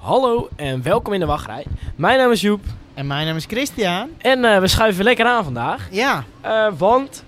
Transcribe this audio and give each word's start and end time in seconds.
Hallo 0.00 0.48
en 0.56 0.82
welkom 0.82 1.12
in 1.12 1.20
de 1.20 1.26
wachtrij. 1.26 1.64
Mijn 1.96 2.18
naam 2.18 2.30
is 2.30 2.40
Joep 2.40 2.60
En 2.94 3.06
mijn 3.06 3.26
naam 3.26 3.36
is 3.36 3.44
Christian. 3.44 4.08
en 4.18 4.44
eh, 4.44 4.58
we 4.60 4.66
schuiven 4.68 5.04
lekker 5.04 5.26
aan 5.26 5.44
vandaag. 5.44 5.88
Ja, 5.90 6.24
Eh, 6.40 6.66
want 6.78 7.24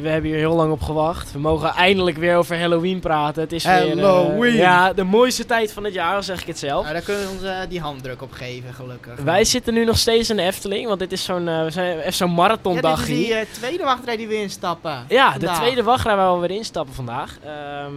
we 0.00 0.08
hebben 0.08 0.30
hier 0.30 0.38
heel 0.38 0.54
lang 0.54 0.72
op 0.72 0.82
gewacht. 0.82 1.32
We 1.32 1.38
mogen 1.38 1.68
eindelijk 1.70 2.16
weer 2.16 2.36
over 2.36 2.58
Halloween 2.58 3.00
praten. 3.00 3.42
Het 3.42 3.52
is 3.52 3.64
weer 3.64 3.74
eh, 3.74 4.04
Halloween. 4.04 4.54
ja, 4.54 4.92
de 4.92 5.04
mooiste 5.04 5.46
tijd 5.46 5.72
van 5.72 5.84
het 5.84 5.94
jaar, 5.94 6.22
zeg 6.22 6.40
ik 6.40 6.46
het 6.46 6.58
zelf. 6.58 6.82
nou, 6.82 6.94
daar 6.94 7.02
kunnen 7.02 7.22
we 7.22 7.30
ons 7.32 7.42
eh, 7.42 7.58
die 7.68 7.80
handdruk 7.80 8.22
op 8.22 8.32
geven, 8.32 8.74
gelukkig. 8.74 9.18
Wij 9.24 9.44
zitten 9.44 9.74
nu 9.74 9.84
nog 9.84 9.98
steeds 9.98 10.30
in 10.30 10.36
de 10.36 10.42
Efteling, 10.42 10.86
want 10.86 10.98
dit 10.98 11.12
is 11.12 11.24
zo'n 11.24 11.48
eh, 11.48 11.64
we 11.64 11.70
zijn 11.70 11.98
even 11.98 12.12
zo'n 12.12 12.28
ja, 12.28 12.34
marathondag 12.34 12.98
dit 13.00 13.08
is 13.08 13.14
die 13.16 13.24
hier. 13.34 13.46
tweede 13.52 13.84
wachtrij 13.84 14.16
die 14.16 14.28
we 14.28 14.34
instappen. 14.34 15.04
Ja, 15.08 15.38
de 15.38 15.50
tweede 15.50 15.82
wachtrij 15.82 16.16
waar 16.16 16.34
we 16.40 16.46
weer 16.46 16.56
instappen 16.56 16.94
vandaag. 16.94 17.38
Ehm, 17.44 17.94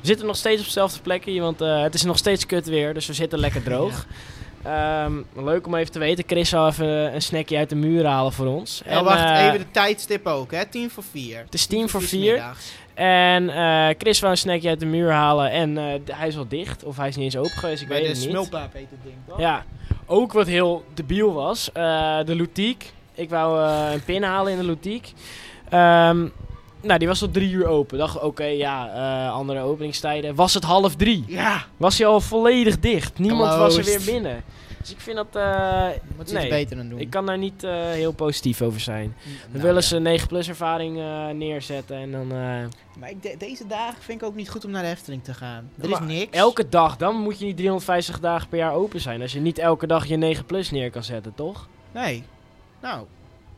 we 0.00 0.08
zitten 0.08 0.26
nog 0.26 0.36
steeds 0.36 0.60
op 0.60 0.66
dezelfde 0.66 1.00
plek 1.00 1.24
hier, 1.24 1.42
want 1.42 1.60
eh, 1.60 1.82
het 1.82 1.94
is 1.94 2.02
nog 2.02 2.18
steeds 2.18 2.46
kut 2.46 2.66
weer, 2.66 2.94
dus 2.94 3.06
we 3.06 3.12
zitten 3.12 3.38
lekker 3.38 3.62
droog. 3.62 4.06
Ehm, 4.62 5.12
leuk 5.34 5.66
om 5.66 5.74
even 5.74 5.92
te 5.92 5.98
weten, 5.98 6.24
Chris 6.26 6.48
zal 6.48 6.68
even 6.68 7.14
een 7.14 7.22
snackje 7.22 7.56
uit 7.56 7.68
de 7.68 7.74
muur 7.74 8.06
halen 8.06 8.32
voor 8.32 8.46
ons. 8.46 8.82
En 8.84 9.04
wacht, 9.04 9.24
eh, 9.24 9.46
even 9.46 9.58
de 9.58 9.70
tijdstip 9.70 10.26
ook, 10.26 10.50
hè? 10.52 10.66
10 10.66 10.90
voor 10.90 11.02
4. 11.10 11.38
Het 11.38 11.54
is 11.54 11.66
tien 11.66 11.88
voor 11.88 12.02
vier. 12.02 12.42
En 12.94 13.48
eh, 13.50 13.94
Chris 13.98 14.20
wou 14.20 14.32
een 14.32 14.38
snackje 14.38 14.68
uit 14.68 14.80
de 14.80 14.86
muur 14.86 15.10
halen 15.10 15.50
en 15.50 15.78
eh, 15.78 15.84
hij 16.12 16.28
is 16.28 16.36
al 16.36 16.48
dicht, 16.48 16.84
of 16.84 16.96
hij 16.96 17.08
is 17.08 17.16
niet 17.16 17.24
eens 17.24 17.36
open 17.36 17.50
geweest, 17.58 17.82
ik 17.82 17.88
Bij 17.88 17.96
weet 17.96 18.06
de 18.06 18.12
het 18.12 18.20
niet. 18.22 18.30
smulpaap 18.30 18.72
heet 18.72 18.90
het 18.90 19.02
ding, 19.02 19.14
toch? 19.28 19.38
Ja, 19.38 19.64
ook 20.06 20.32
wat 20.32 20.46
heel 20.46 20.84
debiel 20.94 21.32
was, 21.32 21.70
de 21.72 22.22
Lutique. 22.26 22.88
Ik 23.14 23.30
wou 23.30 23.68
een 23.92 24.04
pin 24.04 24.22
halen 24.22 24.52
in 24.52 24.58
de 24.58 24.64
Lutique. 24.64 25.12
Ehm, 25.68 26.26
nou, 26.82 26.98
die 26.98 27.08
was 27.08 27.18
tot 27.18 27.32
drie 27.32 27.50
uur 27.50 27.66
open. 27.66 27.98
Dacht, 27.98 28.20
oké, 28.20 28.44
ja, 28.44 29.28
andere 29.28 29.60
openingstijden. 29.60 30.34
Was 30.34 30.54
het 30.54 30.64
half 30.64 30.94
drie? 30.96 31.24
Ja, 31.26 31.64
Was 31.76 31.98
hij 31.98 32.06
al 32.06 32.20
volledig 32.20 32.78
dicht. 32.78 33.18
Niemand 33.18 33.54
was 33.54 33.76
er 33.76 33.84
weer 33.84 34.00
binnen. 34.04 34.44
Dus 34.82 34.90
ik 34.90 35.00
vind 35.00 35.16
dat... 35.16 35.26
eh, 35.36 35.86
moet 36.16 36.28
je 36.28 36.34
Nee, 36.34 36.42
iets 36.46 36.54
beter 36.54 36.78
aan 36.78 36.88
doen. 36.88 36.98
ik 36.98 37.10
kan 37.10 37.26
daar 37.26 37.38
niet 37.38 37.64
eh, 37.64 37.72
heel 37.90 38.12
positief 38.12 38.62
over 38.62 38.80
zijn. 38.80 39.14
We 39.24 39.30
Nou, 39.50 39.62
willen 39.62 39.74
ja. 39.82 39.88
ze 39.88 39.96
een 39.96 40.02
9 40.02 40.28
plus 40.28 40.48
ervaring 40.48 40.98
eh, 40.98 41.28
neerzetten 41.28 41.96
en 41.96 42.10
dan... 42.12 42.22
eh, 42.32 42.98
Maar 42.98 43.10
ik 43.10 43.22
de- 43.22 43.34
deze 43.38 43.66
dagen 43.66 44.02
vind 44.02 44.20
ik 44.22 44.26
ook 44.28 44.34
niet 44.34 44.50
goed 44.50 44.64
om 44.64 44.70
naar 44.70 44.82
de 44.82 44.88
Efteling 44.88 45.24
te 45.24 45.34
gaan. 45.34 45.70
Er 45.82 45.88
Maar 45.88 46.00
is 46.02 46.06
niks. 46.18 46.36
Elke 46.36 46.68
dag, 46.68 46.96
dan 46.96 47.16
moet 47.16 47.38
je 47.38 47.44
niet 47.44 47.56
350 47.56 48.20
dagen 48.20 48.48
per 48.48 48.58
jaar 48.58 48.72
open 48.72 49.00
zijn. 49.00 49.22
Als 49.22 49.32
je 49.32 49.40
niet 49.40 49.58
elke 49.58 49.86
dag 49.86 50.06
je 50.06 50.16
9 50.16 50.44
plus 50.44 50.70
neer 50.70 50.90
kan 50.90 51.04
zetten, 51.04 51.34
toch? 51.34 51.68
Nee. 51.92 52.24
Nou, 52.82 53.06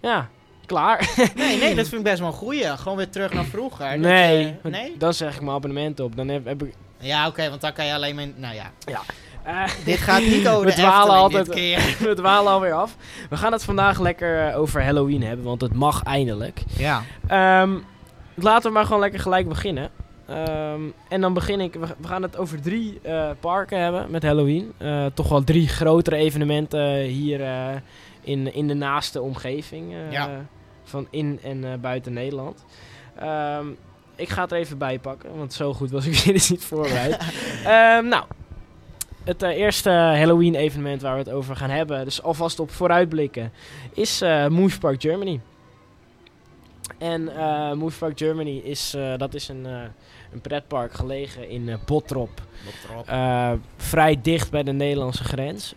Ja, 0.01 0.29
klaar. 0.67 1.15
nee, 1.37 1.59
nee, 1.59 1.75
dat 1.75 1.89
vind 1.89 2.01
ik 2.01 2.07
best 2.07 2.19
wel 2.19 2.29
een 2.29 2.35
goeie. 2.35 2.65
Gewoon 2.77 2.97
weer 2.97 3.11
terug 3.11 3.33
naar 3.33 3.45
vroeger. 3.55 3.91
Dat 3.91 3.99
nee, 3.99 4.55
nee? 4.63 4.97
dan 4.99 5.15
zeg 5.15 5.35
ik 5.35 5.41
mijn 5.41 5.57
abonnement 5.57 6.01
op. 6.01 6.17
Dan 6.17 6.29
heb, 6.29 6.45
heb 6.45 6.63
ik... 6.63 6.75
Ja, 7.05 7.27
oké, 7.27 7.49
want 7.49 7.61
dan 7.61 7.73
kan 7.73 7.87
je 7.87 7.95
alleen 7.95 8.15
maar... 8.15 8.27
Nou 8.37 8.55
ja, 8.55 8.71
Eh, 9.45 9.65
dit 9.85 9.99
gaat 9.99 10.21
niet 10.21 10.49
over 10.49 10.65
We 10.67 10.75
de 10.75 10.81
dwalen 10.81 11.15
altijd- 11.15 11.45
dit 11.47 11.55
keer. 11.55 11.97
we 12.09 12.15
dwalen 12.15 12.53
alweer 12.53 12.73
af. 12.73 12.97
We 13.31 13.37
gaan 13.37 13.53
het 13.53 13.65
vandaag 13.65 14.01
lekker 14.01 14.49
eh, 14.49 14.59
over 14.59 14.85
Halloween 14.85 15.23
hebben, 15.23 15.45
want 15.45 15.61
het 15.61 15.75
mag 15.75 16.03
eindelijk. 16.03 16.63
Ja. 16.77 17.03
Ehm, 17.27 17.73
laten 18.35 18.69
we 18.69 18.75
maar 18.77 18.85
gewoon 18.85 19.01
lekker 19.01 19.21
gelijk 19.21 19.49
beginnen. 19.49 19.91
Ehm, 20.29 20.81
en 21.09 21.21
dan 21.21 21.33
begin 21.35 21.61
ik, 21.61 21.75
we, 21.75 21.87
we 21.99 22.09
gaan 22.09 22.23
het 22.23 22.37
over 22.37 22.61
drie 22.61 22.99
eh, 23.03 23.31
parken 23.41 23.81
hebben 23.81 24.11
met 24.11 24.23
Halloween. 24.23 24.73
Eh, 24.79 25.07
toch 25.15 25.29
wel 25.29 25.45
drie 25.45 25.69
grotere 25.69 26.17
evenementen 26.17 26.97
hier 27.01 27.41
in, 28.21 28.55
in 28.55 28.67
de 28.69 28.75
naaste 28.75 29.21
omgeving. 29.23 29.95
Ja. 30.11 30.29
Van 30.85 31.07
in 31.11 31.41
en 31.43 31.81
buiten 31.81 32.13
Nederland. 32.13 32.65
Ehm, 33.19 33.67
ik 34.17 34.29
ga 34.29 34.43
het 34.43 34.53
er 34.53 34.59
even 34.59 34.79
bij 34.79 34.99
pakken, 34.99 35.37
want 35.37 35.53
zo 35.53 35.75
goed 35.75 35.91
was 35.91 36.07
ik 36.07 36.15
weer 36.25 36.35
dus 36.35 36.51
niet 36.51 36.65
voorbereid. 36.65 37.19
Ehm, 37.65 38.09
nou, 38.09 38.25
het 39.25 39.43
eh, 39.43 39.57
eerste 39.57 39.91
Halloween 39.91 40.55
evenement 40.55 41.03
waar 41.03 41.13
we 41.13 41.19
het 41.19 41.31
over 41.31 41.57
gaan 41.57 41.71
hebben, 41.71 42.05
dus 42.05 42.23
alvast 42.23 42.61
op 42.61 42.71
vooruitblikken, 42.71 43.53
is 43.93 44.21
Moose 44.49 44.79
Park 44.79 45.01
Germany. 45.01 45.41
En 46.99 47.25
Moose 47.79 47.99
Park 47.99 48.19
Germany 48.19 48.57
is, 48.65 48.97
dat 49.17 49.35
is 49.35 49.49
een, 49.49 49.65
een 50.33 50.41
pretpark 50.41 50.93
gelegen 50.93 51.49
in 51.49 51.79
Bottrop. 51.87 52.43
Eh, 53.07 53.53
vrij 53.77 54.21
dicht 54.23 54.51
bij 54.51 54.63
de 54.63 54.73
Nederlandse 54.73 55.25
grens. 55.25 55.75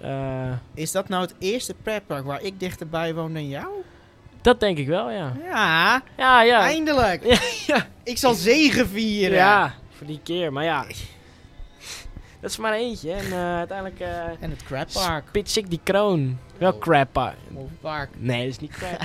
Is 0.73 0.91
dat 0.91 1.09
nou 1.09 1.21
het 1.21 1.35
eerste 1.39 1.73
pretpark 1.81 2.25
waar 2.25 2.41
ik 2.41 2.59
dichterbij 2.59 3.13
woon 3.13 3.33
dan 3.33 3.47
jou? 3.47 3.67
Dat 4.41 4.59
denk 4.59 4.77
ik 4.77 4.87
wel, 4.87 5.11
ja. 5.11 5.33
Ja, 5.43 6.01
Ja, 6.17 6.41
ja. 6.41 6.59
eindelijk. 6.61 7.23
Ja, 7.25 7.37
ja. 7.67 7.87
Ik 8.03 8.17
zal 8.17 8.33
zegen 8.33 8.87
vieren. 8.89 9.37
Ja, 9.37 9.73
voor 9.97 10.07
die 10.07 10.19
keer. 10.23 10.53
Maar 10.53 10.63
ja, 10.63 10.85
dat 12.41 12.49
is 12.49 12.57
maar 12.57 12.73
eentje. 12.73 13.11
En 13.11 13.25
eh, 13.31 13.55
uiteindelijk 13.55 13.99
eh 13.99 14.09
En 14.39 14.49
het 14.49 14.63
crappark. 14.63 15.27
spits 15.27 15.57
ik 15.57 15.69
die 15.69 15.79
kroon. 15.83 16.37
Wel 16.57 16.71
Oh. 16.71 16.79
crap 16.79 17.07
park. 17.11 17.35
Park. 17.81 18.09
Nee, 18.17 18.39
dat 18.41 18.49
is 18.49 18.59
niet 18.59 18.71
crap. 18.71 19.01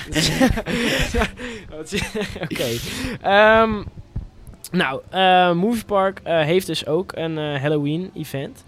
Oké. 2.50 2.69
Ehm, 3.21 3.82
nou, 4.71 5.00
eh 5.10 5.53
Movie 5.53 5.84
Park 5.84 6.21
heeft 6.25 6.66
dus 6.66 6.87
ook 6.87 7.12
een 7.15 7.38
eh, 7.38 7.60
Halloween-event. 7.60 8.65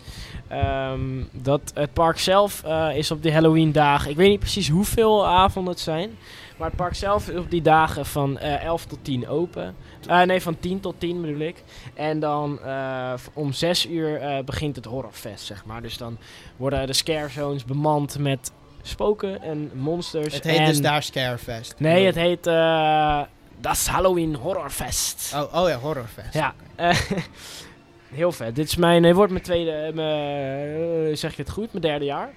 Ehm, 0.48 1.00
dat, 1.32 1.60
het 1.74 1.92
park 1.92 2.18
zelf 2.18 2.62
is 2.94 3.10
op 3.10 3.22
die 3.22 3.32
Halloween-dagen. 3.32 4.10
Ik 4.10 4.16
weet 4.16 4.28
niet 4.30 4.38
precies 4.40 4.68
hoeveel 4.68 5.26
avonden 5.26 5.72
het 5.72 5.82
zijn. 5.82 6.10
Maar 6.56 6.68
het 6.68 6.76
park 6.76 6.94
zelf 6.94 7.28
is 7.28 7.38
op 7.38 7.50
die 7.50 7.62
dagen 7.62 8.06
van 8.06 8.38
eh 8.38 8.64
11 8.64 8.84
tot 8.84 8.98
10 9.02 9.28
open. 9.28 9.74
Eh, 10.06 10.22
nee, 10.22 10.42
van 10.42 10.58
10 10.58 10.80
tot 10.80 10.94
10 10.98 11.20
bedoel 11.20 11.40
ik. 11.40 11.62
En 11.94 12.20
dan 12.20 12.62
eh, 12.62 13.12
om 13.32 13.52
6 13.52 13.86
uur 13.86 14.20
eh, 14.20 14.44
begint 14.44 14.76
het 14.76 14.84
horrorfest, 14.84 15.44
zeg 15.46 15.64
maar. 15.64 15.82
Dus 15.82 15.96
dan 15.96 16.18
worden 16.56 16.86
de 16.86 16.92
scare 16.92 17.28
zones 17.28 17.64
bemand 17.64 18.18
met 18.18 18.52
spoken 18.82 19.42
en 19.42 19.70
monsters. 19.74 20.34
Het 20.34 20.44
heet 20.44 20.58
en 20.58 20.66
dus 20.66 20.80
daar 20.80 21.02
Scarefest. 21.02 21.74
Nee, 21.78 22.06
het 22.06 22.14
heet 22.14 22.46
eh 22.46 23.20
Das 23.60 23.86
Halloween 23.86 24.34
Horrorfest. 24.34 25.32
Oh, 25.34 25.62
oh 25.62 25.68
ja, 25.68 25.78
Horrorfest. 25.78 26.34
Ja, 26.34 26.54
eh, 26.76 27.00
heel 28.14 28.32
vet. 28.32 28.54
Dit 28.54 28.66
is 28.66 28.76
mijn, 28.76 29.14
wordt 29.14 29.32
mijn 29.32 29.44
tweede, 29.44 29.70
eh, 29.70 29.92
mijn, 29.94 31.10
eh, 31.10 31.16
zeg 31.16 31.30
ik 31.30 31.36
het 31.36 31.50
goed, 31.50 31.72
mijn 31.72 31.82
derde 31.84 32.04
jaar 32.04 32.30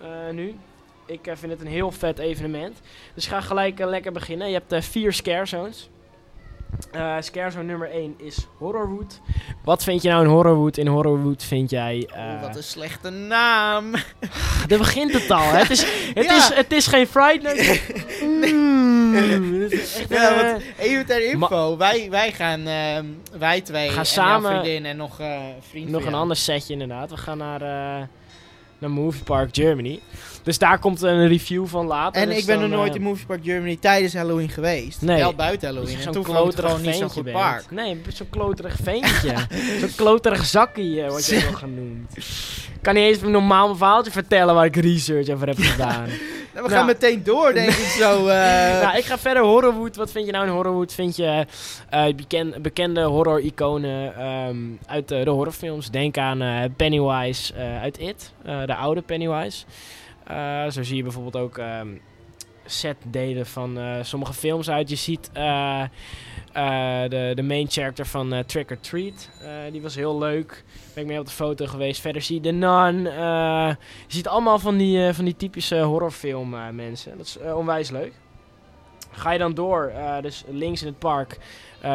eh, 0.00 0.08
nu. 0.32 0.56
Ik 1.12 1.26
eh, 1.26 1.36
vind 1.36 1.52
het 1.52 1.60
een 1.60 1.66
heel 1.66 1.90
vet 1.90 2.18
evenement. 2.18 2.80
Dus 3.14 3.24
ik 3.24 3.30
ga 3.30 3.40
gelijk 3.40 3.80
eh, 3.80 3.86
lekker 3.88 4.12
beginnen. 4.12 4.46
Je 4.48 4.52
hebt 4.54 4.72
eh, 4.72 4.80
vier 4.80 5.12
scare 5.12 5.46
zones. 5.46 5.90
Scare 7.20 7.50
zone 7.50 7.64
nummer 7.64 7.90
1 7.90 8.14
is 8.18 8.46
Horrorwood. 8.58 9.20
Wat 9.64 9.82
vind 9.84 10.02
je 10.02 10.08
nou 10.08 10.24
in 10.24 10.30
Horrorwood? 10.30 10.76
In 10.76 10.86
Horrorwood 10.86 11.42
vind 11.44 11.70
jij... 11.70 12.08
Oh, 12.16 12.40
wat 12.40 12.56
een 12.56 12.62
slechte 12.62 13.10
naam. 13.10 13.90
Daar 14.66 14.78
begint 14.86 15.12
het 15.12 15.30
al. 15.30 15.42
hè. 15.42 15.58
Het, 15.58 15.70
is, 15.70 15.84
het, 16.14 16.24
Ja. 16.24 16.36
is, 16.36 16.54
het 16.54 16.72
is 16.72 16.86
geen 16.86 17.06
Friday 17.06 17.80
Mm, 18.22 19.58
dit 19.58 19.72
is 19.72 19.96
echt, 19.98 20.08
ja, 20.08 20.34
want 20.50 20.62
even 20.78 21.06
ter 21.06 21.24
info. 21.30 21.76
wij, 21.76 22.06
wij 22.10 22.32
gaan, 22.32 22.66
ehm, 22.66 23.06
wij 23.38 23.60
twee 23.60 23.88
Gaan 23.88 23.98
en 23.98 24.06
samen- 24.06 24.50
vriendin 24.50 24.84
en 24.86 24.96
nog 24.96 25.16
vriend 25.70 25.88
nog 25.90 26.00
een 26.02 26.08
jou. 26.10 26.20
ander 26.22 26.36
setje 26.36 26.72
inderdaad. 26.72 27.10
We 27.10 27.16
gaan 27.16 27.38
naar, 27.38 27.60
naar 28.82 28.90
Movie 28.90 29.22
Park 29.22 29.48
Germany. 29.52 30.00
Dus 30.42 30.58
daar 30.58 30.78
komt 30.78 31.02
een 31.02 31.28
review 31.28 31.66
van 31.66 31.86
later. 31.86 32.22
En 32.22 32.28
Dus 32.28 32.38
ik 32.38 32.46
ben 32.46 32.60
nog 32.60 32.68
nooit 32.70 32.90
eh, 32.90 32.96
in 32.96 33.02
Movie 33.02 33.26
Park 33.26 33.40
Germany 33.44 33.76
tijdens 33.80 34.14
Halloween 34.14 34.48
geweest. 34.48 35.02
Nee. 35.02 35.18
Wel 35.18 35.34
buiten 35.34 35.60
dus 35.68 35.68
Halloween. 35.78 36.02
zo'n 36.02 36.12
toen 36.12 36.24
vond 36.24 36.38
ik 36.38 36.44
het 36.44 36.54
kloterig 36.54 36.70
gewoon 36.70 36.86
niet 36.86 37.00
zo'n 37.00 37.10
goed 37.10 37.24
bent. 37.24 37.36
park. 37.36 37.70
Nee, 37.70 38.00
zo'n 38.08 38.28
kloterig 38.30 38.76
ventje. 38.82 39.34
zo'n 39.80 39.94
kloterig 39.96 40.44
zakkie 40.46 41.02
eh, 41.02 41.08
wordt 41.08 41.26
je 41.26 41.40
wel 41.40 41.52
genoemd. 41.52 42.16
Ik 42.16 42.24
kan 42.82 42.94
niet 42.94 43.04
eens 43.04 43.22
een 43.22 43.30
normaal 43.30 43.76
verhaaltje 43.76 44.10
vertellen 44.12 44.54
waar 44.54 44.64
ik 44.66 44.76
research 44.76 45.28
over 45.28 45.46
heb 45.46 45.58
gedaan. 45.58 46.08
Nou, 46.52 46.64
we 46.66 46.70
Nou. 46.70 46.70
gaan 46.70 46.86
meteen 46.86 47.22
door, 47.24 47.52
denk 47.52 47.68
ik 47.68 47.74
zo. 47.98 48.26
eh. 48.28 48.80
nou, 48.82 48.96
ik 48.96 49.04
ga 49.04 49.18
verder. 49.18 49.42
Horrorwood. 49.42 49.96
Wat 49.96 50.10
vind 50.12 50.26
je 50.26 50.32
nou 50.32 50.46
in 50.46 50.52
Horrorwood? 50.52 50.92
Vind 50.92 51.16
je 51.16 51.46
eh, 51.90 52.04
beken- 52.16 52.54
bekende 52.62 53.02
horror-iconen 53.02 54.16
ehm, 54.16 54.56
uit 54.86 55.08
de 55.08 55.30
horrorfilms? 55.30 55.90
Denk 55.90 56.16
aan 56.18 56.42
eh, 56.42 56.62
Pennywise 56.76 57.54
uit 57.82 57.98
It. 57.98 58.32
de 58.66 58.74
oude 58.74 59.00
Pennywise. 59.02 59.64
Zo 60.70 60.82
zie 60.82 60.96
je 60.96 61.02
bijvoorbeeld 61.02 61.36
ook 61.36 61.60
ehm 62.72 62.94
setdelen 63.02 63.46
van 63.46 63.78
eh, 63.78 63.94
sommige 64.02 64.32
films 64.32 64.70
uit. 64.70 64.88
Je 64.88 64.96
ziet 64.96 65.30
eh, 65.32 65.82
eh, 66.52 67.10
de, 67.10 67.32
de 67.34 67.42
main 67.42 67.66
character 67.70 68.06
van 68.06 68.42
Trick 68.46 68.70
or 68.70 68.80
Treat. 68.80 69.28
Die 69.72 69.82
was 69.82 69.94
heel 69.94 70.18
leuk. 70.18 70.64
Ben 70.94 71.02
ik 71.02 71.08
mee 71.08 71.18
op 71.18 71.26
de 71.26 71.32
foto 71.32 71.66
geweest. 71.66 72.00
Verder 72.00 72.22
zie 72.22 72.34
je 72.36 72.40
de 72.42 72.52
Nun. 72.52 73.02
je 73.02 73.76
ziet 74.06 74.28
allemaal 74.28 74.58
van 74.58 74.76
die, 74.76 75.12
van 75.12 75.24
die 75.24 75.36
typische 75.36 75.78
horrorfilm 75.80 76.74
mensen. 76.74 77.16
Dat 77.16 77.26
is 77.26 77.38
onwijs 77.54 77.90
leuk. 77.90 78.12
Ga 79.10 79.30
je 79.32 79.38
dan 79.38 79.54
door, 79.54 79.92
dus 80.22 80.44
links 80.48 80.80
in 80.80 80.86
het 80.86 80.98
park, 80.98 81.38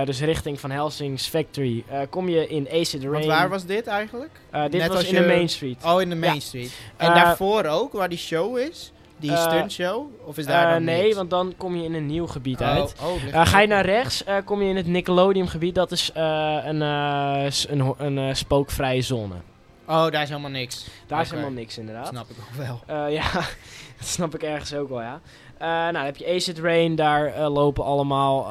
dus 0.06 0.22
richting 0.22 0.60
Van 0.60 0.72
Helsing's 0.72 1.28
Factory, 1.28 1.84
kom 2.10 2.30
je 2.30 2.48
in 2.48 2.68
Acid 2.72 3.02
Rain. 3.02 3.14
Want 3.14 3.26
waar 3.26 3.50
was 3.50 3.66
dit 3.66 3.88
eigenlijk? 3.88 4.32
Dit 4.52 4.72
Net 4.72 4.88
was 4.88 5.04
in 5.04 5.14
je- 5.16 5.22
de 5.22 5.28
Main 5.28 5.50
Street. 5.50 5.84
Oh, 5.86 6.02
in 6.02 6.10
de 6.10 6.16
Main 6.16 6.34
Ja. 6.34 6.40
Street. 6.40 6.78
En 6.98 7.14
daarvoor 7.14 7.66
ook, 7.66 7.94
waar 7.94 8.10
die 8.10 8.18
show 8.18 8.58
is? 8.58 8.92
Die 9.20 9.32
eh, 9.32 9.42
stuntshow? 9.42 10.06
Of 10.26 10.38
is 10.38 10.46
daar 10.46 10.66
Eh, 10.66 10.72
dan 10.74 10.84
nee, 10.84 11.16
want 11.16 11.30
dan 11.30 11.54
kom 11.58 11.76
je 11.76 11.84
in 11.84 11.94
een 11.94 12.06
nieuw 12.06 12.28
gebied 12.28 12.62
Oh, 12.62 12.68
uit. 12.68 12.96
oh, 13.04 13.34
Eh, 13.34 13.46
ga 13.46 13.60
je 13.60 13.68
naar 13.68 13.86
rechts, 13.86 14.24
kom 14.46 14.62
je 14.62 14.70
in 14.70 14.76
het 14.76 14.88
Nickelodeon 14.88 15.48
gebied. 15.50 15.76
Dat 15.76 15.92
is 15.92 16.12
een, 16.14 16.82
een, 16.82 17.96
een 17.98 18.36
spookvrije 18.36 19.02
zone. 19.02 19.36
Oh, 19.88 20.10
daar 20.10 20.22
is 20.22 20.30
helemaal 20.30 20.52
niks. 20.52 20.88
Daar 21.08 21.22
is 21.22 21.30
helemaal 21.30 21.52
niks 21.52 21.78
inderdaad. 21.78 22.08
Snap 22.08 22.30
ik 22.30 22.36
ook 22.40 22.66
wel. 22.88 23.10
Ja, 23.10 23.32
dat 23.98 24.08
snap 24.08 24.36
ik 24.36 24.44
ergens 24.44 24.74
ook 24.74 24.90
wel, 24.90 25.02
ja. 25.02 25.20
Nou, 25.60 25.94
dan 25.94 26.04
heb 26.04 26.18
je 26.18 26.28
Acid 26.36 26.60
Rain. 26.60 26.96
Daar 26.96 27.50
lopen 27.50 27.84
allemaal 27.84 28.48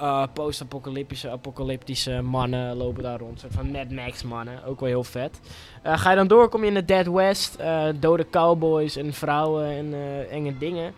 eh, 0.00 0.22
post-apocalyptische 0.32 1.30
apocalyptische 1.30 2.22
mannen 2.22 2.76
lopen 2.76 3.02
daar 3.02 3.18
rond. 3.18 3.32
Een 3.32 3.38
soort 3.38 3.52
van 3.52 3.70
Mad 3.70 3.90
Max 3.90 4.22
mannen. 4.22 4.64
Ook 4.64 4.80
wel 4.80 4.88
heel 4.88 5.04
vet. 5.04 5.40
Eh, 5.82 5.98
ga 5.98 6.10
je 6.10 6.16
dan 6.16 6.26
door, 6.26 6.48
kom 6.48 6.60
je 6.60 6.66
in 6.68 6.74
de 6.74 6.84
Dead 6.84 7.06
West. 7.06 7.54
eh, 7.54 7.86
dode 8.00 8.26
cowboys 8.30 8.96
en 8.96 9.12
vrouwen 9.12 9.66
en 9.66 9.94
enge 10.30 10.58
dingen. 10.58 10.94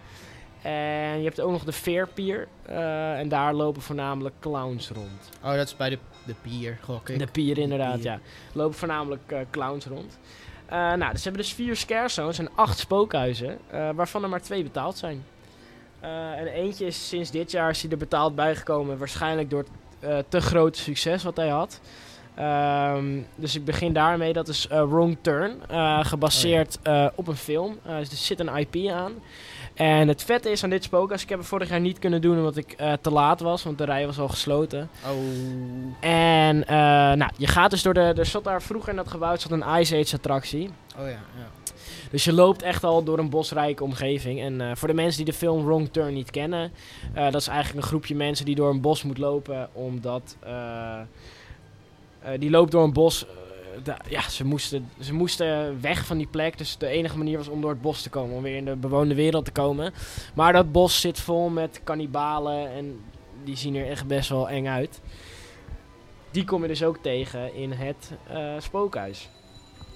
En 0.63 1.19
je 1.19 1.25
hebt 1.25 1.41
ook 1.41 1.51
nog 1.51 1.65
de 1.65 1.73
Fair 1.73 2.09
Pier. 2.09 2.49
eh, 2.63 3.19
en 3.19 3.29
daar 3.29 3.55
lopen 3.55 3.83
voornamelijk 3.83 4.35
clowns 4.41 4.91
rond. 4.91 5.29
Oh, 5.45 5.53
dat 5.55 5.67
is 5.67 5.77
bij 5.77 5.91
de, 5.91 5.99
de 6.27 6.35
pier, 6.43 6.79
gok 6.83 7.09
ik. 7.09 7.19
De 7.19 7.27
pier 7.27 7.59
inderdaad, 7.59 7.95
pier. 7.95 8.05
ja. 8.05 8.19
Lopen 8.53 8.79
voornamelijk 8.79 9.35
clowns 9.51 9.87
rond. 9.87 10.19
Nou, 10.71 10.99
dus 11.11 11.23
ze 11.23 11.29
hebben 11.29 11.43
dus 11.43 11.53
vier 11.55 11.77
scare 11.77 12.09
zones 12.09 12.39
en 12.39 12.49
acht 12.55 12.79
spookhuizen, 12.79 13.59
waarvan 13.71 14.23
er 14.23 14.29
maar 14.29 14.43
twee 14.43 14.63
betaald 14.63 14.97
zijn. 14.99 15.25
Eh, 16.01 16.39
en 16.39 16.47
eentje 16.47 16.87
is 16.87 17.09
sinds 17.09 17.31
dit 17.31 17.51
jaar 17.51 17.71
is 17.71 17.83
hij 17.83 17.91
er 17.91 17.97
betaald 17.97 18.35
bijgekomen, 18.35 18.99
waarschijnlijk 18.99 19.51
door 19.51 19.59
het 19.59 19.69
eh, 20.01 20.19
te 20.29 20.41
grote 20.41 20.79
succes 20.79 21.23
wat 21.23 21.37
hij 21.37 21.49
had. 21.49 21.81
Ehm, 22.35 23.21
dus 23.35 23.55
ik 23.55 23.65
begin 23.65 23.93
daarmee, 23.93 24.33
dat 24.33 24.49
is 24.49 24.69
eh, 24.69 24.83
Wrong 24.89 25.17
Turn, 25.21 25.61
gebaseerd 26.05 26.79
eh, 26.83 27.07
op 27.15 27.29
een 27.29 27.37
film. 27.37 27.79
Dus 27.83 28.11
er 28.11 28.17
zit 28.17 28.41
een 28.41 28.57
IP 28.57 28.91
aan. 28.91 29.13
En 29.77 30.09
het 30.09 30.23
vette 30.23 30.51
is 30.51 30.65
aan 30.65 30.71
dit 30.71 30.85
spookhuis, 30.85 31.23
ik 31.23 31.29
heb 31.29 31.39
het 31.39 31.49
vorig 31.49 31.69
jaar 31.69 31.81
niet 31.81 31.99
kunnen 31.99 32.21
doen 32.21 32.37
omdat 32.37 32.57
ik 32.57 32.73
eh, 32.73 32.93
te 33.01 33.11
laat 33.11 33.41
was, 33.41 33.63
want 33.63 33.79
de 33.79 33.85
rij 33.85 34.07
was 34.07 34.19
al 34.19 34.29
gesloten. 34.29 34.91
Oh. 35.05 35.15
En 36.01 36.67
eh, 36.67 36.77
nou, 37.13 37.31
je 37.37 37.47
gaat 37.47 37.71
dus 37.71 37.83
door 37.83 37.95
de. 37.95 38.01
Er 38.01 38.27
zat 38.27 38.45
daar 38.45 38.63
vroeger 38.63 38.91
in 38.91 38.97
dat 38.97 39.09
gebouw 39.09 39.37
zat 39.37 39.51
een 39.51 39.65
Ice 39.81 39.97
Age 39.97 40.17
attractie. 40.17 40.71
Oh 40.99 41.05
ja, 41.05 41.09
ja. 41.09 41.49
Dus 42.11 42.25
je 42.25 42.33
loopt 42.33 42.63
echt 42.63 42.85
al 42.85 43.05
door 43.05 43.19
een 43.19 43.31
bosrijke 43.31 43.85
omgeving. 43.85 44.41
En 44.41 44.61
eh, 44.61 44.71
voor 44.75 44.89
de 44.89 44.95
mensen 44.95 45.25
die 45.25 45.33
de 45.33 45.39
film 45.39 45.65
Wrong 45.65 45.89
Turn 45.93 46.15
niet 46.15 46.31
kennen, 46.31 46.73
dat 47.15 47.35
is 47.35 47.49
eigenlijk 47.49 47.83
een 47.83 47.89
groepje 47.89 48.15
mensen 48.15 48.45
die 48.45 48.55
door 48.55 48.71
een 48.71 48.81
bos 48.81 49.03
moet 49.03 49.19
lopen. 49.19 49.69
Omdat. 49.73 50.37
die 52.39 52.51
loopt 52.51 52.71
door 52.71 52.85
een 52.85 52.93
bos. 52.93 53.27
Ja, 54.09 54.29
ze 54.31 54.45
moesten, 54.45 54.91
ze 55.01 55.15
moesten 55.15 55.81
weg 55.81 56.07
van 56.07 56.17
die 56.17 56.27
plek. 56.27 56.59
Dus 56.59 56.77
de 56.79 56.87
enige 56.87 57.19
manier 57.19 57.37
was 57.37 57.49
om 57.49 57.61
door 57.61 57.71
het 57.71 57.81
bos 57.83 58.03
te 58.03 58.11
komen. 58.11 58.37
Om 58.37 58.43
weer 58.43 58.57
in 58.57 58.65
de 58.65 58.77
bewoonde 58.77 59.15
wereld 59.15 59.45
te 59.45 59.51
komen. 59.53 59.93
Maar 60.35 60.53
dat 60.53 60.73
bos 60.73 61.01
zit 61.01 61.21
vol 61.21 61.49
met 61.49 61.81
kannibalen. 61.85 62.71
En 62.73 63.01
die 63.45 63.57
zien 63.57 63.75
er 63.77 63.89
echt 63.91 64.07
best 64.07 64.29
wel 64.29 64.49
eng 64.49 64.67
uit. 64.67 65.01
Die 66.31 66.45
kom 66.45 66.63
je 66.63 66.69
dus 66.69 66.83
ook 66.83 66.99
tegen 67.03 67.55
in 67.55 67.73
het 67.73 68.11
eh, 68.29 68.53
spookhuis. 68.59 69.29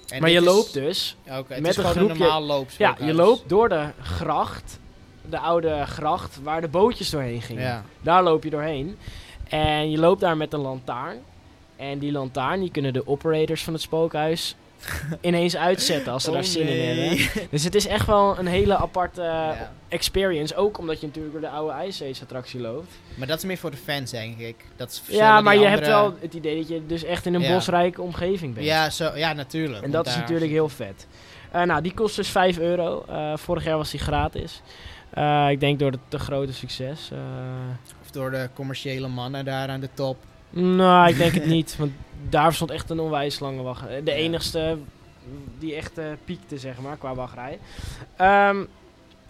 En 0.07 0.21
maar 0.21 0.29
je 0.29 0.39
is- 0.39 0.45
loopt 0.45 0.73
dus. 0.73 1.15
Ja, 1.23 1.43
met 1.47 1.77
een 1.77 1.83
groepje- 1.83 1.99
een 1.99 2.07
normaal 2.07 2.65
Ja, 2.77 2.95
je 2.99 3.13
loopt 3.13 3.49
door 3.49 3.69
de 3.69 3.85
gracht. 4.01 4.79
De 5.29 5.39
oude 5.39 5.85
gracht 5.85 6.39
waar 6.43 6.61
de 6.61 6.67
bootjes 6.67 7.09
doorheen 7.09 7.41
gingen. 7.41 7.63
Ja. 7.63 7.83
Daar 8.01 8.23
loop 8.23 8.43
je 8.43 8.49
doorheen. 8.49 8.97
En 9.49 9.91
je 9.91 9.97
loopt 9.97 10.21
daar 10.21 10.37
met 10.37 10.53
een 10.53 10.59
lantaarn. 10.59 11.17
En 11.81 11.99
die 11.99 12.11
lantaarn, 12.11 12.59
die 12.59 12.71
kunnen 12.71 12.93
de 12.93 13.07
operators 13.07 13.63
van 13.63 13.73
het 13.73 13.81
spookhuis 13.81 14.55
ineens 15.21 15.55
uitzetten 15.57 16.11
als 16.13 16.23
ze 16.23 16.29
Oh, 16.29 16.35
daar 16.35 16.43
zin 16.43 16.67
in 16.67 16.87
hebben. 16.87 17.47
Dus 17.49 17.63
het 17.63 17.75
is 17.75 17.87
echt 17.87 18.05
wel 18.05 18.39
een 18.39 18.47
hele 18.47 18.75
aparte 18.77 19.21
Ja. 19.21 19.71
experience. 19.87 20.55
Ook 20.55 20.77
omdat 20.77 20.99
je 21.01 21.05
natuurlijk 21.07 21.33
door 21.33 21.41
de 21.41 21.49
oude 21.49 21.87
Ice 21.87 22.05
Age 22.09 22.21
attractie 22.21 22.59
loopt. 22.59 22.91
Maar 23.15 23.27
dat 23.27 23.37
is 23.37 23.43
meer 23.43 23.57
voor 23.57 23.71
de 23.71 23.77
fans, 23.77 24.11
denk 24.11 24.37
ik. 24.37 24.55
Dat 24.75 24.89
is 25.07 25.15
Ja, 25.15 25.41
maar 25.41 25.57
je 25.57 25.65
hebt 25.65 25.87
wel 25.87 26.13
het 26.19 26.33
idee 26.33 26.57
dat 26.57 26.67
je 26.67 26.85
dus 26.85 27.03
echt 27.03 27.25
in 27.25 27.33
een 27.33 27.41
Ja. 27.41 27.53
bosrijke 27.53 28.01
omgeving 28.01 28.53
bent. 28.53 28.65
Ja, 28.65 28.89
zo, 28.89 29.11
ja 29.15 29.33
natuurlijk. 29.33 29.83
En 29.83 29.91
dat 29.91 30.07
is 30.07 30.15
natuurlijk 30.15 30.51
heel 30.51 30.69
vet. 30.69 31.07
Eh, 31.51 31.61
nou, 31.63 31.81
die 31.81 31.93
kost 31.93 32.15
dus 32.15 32.29
5 32.29 32.57
euro. 32.59 33.03
Eh, 33.07 33.37
vorig 33.37 33.63
jaar 33.63 33.77
was 33.77 33.91
die 33.91 33.99
gratis. 33.99 34.61
Eh, 35.09 35.47
ik 35.49 35.59
denk 35.59 35.79
door 35.79 35.91
het 35.91 35.99
te 36.07 36.19
grote 36.19 36.53
succes. 36.53 37.11
Of 38.01 38.11
door 38.11 38.31
de 38.31 38.49
commerciële 38.53 39.07
mannen 39.07 39.45
daar 39.45 39.69
aan 39.69 39.79
de 39.79 39.89
top. 39.93 40.17
Nou, 40.51 41.09
ik 41.09 41.17
denk 41.17 41.33
het 41.33 41.45
niet. 41.57 41.75
Want 41.77 41.91
daar 42.29 42.53
stond 42.53 42.71
echt 42.71 42.89
een 42.89 42.99
onwijs 42.99 43.39
lange 43.39 43.61
wachtrij. 43.61 44.03
De 44.03 44.11
Ja. 44.11 44.17
enigste 44.17 44.77
die 45.59 45.75
echt 45.75 45.97
eh, 45.97 46.05
piekte, 46.25 46.57
zeg 46.57 46.79
maar, 46.79 46.97
qua 46.97 47.15
wachtrij. 47.15 47.59
Ehm, 48.15 48.63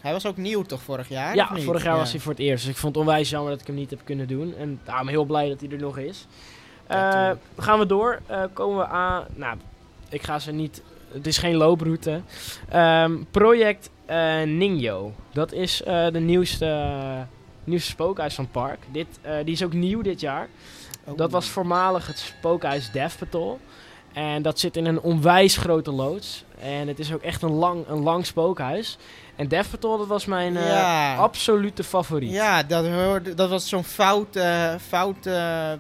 Hij 0.01 0.11
was 0.11 0.25
ook 0.25 0.37
nieuw 0.37 0.61
toch 0.61 0.81
vorig 0.81 1.09
jaar? 1.09 1.35
ja, 1.35 1.47
vorig 1.47 1.83
jaar 1.83 1.93
Ja. 1.93 1.99
was 1.99 2.11
hij 2.11 2.19
voor 2.19 2.31
het 2.31 2.41
eerst. 2.41 2.63
Dus 2.63 2.73
ik 2.73 2.79
vond 2.79 2.95
het 2.95 3.03
onwijs 3.05 3.29
jammer 3.29 3.51
dat 3.51 3.61
ik 3.61 3.67
hem 3.67 3.75
niet 3.75 3.89
heb 3.89 3.99
kunnen 4.03 4.27
doen. 4.27 4.55
En 4.57 4.79
daarom 4.83 5.07
heel 5.07 5.23
blij 5.25 5.49
dat 5.49 5.59
hij 5.61 5.69
er 5.69 5.77
nog 5.77 5.97
is. 5.97 6.27
Ja, 6.89 7.29
Eh, 7.31 7.37
gaan 7.57 7.79
we 7.79 7.85
door. 7.85 8.19
Eh, 8.25 8.43
komen 8.53 8.77
we 8.77 8.85
aan... 8.85 9.25
Nou, 9.35 9.57
ik 10.09 10.23
ga 10.23 10.39
ze 10.39 10.51
niet... 10.51 10.81
Het 11.11 11.27
is 11.27 11.37
geen 11.37 11.55
looproute. 11.55 12.21
Ehm, 12.69 13.11
project 13.31 13.89
eh 14.05 14.41
Ninjo. 14.43 15.13
Dat 15.33 15.51
is 15.51 15.83
eh, 15.83 16.07
de 16.11 16.19
nieuwste, 16.19 16.95
nieuwste 17.63 17.89
spookhuis 17.91 18.35
van 18.35 18.43
het 18.43 18.53
park. 18.53 18.79
Dit, 18.91 19.07
eh, 19.21 19.35
die 19.45 19.53
is 19.53 19.63
ook 19.63 19.73
nieuw 19.73 20.01
dit 20.01 20.19
jaar. 20.19 20.47
Oh. 21.11 21.17
Dat 21.17 21.31
was 21.31 21.47
voormalig 21.47 22.07
het 22.07 22.19
spookhuis 22.19 22.91
Death 22.91 23.17
Patrol. 23.17 23.59
En 24.13 24.41
dat 24.41 24.59
zit 24.59 24.77
in 24.77 24.85
een 24.85 25.01
onwijs 25.01 25.57
grote 25.57 25.91
loods. 25.91 26.43
En 26.59 26.87
het 26.87 26.99
is 26.99 27.13
ook 27.13 27.21
echt 27.21 27.41
een 27.41 27.51
lang, 27.51 27.87
een 27.87 28.01
lang 28.01 28.25
spookhuis. 28.25 28.97
En 29.35 29.47
Death 29.47 29.69
Patrol, 29.69 29.97
dat 29.97 30.07
was 30.07 30.25
mijn 30.25 30.57
eh, 30.57 31.19
absolute 31.19 31.83
favoriet. 31.83 32.31
Ja, 32.31 32.63
dat, 32.63 32.87
hoorde, 32.87 33.33
dat 33.33 33.49
was 33.49 33.69
zo'n 33.69 33.83
fout, 33.83 34.39
fout 34.87 35.25
eh, 35.25 35.71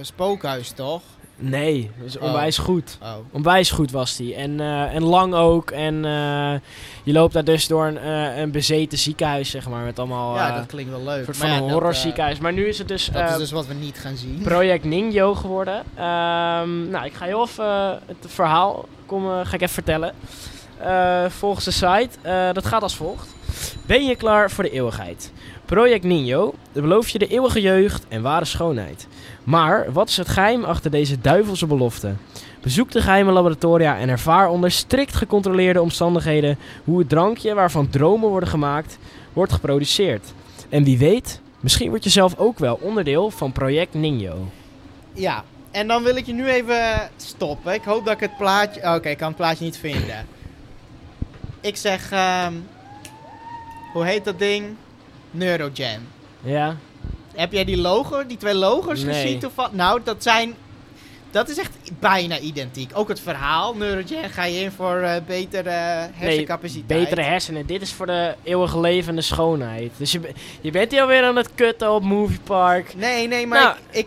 spookhuis, 0.00 0.70
toch? 0.70 1.02
Nee, 1.38 1.90
is 2.04 2.18
Oh. 2.18 2.22
onwijs 2.22 2.58
goed. 2.58 2.98
Oh. 3.02 3.14
Onwijs 3.30 3.70
goed 3.70 3.90
was 3.90 4.16
die. 4.16 4.34
En, 4.34 4.60
eh, 4.60 4.94
en 4.94 5.02
lang 5.02 5.34
ook. 5.34 5.70
En 5.70 6.04
eh, 6.04 6.54
je 7.02 7.12
loopt 7.12 7.32
daar 7.32 7.44
dus 7.44 7.66
door 7.66 7.86
een, 7.86 7.98
eh, 7.98 8.38
een 8.38 8.50
bezeten 8.50 8.98
ziekenhuis, 8.98 9.50
zeg 9.50 9.68
maar. 9.68 9.84
Met 9.84 9.98
allemaal 9.98 10.34
ja, 10.36 10.56
dat 10.56 10.66
klinkt 10.66 10.90
wel 10.90 11.02
leuk. 11.02 11.24
soort 11.24 11.38
Maar 11.38 11.48
van 11.48 11.56
ja, 11.56 11.62
een 11.64 11.70
horror 11.72 11.94
ziekenhuis. 11.94 12.38
Maar 12.38 12.52
nu 12.52 12.68
is 12.68 12.78
het 12.78 12.88
dus, 12.88 13.08
Dat 13.12 13.30
is 13.30 13.36
dus 13.36 13.50
wat 13.50 13.66
we 13.66 13.74
niet 13.74 13.98
gaan 13.98 14.16
zien. 14.16 14.40
Project 14.42 14.84
Ninjo 14.84 15.34
geworden. 15.34 15.82
Ehm, 15.94 16.90
nou, 16.90 17.04
ik 17.04 17.14
ga 17.14 17.24
heel 17.24 17.42
even 17.42 18.00
het 18.06 18.26
verhaal 18.26 18.88
kom, 19.06 19.24
ga 19.28 19.54
ik 19.54 19.60
even 19.60 19.68
vertellen. 19.68 20.14
Volgens 21.28 21.64
de 21.64 21.70
site. 21.70 22.08
dat 22.52 22.66
gaat 22.66 22.82
als 22.82 22.96
volgt. 22.96 23.34
Ben 23.86 24.04
je 24.04 24.16
klaar 24.16 24.50
voor 24.50 24.64
de 24.64 24.70
eeuwigheid? 24.70 25.32
Project 25.66 26.04
Ninjo 26.04 26.54
belooft 26.72 27.10
je 27.10 27.18
de 27.18 27.26
eeuwige 27.26 27.60
jeugd 27.60 28.06
en 28.08 28.22
ware 28.22 28.44
schoonheid. 28.44 29.06
Maar 29.44 29.92
wat 29.92 30.08
is 30.08 30.16
het 30.16 30.28
geheim 30.28 30.64
achter 30.64 30.90
deze 30.90 31.20
duivelse 31.20 31.66
belofte? 31.66 32.14
Bezoek 32.62 32.90
de 32.90 33.02
geheime 33.02 33.32
laboratoria 33.32 33.98
en 33.98 34.08
ervaar 34.08 34.48
onder 34.48 34.70
strikt 34.70 35.14
gecontroleerde 35.14 35.80
omstandigheden 35.80 36.58
hoe 36.84 36.98
het 36.98 37.08
drankje 37.08 37.54
waarvan 37.54 37.88
dromen 37.88 38.28
worden 38.28 38.48
gemaakt, 38.48 38.98
wordt 39.32 39.52
geproduceerd. 39.52 40.32
En 40.68 40.84
wie 40.84 40.98
weet, 40.98 41.40
misschien 41.60 41.90
word 41.90 42.04
je 42.04 42.10
zelf 42.10 42.36
ook 42.38 42.58
wel 42.58 42.78
onderdeel 42.80 43.30
van 43.30 43.52
Project 43.52 43.94
Ninjo. 43.94 44.48
Ja, 45.12 45.44
en 45.70 45.86
dan 45.86 46.02
wil 46.02 46.16
ik 46.16 46.26
je 46.26 46.32
nu 46.32 46.48
even 46.48 47.10
stoppen. 47.16 47.74
Ik 47.74 47.84
hoop 47.84 48.04
dat 48.04 48.14
ik 48.14 48.20
het 48.20 48.36
plaatje... 48.36 48.94
Oké, 48.94 49.08
ik 49.08 49.18
kan 49.18 49.28
het 49.28 49.36
plaatje 49.36 49.64
niet 49.64 49.78
vinden. 49.78 50.26
Ik 51.60 51.76
zeg... 51.76 52.10
ehm, 52.10 52.52
hoe 53.92 54.04
heet 54.04 54.24
dat 54.24 54.38
ding? 54.38 54.64
Neurogen. 55.30 56.08
Ja? 56.42 56.76
Heb 57.34 57.52
jij 57.52 57.64
die 57.64 57.76
logo, 57.76 58.26
die 58.26 58.36
twee 58.36 58.54
logo's 58.54 59.02
Nee. 59.02 59.14
gezien 59.22 59.38
toevallig? 59.38 59.72
Nou, 59.72 60.00
dat 60.04 60.22
zijn... 60.22 60.54
Dat 61.30 61.48
is 61.48 61.58
echt 61.58 61.70
bijna 62.00 62.38
identiek. 62.38 62.90
Ook 62.94 63.08
het 63.08 63.20
verhaal, 63.20 63.74
Neurogen, 63.74 64.30
ga 64.30 64.44
je 64.44 64.60
in 64.60 64.70
voor 64.70 64.96
eh, 65.00 65.14
betere 65.26 65.70
hersencapaciteit. 66.12 67.00
betere 67.00 67.22
hersenen. 67.22 67.66
Dit 67.66 67.82
is 67.82 67.92
voor 67.92 68.06
de 68.06 68.34
eeuwig 68.42 68.76
levende 68.76 69.20
schoonheid. 69.22 69.92
Dus 69.96 70.12
je, 70.12 70.20
je 70.60 70.70
bent 70.70 70.90
hier 70.92 71.00
alweer 71.00 71.22
aan 71.24 71.36
het 71.36 71.54
kutten 71.54 71.92
op 71.92 72.02
Movie 72.02 72.40
Park. 72.44 72.94
Nee, 72.94 73.28
nee, 73.28 73.46
maar 73.46 73.62
Nou. 73.62 73.76
ik, 73.90 73.98
ik... 73.98 74.06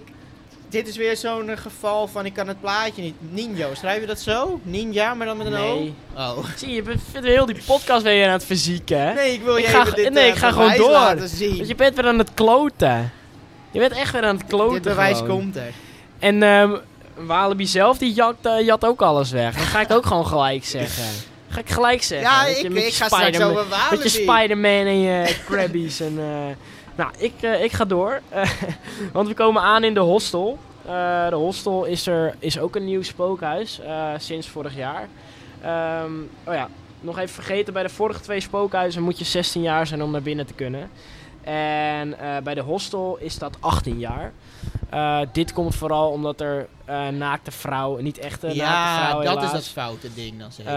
Dit 0.70 0.88
is 0.88 0.98
weer 0.98 1.18
zo'n 1.18 1.50
eh, 1.50 1.58
geval 1.58 2.08
van 2.08 2.26
ik 2.26 2.34
kan 2.34 2.48
het 2.48 2.60
plaatje 2.62 3.02
niet. 3.02 3.16
Ninjo, 3.20 3.70
schrijf 3.74 4.00
je 4.02 4.08
dat 4.08 4.20
zo? 4.20 4.60
Ninja, 4.64 5.14
maar 5.14 5.26
dan 5.28 5.38
met 5.38 5.46
een 5.48 5.52
Nee. 5.54 5.94
O? 6.18 6.20
Oh. 6.22 6.38
Zie 6.56 6.68
je, 6.70 6.76
je 6.76 6.82
bent 6.82 7.02
weer 7.14 7.24
heel 7.24 7.46
die 7.46 7.62
podcast 7.66 8.04
weer 8.04 8.26
aan 8.26 8.32
het 8.32 8.46
verzieken, 8.46 9.02
hè? 9.02 9.14
Nee, 9.14 9.34
ik 9.34 9.42
wil 9.44 9.58
Ik 9.58 9.66
je 9.66 9.70
ga 9.72 9.80
even 9.82 9.94
ge- 9.94 10.02
dit 10.02 10.14
nee, 10.14 10.24
eh, 10.24 10.30
ik 10.30 10.36
ga 10.36 10.52
gewoon 10.52 10.76
door. 10.78 10.92
Want 10.92 11.40
je 11.68 11.74
bent 11.76 11.96
weer 11.96 12.06
aan 12.08 12.18
het 12.18 12.34
kloten. 12.34 13.12
Je 13.72 13.80
bent 13.80 13.92
echt 13.92 14.12
weer 14.12 14.24
aan 14.24 14.36
het 14.38 14.46
kloten 14.48 14.74
dit 14.74 14.82
bewijs 14.84 15.18
gewoon. 15.18 15.30
komt 15.40 15.56
er. 15.56 15.72
En 16.20 16.44
ehm 16.44 16.72
Walibi 17.16 17.66
zelf, 17.68 17.98
die 17.98 18.14
jat, 18.14 18.36
eh, 18.42 18.66
jat 18.66 18.86
ook 18.86 19.02
alles 19.02 19.32
weg. 19.32 19.56
Dat 19.56 19.64
ga 19.66 19.82
ik 19.82 19.92
ook 19.92 20.06
gewoon 20.06 20.28
gelijk 20.28 20.66
zeggen. 20.78 21.04
Ga 21.50 21.60
ik 21.60 21.70
gelijk 21.70 22.04
zeggen. 22.04 22.30
Ja, 22.30 22.46
ik, 22.46 22.58
je 22.74 22.86
ik 22.86 22.94
ga 22.94 23.06
straks 23.06 23.40
over 23.40 23.68
Walibi. 23.70 23.90
Met 23.90 24.04
je 24.04 24.10
Spider-Man 24.10 24.86
en 24.86 25.00
je 25.00 25.36
Krabbies. 25.50 26.00
en, 26.00 26.14
eh, 26.20 26.56
nou, 27.00 27.12
ik, 27.18 27.34
eh, 27.42 27.64
ik 27.64 27.72
ga 27.72 27.86
door. 27.86 28.22
Eh, 28.30 28.52
want 29.14 29.28
we 29.28 29.34
komen 29.34 29.62
aan 29.62 29.84
in 29.84 29.94
de 29.94 30.00
hostel. 30.00 30.58
Eh, 30.86 31.30
de 31.30 31.36
hostel 31.36 31.86
is, 31.86 32.08
er, 32.08 32.36
is 32.40 32.60
ook 32.60 32.76
een 32.76 32.86
nieuw 32.86 33.02
spookhuis. 33.02 33.82
sinds 34.18 34.48
vorig 34.48 34.76
jaar. 34.76 35.08
Ehm, 35.62 36.12
oh 36.44 36.54
ja, 36.54 36.68
nog 37.02 37.18
even 37.18 37.34
vergeten. 37.34 37.74
Bij 37.74 37.84
de 37.84 37.90
vorige 37.90 38.20
twee 38.20 38.40
spookhuizen 38.40 39.04
moet 39.04 39.20
je 39.20 39.26
16 39.26 39.62
jaar 39.62 39.88
zijn 39.88 40.04
om 40.04 40.12
naar 40.12 40.22
binnen 40.22 40.46
te 40.46 40.54
kunnen. 40.54 40.90
En 41.44 42.16
bij 42.44 42.54
de 42.54 42.62
hostel 42.62 43.18
is 43.20 43.38
dat 43.38 43.58
18 43.60 44.00
jaar. 44.00 44.34
Dit 45.32 45.54
komt 45.54 45.76
vooral 45.76 46.12
omdat 46.12 46.42
er 46.42 46.68
eh, 46.90 47.08
naakte 47.08 47.52
vrouwen, 47.52 48.04
niet 48.04 48.18
echte 48.18 48.46
naakte 48.46 48.62
ja, 48.62 48.98
vrouwen 49.00 49.26
dat 49.26 49.44
is 49.44 49.52
dat 49.52 49.68
foute 49.68 50.14
ding 50.14 50.40
dan 50.40 50.52
zeker. 50.52 50.72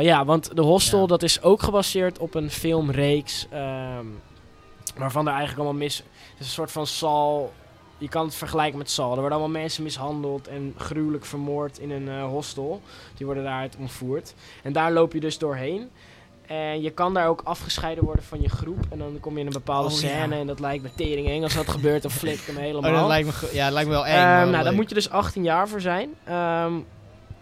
Ja, 0.00 0.24
want 0.24 0.56
de 0.56 0.62
Hostel 0.62 1.00
Ja. 1.00 1.06
dat 1.06 1.22
is 1.22 1.42
ook 1.42 1.62
gebaseerd 1.62 2.18
op 2.18 2.34
een 2.34 2.50
filmreeks. 2.50 3.46
ehm, 3.50 4.06
waarvan 4.98 5.26
er 5.26 5.32
eigenlijk 5.32 5.60
allemaal 5.60 5.80
mis... 5.82 5.96
Het 5.96 6.04
is 6.38 6.46
een 6.46 6.52
soort 6.52 6.72
van 6.72 6.86
Sal... 6.86 7.52
Je 8.00 8.08
kan 8.08 8.24
het 8.24 8.34
vergelijken 8.34 8.78
met 8.78 8.90
Sal. 8.90 9.10
Er 9.10 9.20
worden 9.20 9.38
allemaal 9.38 9.60
mensen 9.60 9.82
mishandeld 9.82 10.48
en 10.48 10.74
gruwelijk 10.76 11.24
vermoord 11.24 11.78
in 11.78 11.90
een 11.90 12.08
eh, 12.08 12.24
hostel. 12.24 12.82
Die 13.16 13.26
worden 13.26 13.44
daaruit 13.44 13.76
ontvoerd. 13.78 14.34
En 14.62 14.72
daar 14.72 14.92
loop 14.92 15.12
je 15.12 15.20
dus 15.20 15.38
doorheen. 15.38 15.90
En 16.46 16.82
je 16.82 16.90
kan 16.90 17.14
daar 17.14 17.28
ook 17.28 17.40
afgescheiden 17.44 18.04
worden 18.04 18.24
van 18.24 18.40
je 18.40 18.48
groep. 18.48 18.86
En 18.90 18.98
dan 18.98 19.16
kom 19.20 19.34
je 19.34 19.40
in 19.40 19.46
een 19.46 19.52
bepaalde 19.52 19.88
Oh, 19.88 19.94
scène. 19.94 20.34
ja. 20.34 20.40
En 20.40 20.46
dat 20.46 20.60
lijkt 20.60 20.82
me 20.82 20.88
tering 20.94 21.28
eng 21.28 21.42
als 21.42 21.54
dat 21.54 21.68
gebeurt. 21.68 22.02
Dan 22.02 22.10
flip 22.10 22.34
ik 22.34 22.46
hem 22.46 22.56
helemaal. 22.56 22.90
oh, 22.90 22.98
dat 22.98 23.06
lijkt 23.08 23.26
me, 23.42 23.48
ja, 23.52 23.64
dat 23.64 23.72
lijkt 23.72 23.88
me 23.88 23.94
wel 23.94 24.06
eng. 24.06 24.14
Ehm, 24.14 24.50
nou, 24.50 24.64
daar 24.64 24.74
moet 24.74 24.88
je 24.88 24.94
dus 24.94 25.10
18 25.10 25.42
jaar 25.42 25.68
voor 25.68 25.80
zijn. 25.80 26.10
Ehm, 26.24 26.72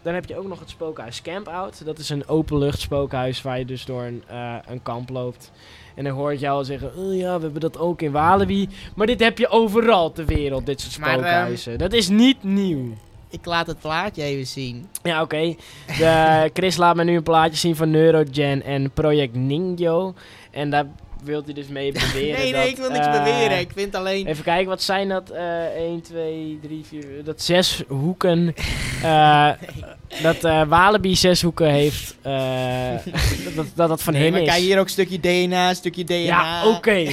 dan 0.06 0.14
heb 0.14 0.26
je 0.26 0.38
ook 0.38 0.48
nog 0.48 0.60
het 0.60 0.70
spookhuis 0.70 1.22
Camp 1.22 1.48
Out. 1.48 1.84
Dat 1.84 1.98
is 1.98 2.08
een 2.08 2.28
openlucht 2.28 2.80
spookhuis 2.80 3.42
waar 3.42 3.58
je 3.58 3.64
dus 3.64 3.84
door 3.84 4.02
een, 4.02 4.22
eh, 4.26 4.54
een 4.66 4.82
kamp 4.82 5.10
loopt. 5.10 5.52
En 5.94 6.04
dan 6.04 6.12
hoor 6.12 6.32
ik 6.32 6.38
jou 6.38 6.56
al 6.56 6.64
zeggen, 6.64 6.92
oh 6.96 7.16
ja, 7.16 7.36
we 7.36 7.42
hebben 7.42 7.60
dat 7.60 7.78
ook 7.78 8.02
in 8.02 8.12
Walibi. 8.12 8.68
Maar 8.94 9.06
dit 9.06 9.20
heb 9.20 9.38
je 9.38 9.48
overal 9.48 10.12
ter 10.12 10.26
wereld, 10.26 10.66
dit 10.66 10.80
soort 10.80 10.98
Maar, 10.98 11.08
ehm, 11.08 11.18
spookhuizen. 11.18 11.78
dat 11.78 11.92
is 11.92 12.08
niet 12.08 12.42
nieuw. 12.42 12.94
Ik 13.30 13.44
laat 13.44 13.66
het 13.66 13.78
plaatje 13.78 14.22
even 14.22 14.46
zien. 14.46 14.88
Ja, 15.02 15.22
oké. 15.22 15.54
Chris 16.54 16.76
laat 16.76 16.96
me 16.96 17.04
nu 17.04 17.16
een 17.16 17.22
plaatje 17.22 17.56
zien 17.56 17.76
van 17.76 17.90
Neurogen 17.90 18.62
en 18.62 18.90
Project 18.90 19.34
Ningyo. 19.34 20.14
En 20.50 20.70
daar 20.70 20.86
wilt 21.26 21.44
hij 21.44 21.54
dus 21.54 21.66
mee 21.68 21.92
beweren 22.12 22.38
nee, 22.40 22.52
dat, 22.52 22.60
nee, 22.60 22.70
ik 22.70 22.76
wil 22.76 22.90
niks 22.90 23.06
eh, 23.06 23.12
beweren. 23.12 23.58
Ik 23.58 23.70
vind 23.74 23.94
alleen... 23.94 24.26
Even 24.26 24.44
kijken, 24.44 24.68
wat 24.68 24.82
zijn 24.82 25.08
dat? 25.08 25.30
eh 25.30 25.64
1, 25.76 26.02
2, 26.02 26.58
3, 26.62 26.84
4. 26.88 27.24
Dat 27.24 27.42
zes 27.42 27.82
hoeken. 27.88 28.54
eh, 29.02 29.50
dat 30.22 30.44
eh, 30.44 30.62
Walibi 30.68 31.16
zes 31.16 31.42
hoeken 31.42 31.70
heeft. 31.70 32.16
dat, 33.56 33.66
dat, 33.74 33.88
dat 33.88 34.02
van 34.02 34.12
Nee, 34.12 34.22
hem 34.22 34.32
maar 34.32 34.40
is. 34.40 34.48
kijk 34.48 34.60
hier 34.62 34.78
ook 34.78 34.84
een 34.84 34.90
stukje 34.90 35.20
DNA, 35.20 35.68
een 35.68 35.74
stukje 35.76 36.04
DNA. 36.04 36.14
ja, 36.16 36.66
oké. 36.68 37.06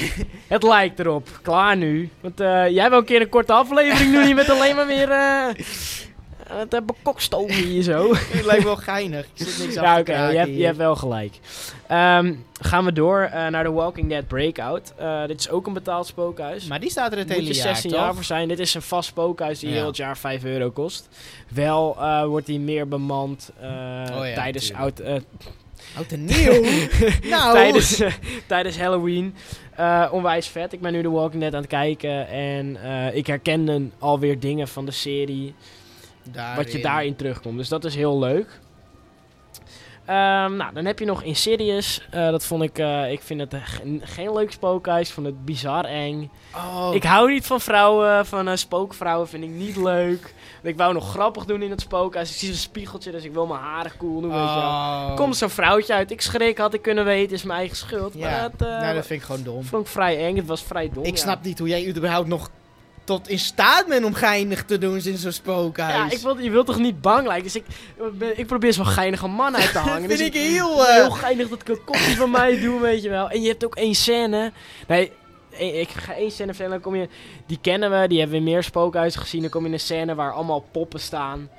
Het 0.48 0.63
lijkt 0.63 1.00
erop. 1.00 1.39
Klaar 1.41 1.77
nu. 1.77 2.10
Want 2.22 2.38
jij 2.74 2.89
wil 2.89 2.98
een 3.00 3.05
keer 3.05 3.22
een 3.22 3.29
korte 3.29 3.53
aflevering 3.53 4.13
doen 4.13 4.24
hier 4.25 4.36
met 4.36 4.50
alleen 4.50 4.75
maar 4.75 4.88
weer. 4.88 5.08
Eh 6.53 6.60
het 6.60 6.74
uh, 6.74 6.79
bekokstomen 6.86 7.53
hier 7.55 7.83
zo. 7.83 8.13
Het 8.15 8.45
lijkt 8.45 8.63
wel 8.63 8.75
geinig. 8.75 9.25
Ik 9.33 9.48
zit 9.48 9.60
niks 9.60 9.74
Ja, 9.74 10.00
oké, 10.00 10.27
je, 10.29 10.38
hebt, 10.38 10.55
je 10.57 10.65
hebt 10.65 10.77
wel 10.77 10.95
gelijk. 10.95 11.39
Ehm, 11.88 12.33
gaan 12.62 12.86
we 12.86 12.93
door 12.93 13.22
eh, 13.22 13.48
naar 13.48 13.63
The 13.63 13.72
Walking 13.72 14.10
Dead 14.10 14.27
Breakout. 14.27 14.93
Eh, 14.98 15.25
dit 15.25 15.39
is 15.39 15.50
ook 15.50 15.67
een 15.67 15.74
betaald 15.74 16.07
spookhuis. 16.07 16.65
Maar 16.65 16.79
die 16.79 16.89
staat 16.89 17.12
er 17.12 17.17
het 17.17 17.27
Moet 17.27 17.36
hele 17.38 17.48
je 17.48 17.53
jaar, 17.53 17.63
16 17.67 17.89
toch? 17.91 18.00
jaar 18.00 18.13
voor 18.15 18.24
zijn. 18.24 18.48
Dit 18.48 18.60
is 18.60 18.74
een 18.74 18.81
vast 18.81 19.07
spookhuis 19.10 19.60
die 19.60 19.69
Ja. 19.69 19.75
heel 19.75 19.86
het 19.88 19.98
jaar 19.98 20.17
5 20.17 20.43
euro 20.43 20.69
kost. 20.72 21.10
Wel 21.50 21.95
eh, 22.00 22.25
wordt 22.25 22.45
die 22.45 22.60
meer 22.60 22.88
bemand 22.88 23.51
eh, 23.60 23.69
Oh 23.69 24.27
ja, 24.27 24.33
tijdens, 24.33 24.74
oud, 24.74 25.00
eh, 25.00 25.15
Oud 25.98 26.12
en 26.12 26.25
nieuw? 26.25 26.62
nou, 27.29 27.53
tijdens, 27.53 28.00
eh, 28.00 28.13
tijdens 28.48 28.77
Halloween. 28.79 29.36
Eh, 29.75 30.07
onwijs 30.12 30.48
vet. 30.48 30.74
Ik 30.74 30.81
ben 30.81 30.91
nu 30.93 31.01
The 31.01 31.12
Walking 31.12 31.41
Dead 31.41 31.53
aan 31.53 31.62
het 31.62 31.69
kijken. 31.69 32.27
En 32.27 32.77
eh, 32.83 33.15
ik 33.15 33.27
herkende 33.27 33.81
alweer 34.00 34.39
dingen 34.39 34.67
van 34.67 34.86
de 34.86 34.91
serie. 34.91 35.53
Wat 36.56 36.72
je 36.72 36.82
daarin 36.82 37.15
terugkomt. 37.15 37.58
Dus 37.58 37.70
dat 37.70 37.86
is 37.86 37.96
heel 37.96 38.20
leuk. 38.20 38.60
Ehm, 40.06 40.56
nou, 40.56 40.74
dan 40.74 40.86
heb 40.86 41.00
je 41.00 41.06
nog 41.06 41.24
Insidious. 41.24 42.08
Eh, 42.12 42.30
dat 42.30 42.46
vond 42.46 42.63
ik, 42.63 42.77
eh, 42.77 43.12
ik 43.12 43.22
vind 43.22 43.39
het 43.39 43.53
ge- 43.63 44.00
geen 44.01 44.34
leuk 44.34 44.51
spookhuis. 44.51 45.08
Ik 45.08 45.13
vond 45.13 45.25
het 45.25 45.46
bizar 45.46 45.86
eng. 45.86 46.32
Oh, 46.56 46.89
Ik 46.94 47.03
hou 47.03 47.32
niet 47.32 47.46
van 47.46 47.62
vrouwen, 47.62 48.25
van 48.25 48.48
eh, 48.48 48.56
spookvrouwen 48.56 49.27
vind 49.27 49.44
ik 49.44 49.50
niet 49.50 49.75
leuk. 49.75 50.34
Ik 50.63 50.77
wou 50.77 50.94
nog 50.94 51.10
grappig 51.10 51.46
doen 51.46 51.62
in 51.62 51.70
het 51.70 51.82
spookhuis. 51.82 52.30
Ik 52.30 52.36
zie 52.36 52.48
zo'n 52.48 52.58
spiegeltje, 52.58 53.12
dus 53.12 53.24
ik 53.24 53.34
wil 53.34 53.46
mijn 53.46 53.60
haren 53.62 53.92
cool 53.98 54.22
doen, 54.22 54.30
weet 54.30 54.39
oh. 54.39 55.15
Komt 55.15 55.36
zo'n 55.38 55.50
vrouwtje 55.50 55.94
uit. 55.94 56.12
Ik 56.12 56.22
schrik, 56.22 56.58
had 56.58 56.74
ik 56.74 56.82
kunnen 56.82 57.06
weten, 57.06 57.36
is 57.36 57.44
mijn 57.44 57.60
eigen 57.60 57.77
schuld. 57.77 58.13
Ja, 58.13 58.30
Maar 58.30 58.42
dat, 58.58 58.68
nou, 58.68 58.94
dat 58.96 59.06
vind 59.06 59.20
ik 59.20 59.25
gewoon 59.25 59.44
dom. 59.44 59.63
vond 59.63 59.86
ik 59.86 59.92
vrij 59.92 60.25
eng. 60.25 60.36
Het 60.36 60.46
was 60.46 60.63
vrij 60.63 60.89
dom. 60.94 61.03
Ik 61.03 61.15
ja. 61.15 61.22
snap 61.22 61.44
niet 61.44 61.60
hoe 61.60 61.68
jij 61.68 61.88
überhaupt 61.88 62.27
nog 62.27 62.50
tot 63.03 63.27
in 63.29 63.39
staat 63.39 63.86
bent 63.88 64.05
om 64.05 64.13
geinig 64.13 64.63
te 64.65 64.77
doen 64.77 65.01
in 65.03 65.17
zo'n 65.17 65.31
spookhuis. 65.31 66.12
Ja, 66.12 66.17
ik 66.17 66.24
wil, 66.24 66.38
je 66.38 66.50
wilt 66.50 66.65
toch 66.65 66.77
niet 66.79 67.01
bang 67.01 67.27
lijken? 67.27 67.43
Dus 67.43 67.55
ik, 67.55 67.65
ik 68.36 68.48
probeer 68.48 68.74
zo'n 68.74 68.86
geinige 68.86 69.27
man 69.27 69.55
uit 69.55 69.72
te 69.72 69.77
hangen. 69.89 69.98
vind 70.07 70.10
dus 70.10 70.27
ik 70.27 70.33
heel... 70.33 70.86
heel 70.86 71.05
eh, 71.05 71.13
geinig 71.13 71.50
dat 71.50 71.62
ik 71.62 71.69
een 71.69 71.83
kopje 71.83 72.15
van 72.15 72.31
mij 72.31 72.60
doe, 72.60 72.79
weet 72.79 73.03
je 73.03 73.10
wel. 73.10 73.29
En 73.29 73.41
je 73.41 73.48
hebt 73.48 73.65
ook 73.65 73.75
één 73.75 73.95
scène. 73.95 74.51
Nee, 74.88 75.12
ik 75.57 75.89
ga 75.89 76.13
één 76.15 76.31
scène 76.31 76.50
vertellen. 76.53 76.72
Dan 76.72 76.81
kom 76.91 76.95
je, 76.95 77.07
die 77.45 77.60
kennen 77.62 78.01
we, 78.01 78.07
die 78.07 78.19
hebben 78.19 78.38
we 78.39 78.45
in 78.45 78.51
meer 78.51 78.63
spookhuizen 78.63 79.22
gezien. 79.22 79.41
Dan 79.41 79.50
kom 79.50 79.62
je 79.62 79.67
in 79.67 79.74
een 79.74 79.79
scène 79.79 80.15
waar 80.15 80.31
allemaal 80.33 80.65
poppen 80.72 81.00
staan. 81.00 81.50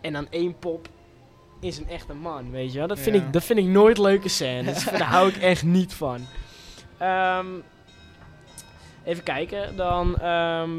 En 0.00 0.12
dan 0.12 0.26
één 0.30 0.58
pop 0.58 0.88
is 1.60 1.78
een 1.78 1.88
echte 1.88 2.14
man, 2.14 2.50
weet 2.50 2.72
je 2.72 2.78
wel. 2.78 2.86
Dat 2.88 2.98
vind, 2.98 3.16
Ja. 3.16 3.22
ik, 3.22 3.32
dat 3.32 3.44
vind 3.44 3.58
ik 3.58 3.64
nooit 3.64 3.98
leuke 3.98 4.28
scènes. 4.28 4.84
Daar 4.98 5.02
hou 5.02 5.28
ik 5.28 5.36
echt 5.36 5.62
niet 5.62 5.94
van. 5.94 6.26
Ehm, 6.98 7.46
even 9.04 9.22
kijken. 9.22 9.76
Dan 9.76 10.18
ehm, 10.18 10.70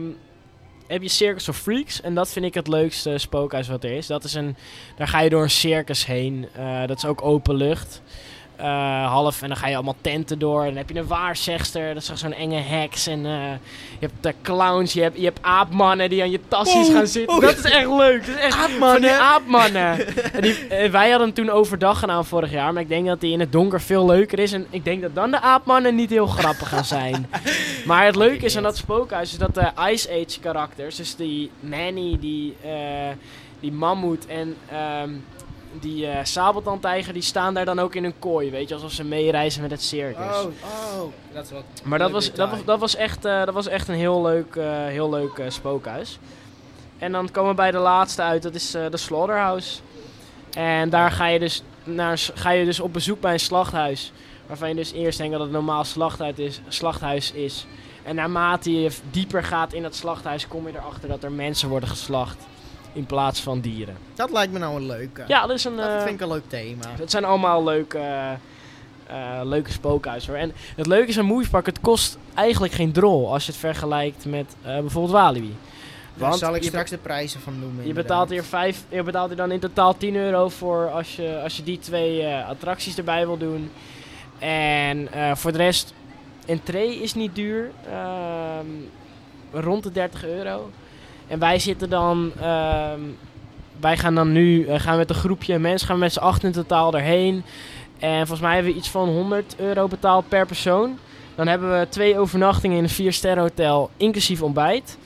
heb 0.88 1.01
je 1.01 1.10
Circus 1.10 1.50
of 1.50 1.58
Freaks. 1.58 2.01
En 2.01 2.15
dat 2.15 2.29
vind 2.29 2.46
ik 2.46 2.53
het 2.53 2.67
leukste 2.67 3.17
spookhuis 3.17 3.67
wat 3.67 3.84
er 3.84 3.91
is. 3.91 4.08
Dat 4.08 4.24
is 4.24 4.34
een, 4.34 4.55
daar 4.98 5.08
ga 5.08 5.20
je 5.20 5.29
door 5.29 5.44
een 5.44 5.50
circus 5.50 6.05
heen. 6.05 6.48
Eh, 6.53 6.88
dat 6.88 6.98
is 6.98 7.05
ook 7.05 7.22
open 7.22 7.55
lucht. 7.55 8.01
Eh, 8.57 9.12
half 9.12 9.41
en 9.41 9.47
dan 9.47 9.57
ga 9.57 9.67
je 9.67 9.75
allemaal 9.75 9.95
tenten 10.01 10.39
door. 10.39 10.62
En 10.62 10.67
dan 10.67 10.77
heb 10.77 10.89
je 10.89 11.00
een 11.00 11.07
waarzegster, 11.07 11.93
dat 11.93 12.03
is 12.03 12.13
zo'n 12.13 12.33
enge 12.33 12.59
heks. 12.59 13.07
En 13.07 13.25
eh, 13.25 13.51
je 14.00 14.07
hebt 14.07 14.13
de 14.24 14.33
clowns, 14.41 14.93
je 14.93 15.01
hebt, 15.01 15.17
je 15.17 15.24
hebt 15.24 15.39
aapmannen 15.41 16.09
die 16.09 16.21
aan 16.21 16.31
je 16.31 16.39
tassies 16.47 16.89
gaan 16.89 17.07
zitten. 17.07 17.41
Dat 17.41 17.57
is 17.57 17.63
echt 17.63 17.88
leuk. 17.88 18.25
Dat 18.25 18.35
is 18.35 18.41
echt 18.41 18.57
Aapmannen? 18.57 18.91
Van 18.91 19.01
die 19.01 19.12
aapmannen. 19.12 20.07
en 20.33 20.41
die, 20.41 20.67
eh, 20.67 20.91
wij 20.91 21.09
hadden 21.09 21.27
hem 21.27 21.35
toen 21.35 21.50
overdag 21.50 22.00
gedaan 22.00 22.25
vorig 22.25 22.51
jaar. 22.51 22.74
Maar 22.74 22.81
ik 22.81 22.89
denk 22.89 23.07
dat 23.07 23.21
die 23.21 23.31
in 23.31 23.39
het 23.39 23.51
donker 23.51 23.81
veel 23.81 24.05
leuker 24.05 24.39
is. 24.39 24.51
En 24.51 24.67
ik 24.69 24.83
denk 24.83 25.01
dat 25.01 25.15
dan 25.15 25.31
de 25.31 25.41
aapmannen 25.41 25.95
niet 25.95 26.09
heel 26.09 26.27
grappig 26.27 26.69
gaan 26.69 26.85
zijn. 26.85 27.29
maar 27.85 28.05
het 28.05 28.15
leuke 28.15 28.45
is 28.45 28.57
aan 28.57 28.63
dat 28.63 28.77
spookhuis 28.77 29.31
is 29.31 29.38
dat 29.38 29.53
de 29.53 29.71
Ice 29.91 30.09
Age 30.09 30.39
karakters, 30.39 30.95
dus 30.95 31.15
die 31.15 31.51
Manny, 31.59 32.17
die, 32.19 32.55
die 33.59 33.71
mammoet 33.71 34.25
en 34.25 34.55
ehm, 34.69 35.09
die 35.79 36.08
eh 36.08 36.24
sabeltandtijger, 36.24 37.13
die 37.13 37.22
staan 37.22 37.53
daar 37.53 37.65
dan 37.65 37.79
ook 37.79 37.96
in 37.96 38.03
een 38.03 38.20
kooi, 38.20 38.51
weet 38.51 38.67
je, 38.67 38.74
alsof 38.74 38.91
ze 38.91 39.03
meereizen 39.03 39.62
met 39.62 39.72
het 39.72 39.84
circus. 39.84 40.36
Oh, 40.36 40.44
oh. 40.44 41.12
Dat 41.34 41.46
is 41.46 41.51
wat... 41.51 41.63
maar 41.84 42.00
dat 42.00 42.12
was, 42.12 42.34
dat, 42.34 42.50
was, 42.50 42.65
dat, 42.65 42.79
was 42.79 42.96
echt, 42.96 43.25
eh, 43.25 43.46
dat 43.46 43.53
was 43.53 43.67
echt 43.67 43.88
een 43.88 43.96
heel 43.96 44.22
leuk, 44.22 44.55
eh, 44.55 44.86
heel 44.86 45.10
leuk 45.10 45.41
spookhuis. 45.48 46.20
En 46.98 47.12
dan 47.12 47.32
komen 47.32 47.50
we 47.50 47.55
bij 47.55 47.72
de 47.72 47.77
laatste 47.77 48.22
uit, 48.22 48.44
dat 48.44 48.55
is 48.55 48.74
eh, 48.74 48.86
de 48.89 48.98
Slaughterhouse. 48.98 49.79
En 50.53 50.89
daar 50.89 51.12
ga 51.12 51.27
je, 51.27 51.39
dus 51.39 51.63
naar, 51.84 52.29
ga 52.34 52.50
je 52.50 52.65
dus 52.65 52.79
op 52.79 52.94
bezoek 52.94 53.22
bij 53.22 53.34
een 53.34 53.39
slachthuis. 53.39 54.12
Waarvan 54.48 54.70
je 54.70 54.75
dus 54.75 54.91
eerst 54.91 55.17
denkt 55.17 55.32
dat 55.32 55.41
het 55.41 55.50
een 55.50 55.55
normaal 55.55 55.84
slachthuis 55.84 56.38
is, 56.38 56.62
slachthuis 56.67 57.32
is. 57.32 57.65
En 58.03 58.15
naarmate 58.15 58.82
je 58.82 58.91
dieper 59.12 59.44
gaat 59.44 59.74
in 59.74 59.82
dat 59.82 59.96
slachthuis, 59.96 60.48
kom 60.48 60.67
je 60.67 60.74
erachter 60.77 61.10
dat 61.10 61.24
er 61.24 61.32
mensen 61.32 61.70
worden 61.70 61.89
geslacht. 61.89 62.38
In 62.95 63.05
plaats 63.05 63.39
van 63.41 63.59
dieren. 63.59 63.97
Dat 64.13 64.31
lijkt 64.31 64.53
me 64.53 64.59
nou 64.59 64.75
een 64.75 64.85
leuke. 64.85 65.23
Ja, 65.27 65.47
dat 65.47 65.57
is 65.57 65.63
een. 65.63 65.75
Dat 65.75 65.89
eh, 65.89 66.01
vind 66.01 66.13
ik 66.13 66.21
een 66.21 66.27
leuk 66.27 66.47
thema. 66.47 66.85
het 66.99 67.11
zijn 67.11 67.25
allemaal 67.25 67.63
leuke, 67.63 67.97
eh, 67.97 68.31
eh, 69.07 69.45
leuke 69.45 69.71
spookhuizen 69.71 70.31
hoor. 70.31 70.41
En 70.41 70.51
het 70.75 70.87
leuke 70.87 71.07
is 71.07 71.17
aan 71.17 71.25
Moviepark, 71.25 71.65
het 71.65 71.79
kost 71.79 72.17
eigenlijk 72.33 72.73
geen 72.73 72.91
drol 72.91 73.33
als 73.33 73.45
je 73.45 73.51
het 73.51 73.59
vergelijkt 73.59 74.25
met 74.25 74.55
bijvoorbeeld 74.63 75.13
Walibi. 75.13 75.55
Daar 76.13 76.29
Want 76.29 76.39
zal 76.39 76.55
ik 76.55 76.61
je, 76.61 76.67
straks 76.67 76.89
de 76.89 76.97
prijzen 76.97 77.39
van 77.39 77.59
noemen. 77.59 77.81
je 77.81 77.87
inderdaad. 77.87 78.03
betaalt 78.03 78.29
hier 78.29 78.43
vijf, 78.43 78.83
je 78.89 79.03
betaalt 79.03 79.27
hier 79.27 79.37
dan 79.37 79.51
in 79.51 79.59
totaal 79.59 79.97
10 79.97 80.15
euro 80.15 80.49
voor 80.49 80.89
als 80.89 81.15
je, 81.15 81.39
als 81.43 81.57
je 81.57 81.63
die 81.63 81.79
twee 81.79 82.27
attracties 82.27 82.97
erbij 82.97 83.25
wil 83.25 83.37
doen. 83.37 83.71
En 84.39 85.09
voor 85.37 85.51
de 85.51 85.57
rest, 85.57 85.93
entree 86.45 87.01
is 87.01 87.13
niet 87.13 87.35
duur, 87.35 87.71
ehm, 87.89 88.65
rond 89.51 89.83
de 89.83 89.91
30 89.91 90.25
euro. 90.25 90.69
En 91.27 91.39
wij 91.39 91.60
zitten 91.60 91.89
dan, 91.89 92.32
ehm, 92.41 93.00
wij 93.79 93.98
gaan 93.98 94.15
dan 94.15 94.32
nu, 94.32 94.65
eh, 94.65 94.79
gaan 94.79 94.98
met 94.98 95.10
een 95.10 95.15
groepje 95.15 95.60
mensen, 95.60 95.88
gaan 95.88 95.96
we 95.96 96.01
met 96.03 96.13
z'n 96.13 96.20
acht 96.20 96.44
in 96.44 96.51
totaal 96.51 96.94
erheen. 96.96 97.44
En 98.00 98.17
volgens 98.17 98.39
mij 98.39 98.53
hebben 98.53 98.72
we 98.72 98.77
iets 98.77 98.89
van 98.89 99.08
100 99.10 99.55
euro 99.58 99.88
betaald 99.88 100.27
per 100.29 100.46
persoon. 100.46 100.98
Dan 101.36 101.48
hebben 101.48 101.79
we 101.79 101.88
twee 101.89 102.20
overnachtingen 102.20 102.77
in 102.77 102.84
een 102.84 102.89
4 102.89 103.13
sterren 103.13 103.44
hotel, 103.44 103.89
inclusief 103.98 104.41
ontbijt. 104.41 104.98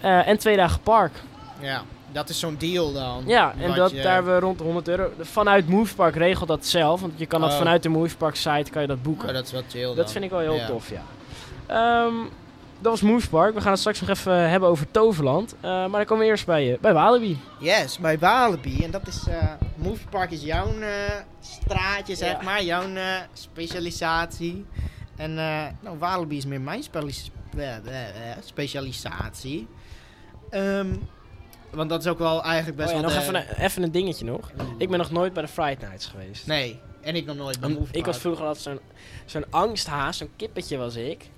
Eh, 0.00 0.28
en 0.28 0.38
twee 0.38 0.56
dagen 0.56 0.80
park. 0.80 1.12
Ja, 1.60 1.82
dat 2.12 2.28
is 2.28 2.38
zo'n 2.38 2.56
deal 2.58 2.92
dan. 2.92 3.22
Ja, 3.26 3.54
en 3.58 3.74
dat, 3.74 3.90
je- 3.90 4.02
daar 4.02 4.14
hebben 4.14 4.34
we 4.34 4.40
rond 4.40 4.58
de 4.58 4.64
100 4.64 4.88
euro. 4.88 5.10
Vanuit 5.20 5.68
Movepark 5.68 6.14
regelt 6.16 6.48
dat 6.48 6.66
zelf. 6.66 7.00
Want 7.00 7.12
je 7.16 7.26
kan 7.26 7.40
dat 7.40 7.50
Oh. 7.50 7.56
vanuit 7.58 7.82
de 7.82 7.88
Movepark 7.88 8.36
site 8.36 8.70
kan 8.70 8.82
je 8.82 8.88
dat 8.88 9.02
boeken. 9.02 9.28
Oh, 9.28 9.34
dat 9.34 9.44
is 9.46 9.52
wel 9.52 9.62
chill 9.70 9.82
dan. 9.86 9.96
dat 9.96 10.12
vind 10.12 10.24
ik 10.24 10.30
wel 10.30 10.38
heel 10.40 10.54
Ja. 10.54 10.66
tof, 10.66 10.90
ja. 10.90 11.02
Ehm, 11.66 12.14
dat 12.80 12.90
was 12.92 13.00
Movepark. 13.00 13.54
We 13.54 13.60
gaan 13.60 13.70
het 13.70 13.80
straks 13.80 14.00
nog 14.00 14.08
even 14.10 14.50
hebben 14.50 14.68
over 14.68 14.90
Toverland. 14.90 15.54
Eh, 15.54 15.60
maar 15.70 15.90
dan 15.90 16.04
komen 16.04 16.24
we 16.24 16.30
eerst 16.30 16.46
bij, 16.46 16.72
eh, 16.72 16.78
bij 16.80 16.92
Walibi. 16.92 17.38
Yes, 17.58 17.98
bij 17.98 18.18
Walibi. 18.18 18.84
En 18.84 18.90
dat 18.90 19.06
is... 19.06 19.26
eh 19.28 19.52
Movie 19.74 20.06
Park 20.10 20.30
is 20.30 20.42
jouw 20.42 20.78
eh, 20.78 20.88
straatje, 21.40 22.14
zeg 22.14 22.30
Ja. 22.30 22.42
maar. 22.42 22.62
Jouw 22.62 22.94
eh, 22.94 23.04
specialisatie. 23.32 24.66
En 25.16 25.38
eh 25.38 25.66
nou, 25.80 25.98
Walibi 25.98 26.36
is 26.36 26.46
meer 26.46 26.60
mijn 26.60 26.84
eh, 27.56 27.76
eh, 27.76 27.76
eh, 27.76 28.36
specialisatie. 28.44 29.68
Ehm, 30.50 30.94
want 31.70 31.90
dat 31.90 32.00
is 32.00 32.06
ook 32.10 32.18
wel 32.18 32.42
eigenlijk 32.42 32.76
best 32.76 32.88
Oh 32.88 32.94
ja, 32.94 33.00
wel 33.00 33.10
nog 33.10 33.18
de- 33.18 33.24
even 33.24 33.34
een, 33.58 33.64
even 33.64 33.82
een 33.82 33.92
dingetje 33.92 34.24
nog. 34.24 34.50
Ik 34.78 34.88
ben 34.88 34.98
nog 34.98 35.10
nooit 35.10 35.32
bij 35.32 35.42
de 35.42 35.48
Fright 35.48 35.80
Nights 35.80 36.06
geweest. 36.06 36.46
Nee, 36.46 36.80
en 37.00 37.16
ik 37.16 37.26
nog 37.26 37.36
nooit 37.36 37.60
bij 37.60 37.68
Movie 37.70 37.96
ik 37.98 38.04
was 38.04 38.18
vroeger 38.18 38.44
altijd 38.46 38.64
zo'n 38.64 38.80
zo'n 39.24 39.44
angsthaas, 39.50 40.16
zo'n 40.16 40.30
kippetje 40.36 40.76
was 40.76 40.94
ik. 40.96 41.30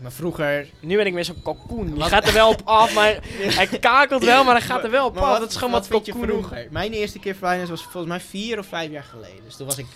Maar 0.00 0.12
vroeger... 0.12 0.68
Nu 0.80 0.96
ben 0.96 1.06
ik 1.06 1.12
meer 1.12 1.24
zo'n 1.24 1.42
kalkoen. 1.42 1.86
Die 1.86 1.94
Wat- 1.94 2.08
gaat 2.08 2.26
er 2.26 2.32
wel 2.32 2.48
op 2.48 2.60
af, 2.64 2.94
maar 2.94 3.18
hij 3.58 3.66
kakelt 3.66 4.24
wel, 4.24 4.44
maar 4.44 4.54
hij 4.54 4.62
gaat 4.66 4.84
er 4.84 4.90
wel 4.90 5.06
op 5.06 5.14
Maar 5.14 5.22
af. 5.22 5.30
wat- 5.30 5.40
Dat 5.40 5.50
is 5.50 5.56
gewoon 5.56 5.72
wat 5.72 5.88
wat 5.88 6.02
vind 6.04 6.16
je 6.18 6.24
vroeger? 6.26 6.66
Mijn 6.70 6.92
eerste 6.92 7.18
keer 7.18 7.34
Fridays 7.34 7.68
was 7.68 7.82
volgens 7.82 8.06
mij 8.06 8.20
vier 8.20 8.58
of 8.58 8.66
vijf 8.66 8.90
jaar 8.90 9.04
geleden. 9.10 9.44
Dus 9.44 9.56
toen 9.56 9.66
was 9.66 9.78
ik... 9.78 9.86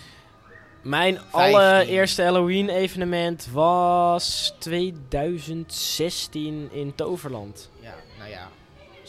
Mijn 0.81 1.13
15. 1.15 1.31
allereerste 1.39 2.23
Halloween 2.23 2.69
evenement 2.69 3.47
was 3.51 4.53
2016 4.59 6.69
in 6.71 6.95
Toverland. 6.95 7.69
Ja, 7.79 7.93
nou 8.17 8.29
ja. 8.29 8.49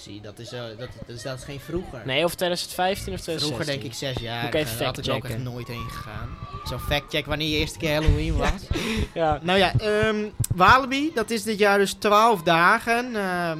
Zie, 0.06 0.20
dat 0.20 0.38
is, 0.38 0.52
eh, 0.52 0.62
dat, 0.78 0.88
dus 1.06 1.22
dat 1.22 1.38
is 1.38 1.44
geen 1.44 1.60
vroeger. 1.60 2.02
Nee, 2.04 2.24
of 2.24 2.34
2015 2.34 3.12
of 3.12 3.20
2016. 3.20 3.46
Vroeger 3.46 3.66
denk 3.66 3.82
ik 3.82 3.98
zes 3.98 4.22
jaar. 4.22 4.44
Moet 4.44 4.54
ik 4.54 4.60
even 4.60 4.78
Daar 4.78 4.86
had 4.86 4.98
ik 4.98 5.06
er 5.06 5.14
ook 5.14 5.24
echt 5.24 5.38
nooit 5.38 5.68
heen 5.68 5.88
gegaan. 5.90 6.28
Zo'n 6.64 6.78
factcheck 6.78 7.26
wanneer 7.26 7.48
je 7.48 7.56
eerste 7.56 7.78
keer 7.78 7.92
Halloween 7.94 8.36
was. 8.46 8.66
Ja. 9.14 9.40
Nou 9.42 9.58
ja, 9.58 9.72
ehm 9.78 10.24
Walibi, 10.54 11.10
dat 11.14 11.30
is 11.30 11.42
dit 11.42 11.58
jaar 11.58 11.78
dus 11.78 11.92
12 11.92 12.42
dagen 12.42 13.16
ehm, 13.16 13.58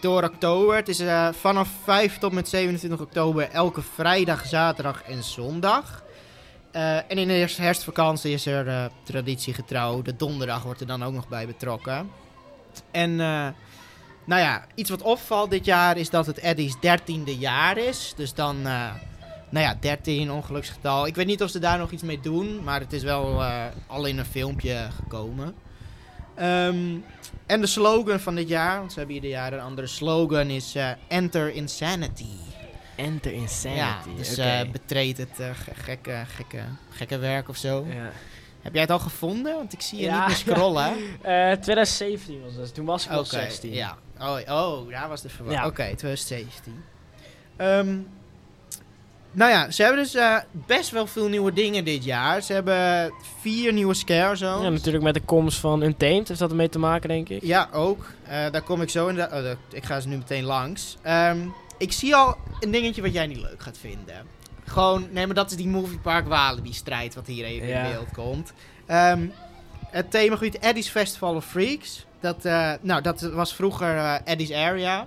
door 0.00 0.22
oktober. 0.22 0.76
Het 0.76 0.88
is 0.88 1.00
eh, 1.00 1.28
vanaf 1.32 1.68
5 1.84 2.18
tot 2.18 2.32
met 2.32 2.48
27 2.48 3.00
oktober 3.00 3.48
elke 3.50 3.82
vrijdag, 3.82 4.46
zaterdag 4.46 5.02
en 5.02 5.22
zondag. 5.22 6.02
Eh, 6.70 6.96
en 6.96 7.18
in 7.18 7.28
de 7.28 7.46
herfstvakantie 7.56 8.32
is 8.32 8.46
er 8.46 8.68
eh, 8.68 8.84
traditiegetrouw. 9.02 10.02
De 10.02 10.16
donderdag 10.16 10.62
wordt 10.62 10.80
er 10.80 10.86
dan 10.86 11.04
ook 11.04 11.12
nog 11.12 11.28
bij 11.28 11.46
betrokken. 11.46 12.10
En 12.90 13.20
eh, 13.20 13.46
nou 14.30 14.42
ja, 14.42 14.64
iets 14.74 14.90
wat 14.90 15.02
opvalt 15.02 15.50
dit 15.50 15.64
jaar 15.64 15.96
is 15.96 16.10
dat 16.10 16.26
het 16.26 16.38
Eddie's 16.38 16.74
13e 16.76 17.38
jaar 17.38 17.76
is. 17.78 18.12
Dus 18.16 18.34
dan, 18.34 18.56
eh, 18.66 18.90
nou 19.48 19.64
ja, 19.66 19.76
13 19.80 20.30
ongeluksgetal. 20.32 21.06
Ik 21.06 21.14
weet 21.14 21.26
niet 21.26 21.42
of 21.42 21.50
ze 21.50 21.58
daar 21.58 21.78
nog 21.78 21.90
iets 21.90 22.02
mee 22.02 22.20
doen, 22.20 22.64
maar 22.64 22.80
het 22.80 22.92
is 22.92 23.02
wel 23.02 23.40
eh, 23.42 23.64
al 23.86 24.04
in 24.04 24.18
een 24.18 24.24
filmpje 24.24 24.88
gekomen. 25.02 25.54
Ehm, 26.34 26.96
en 27.46 27.60
de 27.60 27.66
slogan 27.66 28.20
van 28.20 28.34
dit 28.34 28.48
jaar, 28.48 28.78
want 28.78 28.92
ze 28.92 28.98
hebben 28.98 29.16
ieder 29.16 29.30
jaar 29.30 29.52
een 29.52 29.60
andere 29.60 29.86
slogan, 29.86 30.46
is 30.48 30.74
eh, 30.74 30.88
Enter 31.08 31.52
Insanity. 31.54 32.24
Enter 32.96 33.32
Insanity. 33.32 34.08
Ja, 34.10 34.16
dus 34.16 34.70
betreed 34.70 35.16
het 35.16 35.30
ge- 35.34 35.74
gekke, 35.74 36.22
gekke, 36.26 36.62
gekke 36.90 37.18
werk 37.18 37.48
of 37.48 37.56
zo. 37.56 37.86
ja. 37.88 38.10
Heb 38.62 38.72
jij 38.72 38.82
het 38.82 38.90
al 38.90 38.98
gevonden? 38.98 39.54
Want 39.56 39.72
ik 39.72 39.80
zie 39.80 39.98
je 39.98 40.04
Ja, 40.04 40.18
niet 40.18 40.26
meer 40.26 40.36
scrollen. 40.54 40.92
Eh, 41.22 41.52
2017 41.52 42.42
was 42.44 42.56
dat. 42.56 42.74
Toen 42.74 42.84
was 42.84 43.04
ik 43.04 43.10
nog 43.10 43.26
16. 43.26 43.72
ja. 43.72 43.96
Oh, 44.20 44.38
oh, 44.48 44.90
daar 44.90 45.08
was 45.08 45.22
de 45.22 45.28
verwarring. 45.28 45.62
Ja. 45.62 45.68
Oké, 45.68 45.82
2017. 45.96 46.84
Ehm, 47.56 47.96
nou 49.32 49.50
ja, 49.50 49.70
ze 49.70 49.82
hebben 49.82 50.02
dus 50.02 50.14
eh, 50.14 50.36
best 50.52 50.90
wel 50.90 51.06
veel 51.06 51.28
nieuwe 51.28 51.52
dingen 51.52 51.84
dit 51.84 52.04
jaar. 52.04 52.42
Ze 52.42 52.52
hebben 52.52 53.12
vier 53.40 53.72
nieuwe 53.72 53.94
scare 53.94 54.36
zones. 54.36 54.62
Ja, 54.64 54.70
natuurlijk 54.70 55.04
met 55.04 55.14
de 55.14 55.20
komst 55.20 55.58
van 55.58 55.82
Untamed 55.82 56.28
heeft 56.28 56.40
dat 56.40 56.50
ermee 56.50 56.68
te 56.68 56.78
maken, 56.78 57.08
denk 57.08 57.28
ik. 57.28 57.42
Ja, 57.42 57.68
ook. 57.72 58.06
Eh, 58.26 58.50
daar 58.50 58.62
kom 58.62 58.82
ik 58.82 58.88
zo 58.90 59.06
in. 59.08 59.14
De, 59.14 59.28
oh, 59.32 59.74
ik 59.76 59.84
ga 59.84 60.00
ze 60.00 60.08
nu 60.08 60.16
meteen 60.16 60.44
langs. 60.44 60.96
Ehm, 61.02 61.38
ik 61.78 61.92
zie 61.92 62.14
al 62.16 62.36
een 62.60 62.70
dingetje 62.70 63.02
wat 63.02 63.12
jij 63.12 63.26
niet 63.26 63.40
leuk 63.40 63.62
gaat 63.62 63.78
vinden. 63.78 64.26
Gewoon, 64.64 65.08
nee, 65.10 65.26
maar 65.26 65.34
dat 65.34 65.50
is 65.50 65.56
die 65.56 65.68
Movie 65.68 65.98
Park 65.98 66.26
Walibi 66.28 66.72
strijd 66.72 67.14
wat 67.14 67.26
hier 67.26 67.44
even 67.44 67.68
Ja. 67.68 67.84
in 67.84 67.90
beeld 67.92 68.08
komt. 68.12 68.52
Ehm, 68.86 69.26
het 69.90 70.10
themagebied 70.10 70.58
Eddie's 70.58 70.88
Festival 70.88 71.34
of 71.34 71.44
Freaks. 71.44 72.06
Dat, 72.20 72.44
eh, 72.44 72.72
nou, 72.80 73.02
dat 73.02 73.20
was 73.20 73.54
vroeger 73.54 73.96
eh, 73.96 74.14
Eddie's 74.24 74.52
Area. 74.52 75.06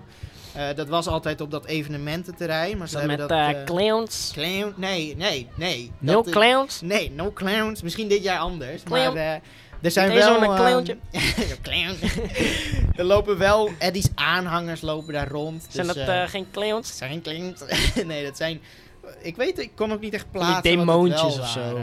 Eh, 0.54 0.68
dat 0.76 0.88
was 0.88 1.08
altijd 1.08 1.42
op 1.42 1.52
dat 1.52 1.66
evenemententerrein. 1.66 2.78
Maar 2.78 2.88
ze 2.88 2.94
Dat 2.94 3.08
hebben 3.08 3.28
met 3.28 3.56
dat... 3.56 3.64
clowns. 3.64 4.32
clown, 4.34 4.74
nee, 4.78 5.16
nee, 5.18 5.48
nee. 5.56 5.92
Dat 6.00 6.28
is- 6.28 6.34
clowns. 6.34 6.82
Nee, 6.82 7.12
no 7.12 7.32
clowns. 7.32 7.82
Misschien 7.82 8.08
dit 8.08 8.24
jaar 8.24 8.40
anders. 8.40 8.84
Clown. 8.84 9.14
Maar 9.14 9.42
er 9.82 9.92
zijn 9.92 10.08
Meteen 10.08 10.24
wel... 10.24 10.34
zo'n 10.34 10.44
ehm, 10.44 10.56
clowntje. 10.56 10.98
clown. 11.62 11.96
er 13.00 13.04
lopen 13.04 13.38
wel 13.38 13.70
Eddie's 13.80 14.10
aanhangers 14.16 14.82
lopen 14.82 15.14
daar 15.14 15.28
rond. 15.28 15.66
Zijn 15.70 15.88
dus, 15.88 15.96
dat 15.96 16.30
geen 16.30 16.48
clowns? 16.52 16.98
zijn 16.98 17.10
geen 17.10 17.22
clowns. 17.22 17.64
nee, 18.06 18.24
dat 18.24 18.38
zijn... 18.38 18.62
Ik 19.22 19.36
weet, 19.36 19.60
ik 19.60 19.72
kon 19.76 19.94
ook 19.94 20.00
niet 20.00 20.14
echt 20.14 20.26
die 20.32 20.32
plaatsen 20.32 20.56
het 20.56 20.64
demoontjes 20.64 21.40
of 21.40 21.48
zo. 21.48 21.80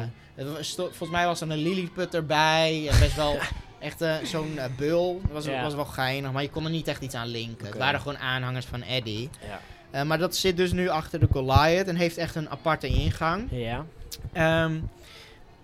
volgens 0.75 1.11
mij 1.11 1.27
was 1.27 1.41
er 1.41 1.51
een 1.51 1.59
Lilliput 1.59 2.15
erbij. 2.15 2.89
En 2.91 2.99
best 2.99 3.17
wel 3.17 3.39
echt 3.81 4.01
eh, 4.01 4.17
zo'n 4.25 4.59
eh, 4.59 4.65
bul. 4.77 5.21
Dat 5.23 5.33
was, 5.33 5.45
Ja. 5.45 5.63
was 5.63 5.75
wel 5.75 5.85
geinig, 5.85 6.33
maar 6.33 6.43
je 6.43 6.51
kon 6.51 6.65
er 6.65 6.71
niet 6.71 6.89
echt 6.89 7.03
iets 7.03 7.15
aan 7.15 7.27
linken. 7.29 7.67
Het 7.67 7.77
waren 7.77 8.01
gewoon 8.01 8.19
aanhangers 8.19 8.67
van 8.67 8.83
Eddie. 8.83 9.31
Ja. 9.47 9.61
Eh, 9.91 10.03
maar 10.03 10.19
dat 10.19 10.37
zit 10.37 10.57
dus 10.57 10.73
nu 10.73 10.89
achter 10.89 11.21
de 11.21 11.29
Goliath 11.33 11.89
en 11.89 11.97
heeft 11.97 12.17
echt 12.17 12.35
een 12.35 12.51
aparte 12.51 12.87
ingang. 12.87 13.49
Ja. 13.51 13.85
Ehm, 14.33 14.81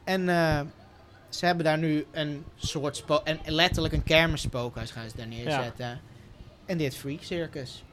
en 0.04 0.28
eh, 0.28 0.60
ze 1.28 1.46
hebben 1.46 1.64
daar 1.64 1.78
nu 1.78 2.06
een 2.12 2.44
soort 2.56 3.04
en 3.24 3.38
letterlijk 3.44 3.94
een 3.94 4.02
kermisspookhuis 4.02 4.90
gaan 4.90 5.10
ze 5.10 5.16
daar 5.16 5.26
neerzetten. 5.26 6.00
En 6.66 6.78
dit 6.78 6.96
Freak 6.96 7.22
Circus. 7.22 7.84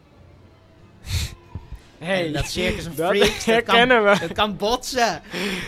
Hey, 1.98 2.26
En 2.26 2.34
dat 2.34 2.46
Circus 2.46 2.84
dat 2.96 3.08
Freaks, 3.10 3.28
dat 3.30 3.44
kan, 3.44 3.54
herkennen 3.54 4.04
we. 4.04 4.20
dat 4.20 4.32
kan 4.34 4.58
botsen. 4.58 5.22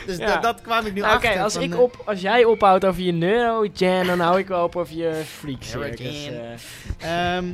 Dus 0.05 0.17
Ja. 0.17 0.25
dat, 0.33 0.43
dat 0.43 0.61
kwam 0.61 0.85
ik 0.85 0.93
nu 0.93 0.99
Nou, 1.01 1.15
Oké, 1.15 1.27
achter. 1.27 1.43
als, 1.43 1.53
van, 1.53 1.61
ik 1.63 1.73
eh, 1.73 1.79
op, 1.79 2.01
als 2.05 2.21
jij 2.21 2.43
ophoudt 2.43 2.85
over 2.85 3.01
je 3.01 3.11
neurogen, 3.11 4.05
dan 4.05 4.19
hou 4.19 4.39
ik 4.39 4.47
wel 4.47 4.63
op 4.63 4.75
over 4.75 4.95
je 4.95 5.21
freak 5.25 5.63
circus. 5.63 6.27
Eh. 6.99 7.35
ehm, 7.35 7.45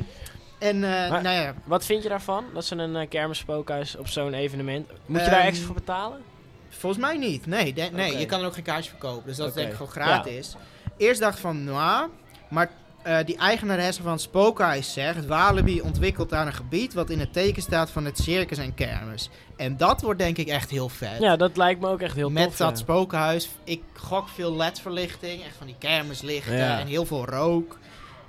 en 0.58 0.84
eh, 0.84 1.10
Maar- 1.10 1.22
nou 1.22 1.36
ja, 1.36 1.54
wat 1.64 1.84
vind 1.84 2.02
je 2.02 2.08
daarvan? 2.08 2.44
Dat 2.54 2.64
ze 2.64 2.74
een 2.76 2.94
uh, 2.96 3.08
kermisspookhuis 3.08 3.96
op 3.96 4.08
zo'n 4.08 4.34
evenement... 4.34 4.90
Moet 5.06 5.20
je 5.24 5.30
daar 5.30 5.38
Ehm, 5.38 5.46
extra 5.48 5.66
voor 5.66 5.74
betalen? 5.74 6.20
volgens 6.68 7.02
mij 7.02 7.16
niet. 7.16 7.46
Nee, 7.46 7.72
de- 7.72 7.88
nee 7.92 8.10
Oké. 8.10 8.18
je 8.18 8.26
kan 8.26 8.40
er 8.40 8.46
ook 8.46 8.54
geen 8.54 8.62
kaartje 8.62 8.90
verkopen. 8.90 9.22
Dus 9.26 9.36
dat 9.36 9.46
is 9.46 9.52
Oké. 9.52 9.60
denk 9.60 9.70
ik 9.72 9.76
gewoon 9.76 9.92
gratis. 9.92 10.56
Eerst 10.96 11.20
dacht 11.20 11.34
ik 11.34 11.40
van, 11.40 11.64
nou, 11.64 12.08
maar 12.48 12.70
eh, 13.02 13.16
die 13.24 13.36
eigenaresse 13.36 14.02
van 14.02 14.18
spookhuis 14.18 14.92
zegt... 14.92 15.26
Walibi 15.26 15.80
ontwikkelt 15.80 16.30
daar 16.30 16.46
een 16.46 16.52
gebied 16.52 16.94
wat 16.94 17.10
in 17.10 17.20
het 17.20 17.32
teken 17.32 17.62
staat 17.62 17.90
van 17.90 18.04
het 18.04 18.18
circus 18.18 18.58
en 18.58 18.74
kermis. 18.74 19.30
En 19.56 19.76
dat 19.76 20.00
wordt 20.02 20.18
denk 20.18 20.38
ik 20.38 20.48
echt 20.48 20.70
heel 20.70 20.88
vet. 20.88 21.18
Ja, 21.20 21.36
dat 21.36 21.56
lijkt 21.56 21.80
me 21.80 21.88
ook 21.88 22.00
echt 22.00 22.14
heel 22.14 22.30
Met 22.30 22.44
tof. 22.44 22.56
dat 22.56 22.70
ja. 22.70 22.76
spookhuis. 22.76 23.48
Ik 23.64 23.82
gok 23.96 24.28
veel 24.28 24.56
LED-verlichting. 24.56 25.42
Echt 25.44 25.56
van 25.56 25.66
die 25.66 25.76
kermislichten 25.78 26.56
Ja. 26.56 26.80
en 26.80 26.86
heel 26.86 27.04
veel 27.06 27.24
rook. 27.24 27.78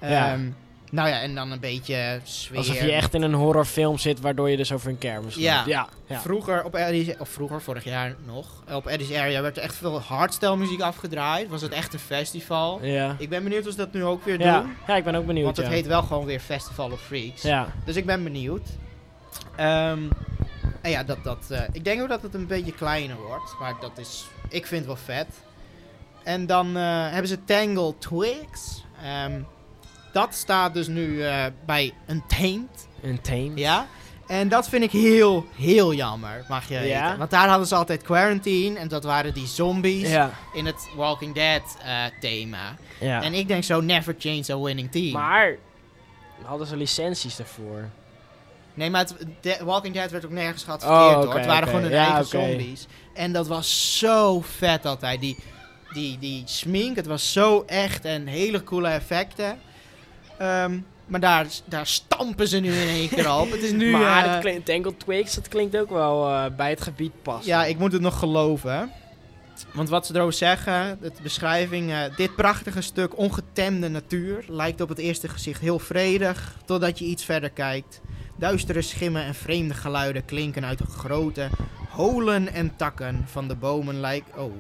Ja. 0.02 0.38
Nou 0.94 1.10
ja, 1.10 1.22
en 1.22 1.36
dan 1.36 1.52
een 1.52 1.60
beetje 1.60 2.20
sfeer. 2.24 2.58
Alsof 2.58 2.82
je 2.82 2.92
echt 2.92 3.14
in 3.14 3.22
een 3.22 3.34
horrorfilm 3.34 3.98
zit, 3.98 4.20
waardoor 4.20 4.50
je 4.50 4.58
dus 4.58 4.72
over 4.72 4.90
een 4.90 4.98
kermis 4.98 5.36
loopt. 5.36 5.46
Ja. 5.46 5.64
ja. 5.66 5.88
ja. 6.08 6.20
Vroeger 6.20 6.64
op 6.64 6.76
Eddie's, 6.76 7.16
of 7.20 7.30
vroeger, 7.30 7.62
vorig 7.62 7.84
jaar 7.84 8.16
nog, 8.26 8.46
op 8.72 8.88
Eddie's 8.88 9.12
Area 9.12 9.42
werd 9.42 9.58
er 9.58 9.64
echt 9.64 9.76
veel 9.76 10.02
hardstyle 10.02 10.58
muziek 10.58 10.82
afgedraaid. 10.82 11.50
Was 11.50 11.62
het 11.62 11.72
echt 11.72 11.94
een 11.94 12.00
festival. 12.00 12.80
Ja. 12.86 13.16
Ik 13.20 13.30
ben 13.30 13.44
benieuwd 13.44 13.66
of 13.66 13.72
ze 13.72 13.78
dat 13.78 13.94
nu 13.94 14.04
ook 14.04 14.26
weer 14.26 14.40
Ja. 14.40 14.60
doen. 14.62 14.76
ja, 14.88 14.96
ik 14.96 15.04
ben 15.04 15.16
ook 15.16 15.26
benieuwd. 15.26 15.46
Want 15.46 15.58
het 15.58 15.66
ja. 15.66 15.72
heet 15.72 15.88
wel 15.88 16.02
gewoon 16.02 16.26
weer 16.26 16.40
Festival 16.40 16.92
of 16.92 17.02
Freaks. 17.02 17.42
Ja. 17.42 17.68
Dus 17.86 17.96
ik 17.96 18.06
ben 18.06 18.24
benieuwd. 18.24 18.68
Ehm, 19.56 20.00
en 20.82 20.90
ja, 20.92 21.04
dat, 21.04 21.24
dat, 21.24 21.46
eh, 21.50 21.62
ik 21.72 21.84
denk 21.84 22.02
ook 22.02 22.10
dat 22.10 22.22
het 22.22 22.34
een 22.34 22.48
beetje 22.48 22.74
kleiner 22.74 23.18
wordt. 23.28 23.56
Maar 23.60 23.74
dat 23.82 23.98
is, 23.98 24.26
ik 24.50 24.66
vind 24.66 24.86
het 24.86 24.96
wel 25.06 25.16
vet. 25.16 25.28
En 26.24 26.46
dan 26.46 26.78
eh, 26.78 27.10
hebben 27.10 27.28
ze 27.28 27.44
Tangle 27.44 27.94
Twigs. 27.98 28.84
Ehm, 29.04 29.42
dat 30.14 30.34
staat 30.36 30.74
dus 30.74 30.88
nu 30.88 31.24
eh, 31.24 31.46
bij 31.66 31.94
Untamed. 32.08 32.88
Een 33.02 33.22
teen. 33.22 33.58
Ja. 33.58 33.88
En 34.28 34.50
dat 34.50 34.70
vind 34.70 34.84
ik 34.84 34.92
heel, 34.92 35.46
heel 35.56 35.94
jammer, 35.94 36.46
mag 36.50 36.68
je 36.68 36.74
Ja? 36.74 36.82
weten. 37.04 37.18
Want 37.18 37.32
daar 37.32 37.48
hadden 37.48 37.68
ze 37.68 37.76
altijd 37.76 38.02
Quarantine. 38.04 38.80
En 38.80 38.88
dat 38.88 39.04
waren 39.04 39.34
die 39.34 39.48
zombies 39.48 40.10
Ja. 40.10 40.32
in 40.54 40.66
het 40.66 40.90
Walking 40.96 41.34
Dead 41.34 41.78
eh, 41.84 42.04
thema. 42.20 42.76
ja. 43.00 43.22
En 43.22 43.34
ik 43.34 43.48
denk 43.48 43.64
zo, 43.64 43.82
never 43.82 44.16
change 44.18 44.44
a 44.52 44.58
winning 44.60 44.92
team. 44.92 45.12
Maar 45.12 45.56
hadden 46.44 46.68
ze 46.68 46.76
licenties 46.78 47.36
daarvoor? 47.36 47.90
Nee, 48.74 48.90
maar 48.90 49.02
het, 49.02 49.16
de- 49.42 49.60
Walking 49.64 49.94
Dead 49.94 50.12
werd 50.12 50.26
ook 50.26 50.32
nergens 50.32 50.64
geadverteerd 50.64 51.16
Oh, 51.16 51.24
hoor. 51.26 51.36
Het 51.36 51.46
waren 51.46 51.68
gewoon 51.68 51.84
hun 51.84 51.94
eigen 51.94 52.26
zombies. 52.26 52.88
En 53.14 53.34
dat 53.34 53.48
was 53.48 53.98
zo 54.00 54.42
vet 54.42 54.86
altijd. 54.86 55.20
Die, 55.22 55.38
die, 55.94 56.18
die 56.20 56.42
smink, 56.46 56.96
het 56.96 57.06
was 57.06 57.32
zo 57.34 57.64
echt 57.68 58.06
en 58.06 58.28
hele 58.28 58.64
coole 58.64 58.88
effecten. 58.88 59.60
Ehm, 60.44 60.80
maar 61.08 61.20
daar, 61.20 61.48
daar 61.66 61.88
stampen 61.88 62.48
ze 62.48 62.60
nu 62.60 62.74
in 62.74 62.88
één 62.88 63.10
keer 63.10 63.40
op. 63.40 63.52
Het 63.52 63.64
is 63.64 63.72
nu... 63.72 63.92
maar 63.98 64.28
dat 64.30 64.40
klinkt, 64.40 64.66
Tangled 64.66 65.00
Twigs, 65.00 65.36
dat 65.36 65.48
klinkt 65.48 65.78
ook 65.78 65.90
wel 65.90 66.30
eh, 66.30 66.46
bij 66.56 66.70
het 66.70 66.82
gebied 66.82 67.22
passen. 67.22 67.52
Ja, 67.52 67.66
ik 67.66 67.78
moet 67.78 67.92
het 67.92 68.02
nog 68.02 68.20
geloven. 68.20 68.92
Want 69.74 69.90
wat 69.90 70.06
ze 70.06 70.16
erover 70.16 70.34
zeggen, 70.34 70.98
de 71.02 71.12
beschrijving... 71.22 71.92
eh, 71.92 72.00
dit 72.16 72.36
prachtige 72.36 72.82
stuk 72.82 73.18
ongetemde 73.18 73.90
natuur 73.90 74.46
lijkt 74.48 74.82
op 74.82 74.90
het 74.90 74.98
eerste 74.98 75.28
gezicht 75.28 75.62
heel 75.62 75.80
vredig... 75.80 76.58
totdat 76.66 77.00
je 77.00 77.06
iets 77.06 77.26
verder 77.26 77.50
kijkt. 77.50 78.02
Duistere 78.38 78.82
schimmen 78.82 79.24
en 79.24 79.36
vreemde 79.36 79.74
geluiden 79.74 80.26
klinken 80.26 80.66
uit 80.66 80.78
de 80.78 80.86
grote 80.86 81.50
holen 81.90 82.54
en 82.54 82.76
takken 82.76 83.26
van 83.28 83.48
de 83.48 83.56
bomen 83.56 84.00
lijken... 84.00 84.44
Oh. 84.44 84.54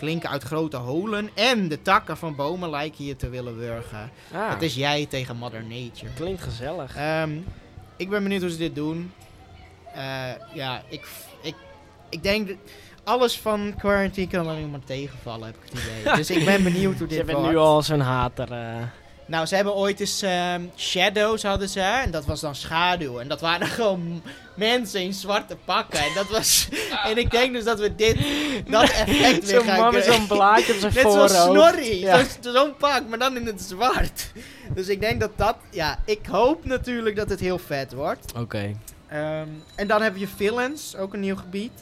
Klinken 0.00 0.30
uit 0.30 0.42
grote 0.42 0.76
holen 0.76 1.30
en 1.34 1.68
de 1.68 1.82
takken 1.82 2.16
van 2.16 2.36
bomen 2.36 2.70
lijken 2.70 3.04
je 3.04 3.16
te 3.16 3.28
willen 3.28 3.56
wurgen. 3.58 4.10
Ah, 4.32 4.50
Het 4.50 4.62
is 4.62 4.74
jij 4.74 5.06
tegen 5.06 5.36
Mother 5.36 5.62
Nature. 5.64 6.12
klinkt 6.14 6.42
gezellig. 6.42 6.96
Ehm, 6.96 7.30
ik 7.96 8.08
ben 8.10 8.22
benieuwd 8.22 8.40
hoe 8.40 8.50
ze 8.50 8.56
dit 8.56 8.74
doen. 8.74 9.12
Eh, 9.94 10.02
ja, 10.54 10.82
ik, 10.88 11.06
ik, 11.42 11.54
ik 12.08 12.22
denk 12.22 12.48
dat 12.48 12.56
alles 13.04 13.38
van 13.38 13.74
Quarantine 13.78 14.28
kan 14.28 14.46
alleen 14.48 14.70
maar 14.70 14.84
tegenvallen, 14.84 15.46
heb 15.46 15.56
ik 15.56 15.62
het 15.72 15.82
idee. 16.02 16.14
dus 16.20 16.30
ik 16.30 16.44
ben 16.44 16.62
benieuwd 16.62 16.98
hoe 16.98 17.08
Je 17.08 17.14
dit 17.16 17.26
bent 17.26 17.38
wordt. 17.38 17.52
nu 17.52 17.58
al 17.58 17.82
zo'n 17.82 18.00
hater. 18.00 18.52
eh. 18.52 18.82
Nou, 19.30 19.46
ze 19.46 19.54
hebben 19.54 19.74
ooit 19.74 20.00
eens 20.00 20.22
ehm, 20.22 20.62
Shadows 20.76 21.42
hadden 21.42 21.68
ze, 21.68 21.80
en 21.80 22.10
dat 22.10 22.24
was 22.24 22.40
dan 22.40 22.54
schaduw. 22.54 23.18
En 23.20 23.28
dat 23.28 23.40
waren 23.40 23.66
gewoon 23.78 24.22
mensen 24.54 25.00
in 25.02 25.12
zwarte 25.14 25.56
pakken. 25.64 25.98
En 25.98 26.14
dat 26.14 26.28
was... 26.28 26.68
en 27.08 27.18
ik 27.18 27.30
denk 27.30 27.52
dus 27.52 27.64
dat 27.64 27.78
we 27.80 27.94
dit, 27.94 28.16
dat 28.70 28.82
effect 28.90 29.44
weer 29.46 29.58
Zo'n 29.60 29.64
gaan 29.68 29.80
man 29.80 29.92
met 29.94 30.02
krijgen. 30.02 30.26
zo'n 30.26 30.36
blaadje 30.36 30.72
op 30.72 30.78
zijn 30.78 30.92
Net 30.94 31.02
zoals 31.02 31.32
voorhoofd. 31.32 31.50
Snorri, 31.74 32.00
Ja. 32.00 32.24
Zo- 32.40 32.52
zo'n 32.52 32.76
pak, 32.76 33.02
maar 33.08 33.18
dan 33.18 33.36
in 33.36 33.46
het 33.46 33.62
zwart. 33.62 34.32
Dus 34.74 34.88
ik 34.88 35.00
denk 35.00 35.20
dat 35.20 35.30
dat, 35.36 35.56
ja, 35.70 35.98
ik 36.04 36.26
hoop 36.30 36.64
natuurlijk 36.64 37.16
dat 37.16 37.28
het 37.28 37.40
heel 37.40 37.58
vet 37.58 37.92
wordt. 37.92 38.32
Oké. 38.36 38.74
Ehm, 39.08 39.48
en 39.76 39.86
dan 39.86 40.02
heb 40.02 40.16
je 40.16 40.28
Villains, 40.36 40.96
ook 40.96 41.14
een 41.14 41.20
nieuw 41.20 41.36
gebied. 41.36 41.72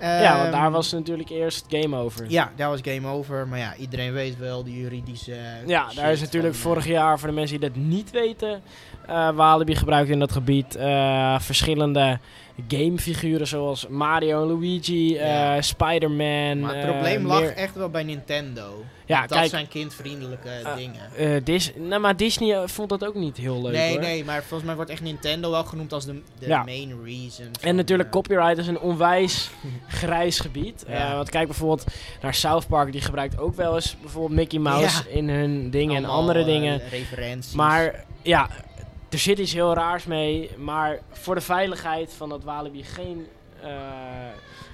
Ja, 0.00 0.32
want 0.36 0.42
Ehm, 0.52 0.60
daar 0.60 0.70
was 0.70 0.92
natuurlijk 0.92 1.28
eerst 1.30 1.64
game 1.68 1.96
over. 1.96 2.24
Ja, 2.28 2.52
daar 2.56 2.68
was 2.68 2.80
game 2.82 3.08
over. 3.08 3.48
Maar 3.48 3.58
ja, 3.58 3.74
iedereen 3.76 4.12
weet 4.12 4.38
wel 4.38 4.64
die 4.64 4.80
juridische. 4.80 5.36
Ja, 5.66 5.86
daar 5.94 6.12
is 6.12 6.20
natuurlijk 6.20 6.54
van, 6.54 6.62
vorig 6.70 6.84
eh, 6.84 6.90
jaar, 6.92 7.18
voor 7.18 7.28
de 7.28 7.34
mensen 7.34 7.60
die 7.60 7.68
dat 7.68 7.78
niet 7.78 8.10
weten, 8.10 8.62
eh 9.06 9.30
Walibi 9.30 9.74
gebruikt 9.76 10.10
in 10.10 10.18
dat 10.18 10.32
gebied 10.32 10.76
eh, 10.76 11.40
verschillende 11.40 12.18
gamefiguren 12.68 13.46
zoals 13.46 13.86
Mario 13.88 14.42
en 14.42 14.48
Luigi, 14.48 15.14
Ja. 15.14 15.62
Spider-Man. 15.62 16.60
Maar 16.60 16.74
het 16.76 16.86
probleem 16.86 17.26
lag 17.26 17.40
meer- 17.40 17.52
echt 17.56 17.74
wel 17.74 17.88
bij 17.88 18.02
Nintendo. 18.02 18.84
Ja, 19.10 19.20
dat 19.26 19.38
kijk, 19.38 19.50
zijn 19.50 19.68
kindvriendelijke 19.68 20.48
Eh, 20.48 20.76
dingen. 20.76 21.44
Dis 21.44 21.72
nou, 21.76 22.00
maar 22.00 22.16
Disney 22.16 22.54
eh, 22.54 22.68
vond 22.68 22.88
dat 22.88 23.04
ook 23.04 23.14
niet 23.14 23.36
heel 23.36 23.62
leuk 23.62 23.72
nee, 23.72 23.90
hoor. 23.92 24.00
nee, 24.00 24.24
maar 24.24 24.40
volgens 24.40 24.62
mij 24.64 24.74
wordt 24.74 24.90
echt 24.90 25.00
Nintendo 25.02 25.50
wel 25.50 25.64
genoemd 25.64 25.92
als 25.92 26.04
de, 26.04 26.22
de 26.38 26.46
Ja. 26.46 26.62
main 26.62 27.00
reason. 27.04 27.46
En 27.60 27.76
natuurlijk 27.76 28.10
copyright 28.10 28.58
is 28.58 28.66
een 28.66 28.80
onwijs 28.80 29.50
grijs 29.88 30.38
gebied. 30.40 30.84
Ja. 30.88 31.08
Eh, 31.08 31.14
want 31.14 31.30
kijk 31.30 31.46
bijvoorbeeld 31.46 31.84
naar 32.22 32.34
South 32.34 32.66
Park, 32.66 32.92
die 32.92 33.00
gebruikt 33.00 33.38
ook 33.38 33.54
wel 33.54 33.74
eens 33.74 33.96
bijvoorbeeld 34.00 34.34
Mickey 34.38 34.58
Mouse 34.58 35.10
in 35.10 35.28
hun 35.28 35.70
dingen 35.70 35.96
en 35.96 36.04
andere 36.04 36.44
dingen. 36.44 36.80
referenties. 36.90 37.52
Maar 37.52 38.04
ja, 38.22 38.48
er 39.10 39.18
zit 39.18 39.38
iets 39.38 39.52
heel 39.52 39.74
raars 39.74 40.04
mee. 40.04 40.50
Maar 40.58 40.98
voor 41.12 41.34
de 41.34 41.40
veiligheid 41.40 42.12
van 42.16 42.28
dat 42.28 42.44
Walibi 42.44 42.82
geen 42.84 43.26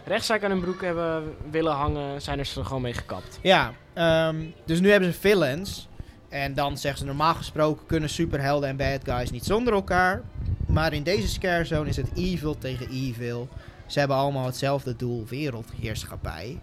rechtszaak 0.07 0.45
aan 0.45 0.51
hun 0.51 0.61
broek 0.61 0.83
hebben 0.83 1.35
willen 1.51 1.73
hangen, 1.73 2.23
zijn 2.23 2.39
er 2.39 2.45
ze 2.45 2.65
gewoon 2.65 2.83
mee 2.83 2.93
gekapt. 2.93 3.39
Ja, 3.43 3.73
ehm, 3.93 4.45
dus 4.65 4.81
nu 4.81 4.91
hebben 4.91 5.13
ze 5.13 5.19
villains. 5.19 5.89
En 6.29 6.55
dan 6.55 6.79
zeggen 6.79 7.01
ze 7.01 7.07
normaal 7.07 7.35
gesproken 7.35 7.87
kunnen 7.87 8.09
superhelden 8.09 8.69
en 8.69 8.77
bad 8.77 9.01
guys 9.05 9.31
niet 9.31 9.45
zonder 9.45 9.73
elkaar. 9.73 10.23
Maar 10.67 10.93
in 10.93 11.03
deze 11.03 11.29
scare 11.29 11.65
zone 11.65 11.89
is 11.89 11.97
het 11.97 12.09
evil 12.15 12.59
tegen 12.59 12.89
evil. 12.91 13.49
Ze 13.87 13.99
hebben 13.99 14.17
allemaal 14.17 14.47
hetzelfde 14.47 14.97
doel, 14.97 15.27
wereldheerschappij. 15.29 16.59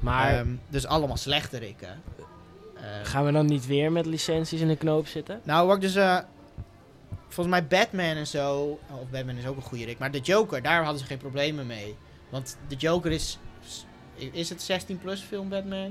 Maar 0.00 0.36
Ehm, 0.38 0.48
dus 0.68 0.86
allemaal 0.86 1.16
slechterikken. 1.16 2.02
Ehm, 2.76 3.04
gaan 3.04 3.24
we 3.24 3.32
dan 3.32 3.46
niet 3.46 3.66
weer 3.66 3.92
met 3.92 4.06
licenties 4.06 4.60
in 4.60 4.68
de 4.68 4.76
knoop 4.76 5.06
zitten? 5.06 5.40
nou, 5.42 5.66
wat 5.66 5.80
dus... 5.80 5.94
eh, 5.94 6.18
volgens 7.28 7.48
mij 7.60 7.66
Batman 7.66 8.16
en 8.16 8.26
zo... 8.26 8.78
Of 8.90 9.10
Batman 9.10 9.36
is 9.36 9.46
ook 9.46 9.56
een 9.56 9.62
goede 9.62 9.84
rik. 9.84 9.98
Maar 9.98 10.10
de 10.10 10.20
Joker, 10.20 10.62
daar 10.62 10.82
hadden 10.82 11.00
ze 11.00 11.06
geen 11.06 11.18
problemen 11.18 11.66
mee. 11.66 11.96
Want 12.32 12.56
de 12.68 12.74
Joker 12.76 13.12
is... 13.12 13.38
Is 14.32 14.48
het 14.48 14.62
16 14.62 14.98
plus 14.98 15.20
film 15.20 15.48
Batman? 15.48 15.78
In 15.78 15.90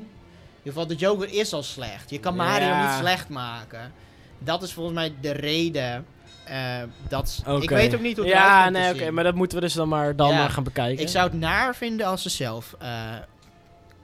ieder 0.57 0.73
geval, 0.81 0.87
de 0.87 0.95
Joker 0.95 1.33
is 1.33 1.53
al 1.53 1.63
slecht. 1.63 2.09
Je 2.09 2.19
kan 2.19 2.35
Mario 2.35 2.67
Ja. 2.67 2.81
niet 2.89 2.99
slecht 2.99 3.29
maken. 3.29 3.91
Dat 4.39 4.63
is 4.63 4.73
volgens 4.73 4.95
mij 4.95 5.13
de 5.21 5.31
reden... 5.31 6.05
eh, 6.45 6.83
dat, 7.07 7.43
Ik 7.61 7.69
weet 7.69 7.95
ook 7.95 8.01
niet 8.01 8.17
hoe 8.17 8.25
het 8.25 8.33
Ja, 8.35 8.69
nee, 8.69 8.93
oké, 8.93 9.11
maar 9.11 9.23
dat 9.23 9.35
moeten 9.35 9.57
we 9.57 9.63
dus 9.63 9.73
dan 9.73 9.87
maar, 9.87 10.15
dan 10.15 10.29
Ja. 10.29 10.37
maar 10.37 10.49
gaan 10.49 10.63
bekijken. 10.63 11.03
Ik 11.03 11.09
zou 11.09 11.29
het 11.29 11.39
naar 11.39 11.75
vinden 11.75 12.05
als 12.05 12.21
ze 12.21 12.29
zelf 12.29 12.75
eh, 12.79 12.89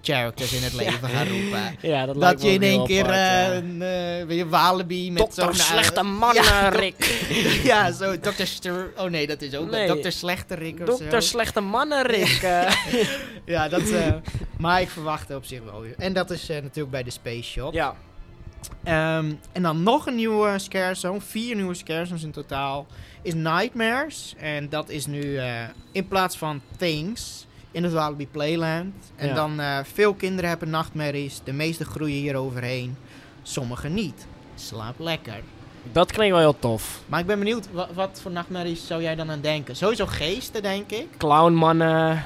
characters 0.02 0.54
in 0.54 0.64
het 0.64 0.74
leven 0.74 1.10
gaan 1.10 1.28
roepen. 1.28 1.76
ja, 1.92 2.06
dat, 2.06 2.42
je 2.42 2.50
in 2.50 2.62
één 2.64 2.86
keer 2.86 3.04
apart, 3.04 3.18
eh, 3.18 3.56
een 3.56 3.82
eh, 4.30 4.44
Walibi 4.50 5.12
met 5.12 5.34
zo'n... 5.34 5.48
eh, 5.50 5.54
Slechte 5.54 6.04
Mannen, 6.20 6.44
Ja, 6.44 6.70
Rick. 6.70 7.28
ja, 7.64 7.92
zo, 7.92 8.20
dokter... 8.20 8.92
Oh 8.98 9.10
nee, 9.10 9.28
dat 9.28 9.42
is 9.42 9.56
ook 9.56 9.70
Nee. 9.72 9.88
dokter 9.88 10.12
Slechterik 10.12 10.80
of 10.80 10.86
Dokter 10.86 11.22
zo. 11.22 11.28
Slechte 11.28 11.62
Mannen, 11.62 12.06
Rick. 12.06 12.42
Ja, 13.46 13.68
dat... 13.70 13.90
eh, 13.90 14.14
maar 14.58 14.82
ik 14.82 14.90
verwacht 14.90 15.36
op 15.36 15.46
zich 15.46 15.60
wel 15.64 15.82
weer. 15.82 15.96
En 15.98 16.14
dat 16.14 16.32
is 16.32 16.48
natuurlijk 16.48 16.90
bij 16.92 17.04
de 17.04 17.12
Space 17.12 17.44
Shop. 17.44 17.74
ja. 17.74 17.96
Ehm, 18.84 19.34
en 19.52 19.62
dan 19.62 19.84
nog 19.84 20.06
een 20.08 20.16
nieuwe 20.16 20.60
scare 20.60 20.96
zone. 20.96 21.22
Vier 21.22 21.56
nieuwe 21.56 21.74
scare 21.74 22.06
zones 22.06 22.24
in 22.24 22.32
totaal. 22.32 22.86
Is 23.22 23.34
Nightmares. 23.34 24.34
En 24.38 24.70
dat 24.70 24.90
is 24.90 25.06
nu 25.06 25.40
in 25.92 26.08
plaats 26.08 26.38
van 26.38 26.62
Things 26.78 27.47
in 27.78 27.84
het 27.84 27.94
Walibi 27.94 28.28
Playland. 28.28 28.94
En 29.16 29.28
Ja. 29.28 29.34
dan 29.34 29.60
eh, 29.60 29.78
veel 29.94 30.14
kinderen 30.14 30.50
hebben 30.50 30.70
nachtmerries. 30.70 31.42
De 31.44 31.52
meeste 31.54 31.86
groeien 31.86 32.16
hier 32.18 32.36
overheen. 32.36 32.98
Sommige 33.44 33.88
niet. 33.88 34.26
Slaap 34.56 35.00
lekker. 35.00 35.40
Dat 35.92 36.12
klinkt 36.12 36.32
wel 36.34 36.42
heel 36.44 36.60
tof. 36.60 37.00
Maar 37.08 37.20
ik 37.20 37.26
ben 37.26 37.40
benieuwd, 37.40 37.68
wa- 37.72 37.88
wat 37.94 38.20
voor 38.22 38.32
nachtmerries 38.32 38.88
zou 38.88 39.02
jij 39.02 39.16
dan 39.16 39.32
aan 39.32 39.42
denken? 39.42 39.76
Sowieso 39.76 40.06
geesten, 40.06 40.62
denk 40.62 40.92
ik. 40.92 41.08
Clownmannen, 41.18 42.24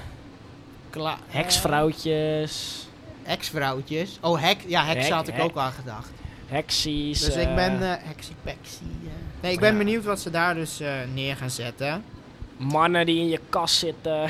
Kla- 0.90 1.18
heksvrouwtjes, 1.28 2.86
eh, 3.24 3.30
Heksvrouwtjes. 3.30 4.18
Oh, 4.22 4.42
hek, 4.42 4.58
ja, 4.68 4.86
heks 4.86 5.04
Hek- 5.04 5.14
had 5.14 5.28
ik 5.28 5.34
hek. 5.34 5.44
ook 5.44 5.58
aan 5.58 5.72
gedacht. 5.72 6.10
heksies. 6.48 7.20
Dus 7.20 7.36
ik 7.36 7.48
eh, 7.48 7.56
ben 7.56 7.82
eh 7.82 8.04
heksie 8.08 8.36
peksie. 8.44 8.88
eh. 9.04 9.10
Nee, 9.42 9.52
ik 9.54 9.60
ben 9.60 9.72
Ja. 9.72 9.78
benieuwd 9.78 10.04
wat 10.04 10.20
ze 10.20 10.30
daar 10.30 10.54
dus 10.56 10.80
eh, 10.80 10.94
neer 11.14 11.36
gaan 11.36 11.50
zetten. 11.50 12.04
mannen 12.58 13.06
die 13.06 13.20
in 13.20 13.30
je 13.30 13.40
kast 13.50 13.76
zitten. 13.76 14.30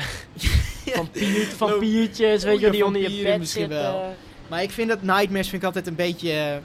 Loop- 0.94 1.16
vampiertjes, 1.56 2.42
weet 2.44 2.60
je, 2.60 2.70
die 2.70 2.84
onder 2.84 3.10
je 3.10 3.22
bed 3.22 3.38
misschien 3.38 3.62
zitten. 3.62 3.82
wel. 3.82 4.14
Maar 4.48 4.62
ik 4.62 4.70
vind 4.70 4.88
dat 4.88 5.02
Nightmares 5.02 5.48
vind 5.48 5.62
ik 5.62 5.66
altijd 5.68 5.86
een 5.86 5.94
beetje... 5.94 6.30
eh, 6.32 6.56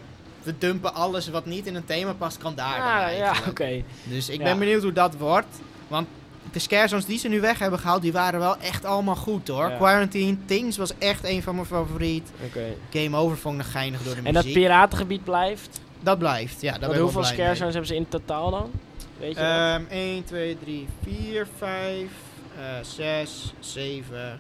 we 0.44 0.54
dumpen 0.58 0.94
alles 0.94 1.30
wat 1.30 1.46
niet 1.46 1.66
in 1.66 1.76
een 1.76 1.86
thema 1.86 2.14
past, 2.14 2.38
kan 2.38 2.56
daar 2.56 2.82
Ah, 2.82 3.18
ja, 3.18 3.34
oké. 3.50 3.84
Dus 4.04 4.30
ik 4.30 4.38
Ja. 4.38 4.44
ben 4.44 4.60
benieuwd 4.60 4.84
hoe 4.84 4.94
dat 4.94 5.16
wordt. 5.18 5.48
Want 5.88 6.08
de 6.52 6.60
scare 6.60 6.88
zones 6.88 7.06
die 7.06 7.18
ze 7.20 7.28
nu 7.28 7.40
weg 7.42 7.60
hebben 7.60 7.80
gehaald, 7.80 8.02
die 8.02 8.12
waren 8.12 8.40
wel 8.40 8.58
echt 8.58 8.86
allemaal 8.86 9.16
goed 9.16 9.48
hoor. 9.48 9.70
Ja. 9.70 9.76
Quarantine 9.78 10.38
Things 10.46 10.78
was 10.78 10.92
echt 10.98 11.24
een 11.24 11.44
van 11.44 11.56
mijn 11.56 11.68
favoriet. 11.68 12.30
Oké. 12.46 12.64
Game 12.92 13.18
Over 13.18 13.38
vond 13.38 13.56
ik 13.58 13.62
nog 13.62 13.72
geinig 13.72 14.02
door 14.04 14.14
de 14.16 14.22
En 14.24 14.34
dat 14.34 14.44
muziek. 14.44 14.60
piratengebied 14.62 15.24
blijft? 15.24 15.80
dat 16.00 16.18
blijft, 16.20 16.62
ja. 16.62 16.76
Ik 16.76 16.82
hoeveel 16.84 17.04
wel 17.04 17.12
blij 17.12 17.24
scare 17.24 17.48
mee. 17.48 17.56
zones 17.56 17.74
hebben 17.74 17.88
ze 17.92 17.96
in 17.96 18.08
totaal 18.10 18.52
dan? 18.52 18.72
Weet 19.20 19.30
je 19.30 19.36
dat? 19.36 19.44
Ehm 19.46 19.82
1, 19.90 20.24
2, 20.24 20.58
3, 20.64 20.88
4, 21.04 21.48
5, 21.58 22.10
eh 22.58 22.64
6, 22.82 23.54
7. 23.60 24.40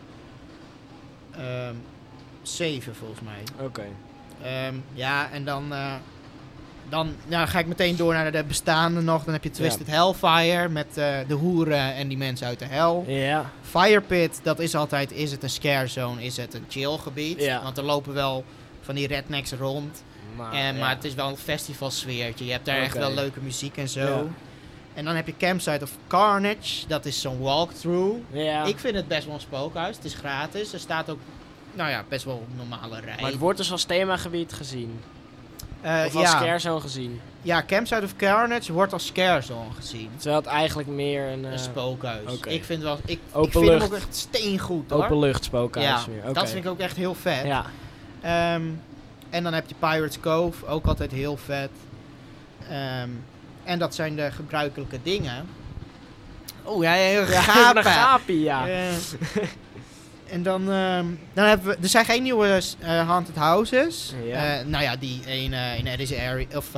Ehm 1.32 1.76
7 2.48 2.96
volgens 2.96 3.22
mij. 3.22 3.66
Oké. 3.66 3.86
Ehm, 4.44 4.76
ja, 4.94 5.32
en 5.32 5.46
dan, 5.46 5.74
eh, 5.74 5.94
dan 6.90 7.16
ja, 7.28 7.46
ga 7.46 7.60
ik 7.60 7.66
meteen 7.66 7.96
door 7.96 8.14
naar 8.14 8.32
de 8.32 8.44
bestaande 8.44 9.02
nog. 9.02 9.24
Dan 9.24 9.34
heb 9.34 9.44
je 9.44 9.50
Twisted 9.50 9.88
Hellfire 9.88 10.70
met 10.70 10.98
eh, 10.98 11.18
de 11.28 11.34
hoeren 11.34 11.96
en 11.96 12.08
die 12.08 12.18
mensen 12.18 12.48
uit 12.48 12.60
de 12.60 12.66
hel. 12.66 13.04
Ja. 13.08 13.52
Fire 13.62 14.02
Pit, 14.02 14.40
dat 14.44 14.60
is 14.60 14.76
altijd, 14.76 15.12
is 15.12 15.32
het 15.32 15.44
een 15.44 15.50
scare 15.50 15.88
zone, 15.88 16.24
is 16.24 16.38
het 16.38 16.54
een 16.54 16.66
chill 16.68 16.98
gebied. 16.98 17.42
Ja. 17.42 17.64
Want 17.64 17.78
er 17.78 17.84
lopen 17.84 18.14
wel 18.14 18.44
van 18.82 18.96
die 18.96 19.08
rednecks 19.08 19.52
rond. 19.52 20.04
Maar, 20.36 20.54
En, 20.54 20.74
ja. 20.74 20.80
Maar 20.80 20.96
het 20.96 21.04
is 21.04 21.14
wel 21.14 21.30
een 21.30 21.38
festivalsfeertje. 21.38 22.46
Je 22.46 22.52
hebt 22.52 22.66
daar 22.66 22.78
echt 22.78 22.98
wel 22.98 23.14
leuke 23.14 23.40
muziek 23.40 23.78
en 23.78 23.90
zo. 23.90 24.30
En 24.98 25.06
dan 25.06 25.16
heb 25.16 25.28
je 25.28 25.34
Campsite 25.38 25.84
of 25.84 25.92
Carnage. 26.08 26.88
Dat 26.88 27.06
is 27.06 27.22
zo'n 27.22 27.40
walkthrough. 27.40 28.18
Ja. 28.32 28.64
Ik 28.64 28.80
vind 28.80 28.96
het 28.96 29.08
best 29.08 29.26
wel 29.26 29.34
een 29.34 29.42
spookhuis. 29.42 29.96
Het 29.96 30.06
is 30.06 30.14
gratis. 30.14 30.74
Er 30.74 30.80
staat 30.80 31.10
ook, 31.10 31.20
nou 31.74 31.90
ja, 31.90 32.04
best 32.10 32.26
wel 32.26 32.44
een 32.50 32.56
normale 32.56 33.00
rij. 33.00 33.18
Maar 33.22 33.30
het 33.32 33.40
wordt 33.40 33.58
dus 33.58 33.72
als 33.72 33.84
themagebied 33.84 34.54
gezien. 34.54 35.00
Eh, 35.82 36.04
of 36.08 36.16
als 36.16 36.24
ja. 36.24 36.38
scarezone 36.38 36.80
gezien. 36.80 37.22
ja, 37.42 37.64
Campsite 37.68 38.04
of 38.04 38.16
Carnage 38.16 38.74
wordt 38.74 38.94
als 38.94 39.06
scare 39.06 39.42
zone 39.42 39.72
gezien. 39.76 40.10
Terwijl 40.16 40.36
het 40.42 40.46
eigenlijk 40.46 40.88
meer 40.88 41.32
een... 41.32 41.46
eh, 41.46 41.52
een 41.52 41.60
spookhuis. 41.60 42.40
Ik 42.48 42.64
vind, 42.64 42.84
wel, 42.84 43.00
ik, 43.06 43.20
Open 43.32 43.48
ik 43.48 43.52
vind 43.52 43.82
hem 43.82 43.82
ook 43.82 43.94
echt 43.94 44.16
steengoed 44.16 44.90
hoor. 44.90 45.04
Openlucht 45.04 45.44
spookhuis 45.44 45.88
ja, 45.88 46.04
meer. 46.10 46.34
Dat 46.34 46.50
vind 46.50 46.66
ik 46.66 46.72
ook 46.72 46.80
echt 46.80 46.96
heel 46.96 47.14
vet. 47.14 47.46
Ja. 47.46 47.66
Ehm, 48.22 48.64
en 49.30 49.44
dan 49.44 49.54
heb 49.54 49.68
je 49.68 49.76
Pirates 49.80 50.20
Cove, 50.20 50.66
ook 50.66 50.86
altijd 50.86 51.12
heel 51.12 51.38
vet. 51.38 51.70
Ehm, 52.70 53.10
en 53.68 53.80
dat 53.80 53.96
zijn 53.96 54.16
de 54.16 54.32
gebruikelijke 54.32 55.00
dingen. 55.04 55.46
Oh 56.64 56.84
ja, 56.84 56.92
heel 56.92 57.26
Ja, 57.30 57.42
gapen. 57.42 57.78
een 57.86 57.92
gapie, 57.92 58.40
ja. 58.40 58.66
En 60.30 60.44
dan, 60.44 60.72
ehm, 60.72 61.06
dan 61.34 61.46
hebben 61.46 61.68
we... 61.68 61.78
Er 61.82 61.90
zijn 61.90 62.06
geen 62.06 62.24
nieuwe 62.24 62.62
eh, 62.80 63.08
Haunted 63.08 63.36
Houses. 63.36 64.14
Ja. 64.26 64.60
Eh, 64.60 64.66
nou 64.66 64.84
ja, 64.84 64.96
die 64.96 65.22
in, 65.26 65.54
eh 65.54 65.78
in 65.80 65.88
Eddie's, 65.88 66.14
area, 66.14 66.46
of, 66.56 66.70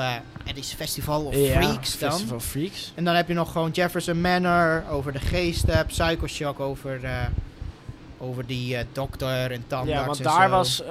Eddie's 0.46 0.74
Festival 0.74 1.26
of 1.26 1.36
Ja, 1.36 1.62
Freaks 1.62 2.00
dan. 2.00 2.12
Festival 2.12 2.40
Freaks. 2.40 2.92
En 2.96 3.04
dan 3.04 3.16
heb 3.16 3.28
je 3.28 3.34
nog 3.34 3.52
gewoon 3.52 3.72
Jefferson 3.72 4.22
Manor 4.22 4.84
over 4.90 5.12
de 5.12 5.20
geesten. 5.20 5.86
Psycho 5.86 6.28
Shock 6.28 6.60
over, 6.60 7.00
over 8.18 8.46
die 8.46 8.78
dokter 8.92 9.52
en 9.52 9.64
tandarts 9.68 10.00
Ja, 10.00 10.06
want 10.06 10.24
daar 10.24 10.50
zo. 10.50 10.56
was 10.56 10.84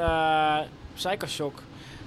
Psycho 0.95 1.27
Shock. 1.27 1.63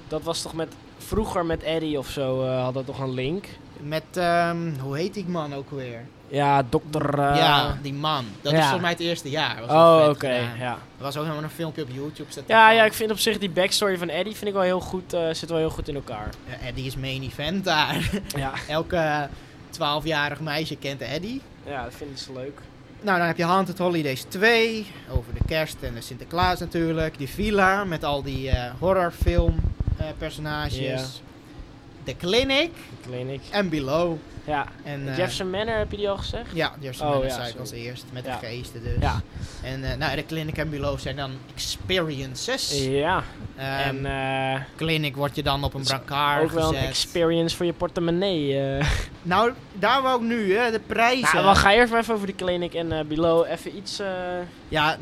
Dat 0.07 0.21
was 0.23 0.41
toch 0.41 0.53
met... 0.53 0.67
Vroeger 0.97 1.45
met 1.45 1.63
Eddie 1.63 1.97
of 1.97 2.07
zo 2.09 2.45
had 2.47 2.73
dat 2.73 2.85
toch 2.85 2.99
een 2.99 3.13
link. 3.13 3.45
Met, 3.83 4.03
ehm, 4.13 4.79
hoe 4.79 4.97
heet 4.97 5.13
die 5.13 5.25
man 5.27 5.53
ook 5.53 5.69
weer? 5.69 6.01
Ja, 6.27 6.63
dokter... 6.69 7.19
eh, 7.19 7.35
ja, 7.35 7.77
die 7.81 7.93
man. 7.93 8.25
Dat 8.41 8.51
ja. 8.51 8.57
is 8.57 8.63
volgens 8.63 8.81
mij 8.81 8.91
het 8.91 8.99
eerste 8.99 9.29
jaar. 9.29 9.55
Was 9.65 9.69
Oh, 9.69 10.09
oké. 10.09 10.33
ja. 10.59 10.71
Er 10.97 11.03
was 11.03 11.17
ook 11.17 11.23
helemaal 11.23 11.43
een 11.43 11.49
filmpje 11.49 11.81
op 11.81 11.89
YouTube. 11.93 12.31
staat 12.31 12.43
Ja, 12.47 12.71
ja, 12.71 12.83
ik 12.83 12.93
vind 12.93 13.11
op 13.11 13.19
zich 13.19 13.37
die 13.37 13.49
backstory 13.49 13.97
van 13.97 14.09
Eddie 14.09 14.35
vind 14.35 14.47
ik 14.47 14.53
wel 14.53 14.61
heel 14.63 14.79
goed, 14.79 15.13
eh, 15.13 15.21
zit 15.31 15.49
wel 15.49 15.57
heel 15.57 15.69
goed 15.69 15.87
in 15.87 15.95
elkaar. 15.95 16.29
Ja, 16.47 16.67
Eddie 16.67 16.85
is 16.85 16.95
main 16.95 17.21
event 17.23 17.63
daar. 17.65 18.09
Ja, 18.35 18.51
Elke 18.67 19.27
12-jarig 19.71 20.39
meisje 20.39 20.75
kent 20.75 21.01
Eddie. 21.01 21.41
ja 21.65 21.83
dat 21.83 21.93
vinden 21.95 22.17
ze 22.17 22.33
leuk. 22.33 22.59
Nou, 23.01 23.17
dan 23.17 23.27
heb 23.27 23.37
je 23.37 23.43
Haunted 23.43 23.77
Holidays 23.77 24.21
2. 24.27 24.85
Over 25.09 25.33
de 25.33 25.45
kerst 25.45 25.77
en 25.81 25.93
de 25.93 26.01
Sinterklaas 26.01 26.59
natuurlijk. 26.59 27.17
Die 27.17 27.29
villa 27.29 27.83
met 27.83 28.03
al 28.03 28.23
die 28.23 28.49
eh, 28.49 28.71
horrorfilm 28.79 29.55
personages. 30.17 31.21
The 32.03 32.15
Clinic 32.17 32.69
De 32.73 33.09
clinic. 33.09 33.41
en 33.51 33.69
Below. 33.69 34.17
Ja, 34.45 34.65
En, 34.83 35.07
eh, 35.09 35.17
Jefferson 35.17 35.49
Manor 35.49 35.75
heb 35.77 35.91
je 35.91 35.97
die 35.97 36.09
al 36.09 36.17
gezegd? 36.17 36.45
Ja, 36.53 36.71
Jefferson 36.79 37.07
Oh, 37.07 37.13
Manor 37.13 37.27
ja, 37.27 37.33
zei 37.35 37.49
ik 37.49 37.59
als 37.59 37.71
eerst. 37.71 38.05
Met 38.13 38.25
Ja. 38.25 38.37
de 38.39 38.45
geesten 38.45 38.83
dus. 38.83 38.93
Ja. 38.99 39.21
En 39.63 39.91
eh, 39.91 39.97
nou, 39.97 40.15
de 40.15 40.25
Clinic 40.25 40.57
en 40.57 40.69
Below 40.69 40.99
zijn 40.99 41.15
dan 41.15 41.31
experiences. 41.55 42.83
Ja, 42.85 43.23
Ehm, 43.57 44.05
en 44.05 44.05
eh, 44.55 44.61
Clinic 44.75 45.15
word 45.15 45.35
je 45.35 45.43
dan 45.43 45.63
op 45.63 45.73
een 45.73 45.83
brancard 45.83 46.43
ook 46.43 46.51
wel 46.51 46.67
een 46.67 46.73
gezet. 46.73 46.89
experience 46.89 47.55
voor 47.55 47.65
je 47.65 47.73
portemonnee. 47.73 48.57
Nou, 49.21 49.51
daar 49.73 50.01
wou 50.01 50.21
ik 50.21 50.27
nu, 50.27 50.55
hè, 50.55 50.71
de 50.71 50.79
prijzen. 50.79 51.29
Nou, 51.35 51.47
we 51.49 51.55
gaan 51.55 51.71
eerst 51.71 51.93
even 51.93 52.13
over 52.13 52.25
die 52.25 52.35
clinic 52.35 52.73
en 52.73 53.07
below 53.07 53.45
even 53.51 53.77
iets... 53.77 54.01
Ja, 54.69 54.97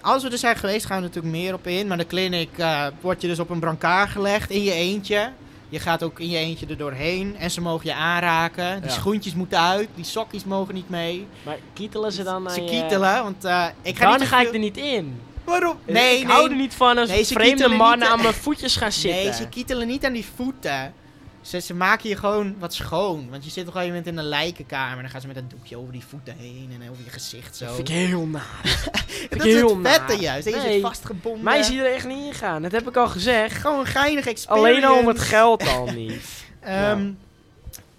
als 0.00 0.22
we 0.22 0.30
er 0.30 0.38
zijn 0.38 0.56
geweest 0.56 0.86
gaan 0.86 0.96
we 0.96 1.02
natuurlijk 1.06 1.34
meer 1.34 1.54
op 1.54 1.66
in. 1.66 1.86
Maar 1.86 1.98
de 1.98 2.06
clinic 2.06 2.48
eh 2.56 2.86
word 3.00 3.20
je 3.22 3.28
dus 3.28 3.38
op 3.38 3.50
een 3.50 3.58
brancard 3.60 4.10
gelegd 4.10 4.50
in 4.50 4.62
je 4.62 4.72
eentje. 4.72 5.30
Je 5.70 5.78
gaat 5.78 6.02
ook 6.02 6.20
in 6.20 6.28
je 6.28 6.38
eentje 6.38 6.66
er 6.66 6.76
doorheen. 6.76 7.36
En 7.38 7.50
ze 7.50 7.60
mogen 7.60 7.86
je 7.86 7.94
aanraken. 7.94 8.80
Die 8.80 8.90
Ja. 8.90 8.96
schoentjes 8.96 9.34
moeten 9.34 9.60
uit. 9.60 9.88
Die 9.94 10.04
sokjes 10.04 10.44
mogen 10.44 10.74
niet 10.74 10.88
mee. 10.88 11.26
maar 11.42 11.56
kietelen 11.72 12.12
ze 12.12 12.22
dan 12.22 12.48
aan 12.48 12.54
Ze 12.54 12.62
je- 12.62 12.68
kietelen, 12.70 13.22
want 13.22 13.44
eh, 13.44 13.66
ik 13.82 13.96
ga 13.98 14.10
Dan 14.10 14.18
niet 14.18 14.28
ga 14.28 14.40
ik 14.40 14.52
er 14.52 14.58
niet 14.58 14.76
in. 14.76 15.20
Waarom? 15.44 15.76
Nee, 15.86 16.18
ik 16.18 16.24
nee. 16.26 16.32
hou 16.32 16.50
er 16.50 16.56
niet 16.56 16.74
van 16.74 16.98
als 16.98 17.08
Nee, 17.08 17.26
vreemde 17.26 17.68
mannen 17.68 18.08
aan 18.08 18.22
mijn 18.22 18.34
voetjes 18.34 18.76
gaan 18.76 18.92
zitten. 18.92 19.22
Nee, 19.24 19.32
ze 19.32 19.48
kietelen 19.48 19.86
niet 19.86 20.04
aan 20.04 20.12
die 20.12 20.26
voeten. 20.36 20.94
Ze, 21.40 21.60
ze 21.60 21.74
maken 21.74 22.08
je 22.08 22.16
gewoon 22.16 22.54
wat 22.58 22.74
schoon. 22.74 23.30
Want 23.30 23.44
je 23.44 23.50
zit 23.50 23.60
op 23.60 23.66
een 23.66 23.80
gegeven 23.80 23.96
moment 23.96 24.12
in 24.12 24.18
een 24.18 24.28
lijkenkamer. 24.28 24.96
En 24.96 25.02
dan 25.02 25.10
gaan 25.10 25.20
ze 25.20 25.26
met 25.26 25.36
een 25.36 25.48
doekje 25.48 25.76
over 25.76 25.92
die 25.92 26.04
voeten 26.08 26.34
heen. 26.38 26.70
En 26.80 26.90
over 26.90 27.04
je 27.04 27.10
gezicht 27.10 27.56
zo. 27.56 27.64
Dat 27.64 27.74
vind 27.74 27.88
ik 27.88 27.94
heel 27.94 28.26
naar. 28.26 28.60
dat 29.30 29.44
is 29.44 29.54
heel 29.54 29.78
het 29.78 29.88
vette 29.88 30.12
naar. 30.12 30.22
juist. 30.22 30.44
hè. 30.44 30.54
Je 30.54 30.72
zit 30.72 30.80
vastgebonden. 30.80 31.42
Mij 31.44 31.62
zie 31.62 31.76
je 31.76 31.82
er 31.82 31.94
echt 31.94 32.06
niet 32.06 32.26
in 32.26 32.34
gaan. 32.34 32.62
Dat 32.62 32.72
heb 32.72 32.88
ik 32.88 32.96
al 32.96 33.08
gezegd. 33.08 33.56
Gewoon 33.56 33.78
een 33.78 33.86
geinig 33.86 34.26
experience. 34.26 34.68
Alleen 34.68 34.84
al 34.84 34.98
om 34.98 35.06
het 35.06 35.20
geld 35.20 35.68
al 35.68 35.86
niet. 35.86 36.24
Ehm, 36.60 37.10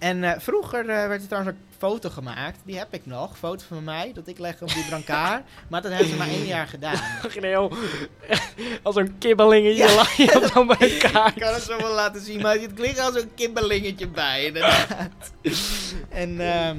En 0.02 0.24
eh, 0.24 0.40
vroeger 0.40 0.80
eh, 0.90 1.08
werd 1.08 1.22
er 1.22 1.28
trouwens 1.28 1.56
een 1.56 1.64
foto 1.78 2.10
gemaakt. 2.10 2.60
Die 2.64 2.78
heb 2.78 2.94
ik 2.94 3.06
nog. 3.06 3.38
Foto 3.38 3.64
van 3.68 3.84
mij. 3.84 4.12
Dat 4.14 4.28
ik 4.28 4.40
leg 4.40 4.62
op 4.62 4.68
die 4.74 4.86
brancard. 4.86 5.44
maar 5.70 5.82
dat 5.82 5.92
hebben 5.92 6.10
ze 6.10 6.16
maar 6.16 6.28
één 6.28 6.46
jaar 6.46 6.68
gedaan. 6.68 7.00
Als 8.84 8.96
een 8.96 9.18
kibbelingetje 9.18 9.84
Ja. 9.88 9.96
lag 9.96 10.12
je 10.14 10.52
op 10.56 10.78
bij 10.78 11.00
elkaar. 11.02 11.28
Ik 11.36 11.42
kan 11.42 11.54
het 11.54 11.64
zo 11.64 11.78
wel 11.78 11.94
laten 11.94 12.22
zien. 12.22 12.42
Maar 12.42 12.56
het 12.56 12.74
klinkt 12.74 13.00
als 13.00 13.16
een 13.22 13.34
kibbelingetje 13.36 14.08
bij. 14.08 14.46
Inderdaad. 14.46 14.88
en, 16.10 16.40
ehm, 16.40 16.78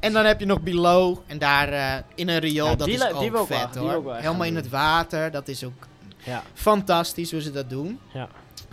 en 0.00 0.12
dan 0.12 0.24
heb 0.24 0.40
je 0.40 0.46
nog 0.46 0.60
Below. 0.60 1.18
En 1.26 1.38
daar 1.38 1.68
eh, 1.68 1.94
in 2.14 2.28
een 2.28 2.38
riool. 2.38 2.68
Ja, 2.68 2.74
dat 2.76 2.88
is 2.88 3.12
ook 3.12 3.30
wel- 3.32 3.46
vet 3.46 3.74
hoor. 3.74 4.14
Helemaal 4.14 4.44
in 4.46 4.56
het 4.56 4.68
water. 4.68 5.30
Dat 5.30 5.48
is 5.48 5.64
ook 5.64 5.86
Ja. 6.24 6.42
fantastisch 6.54 7.30
hoe 7.30 7.40
ze 7.40 7.50
dat 7.50 7.70
doen. 7.70 8.00
Ja. 8.12 8.28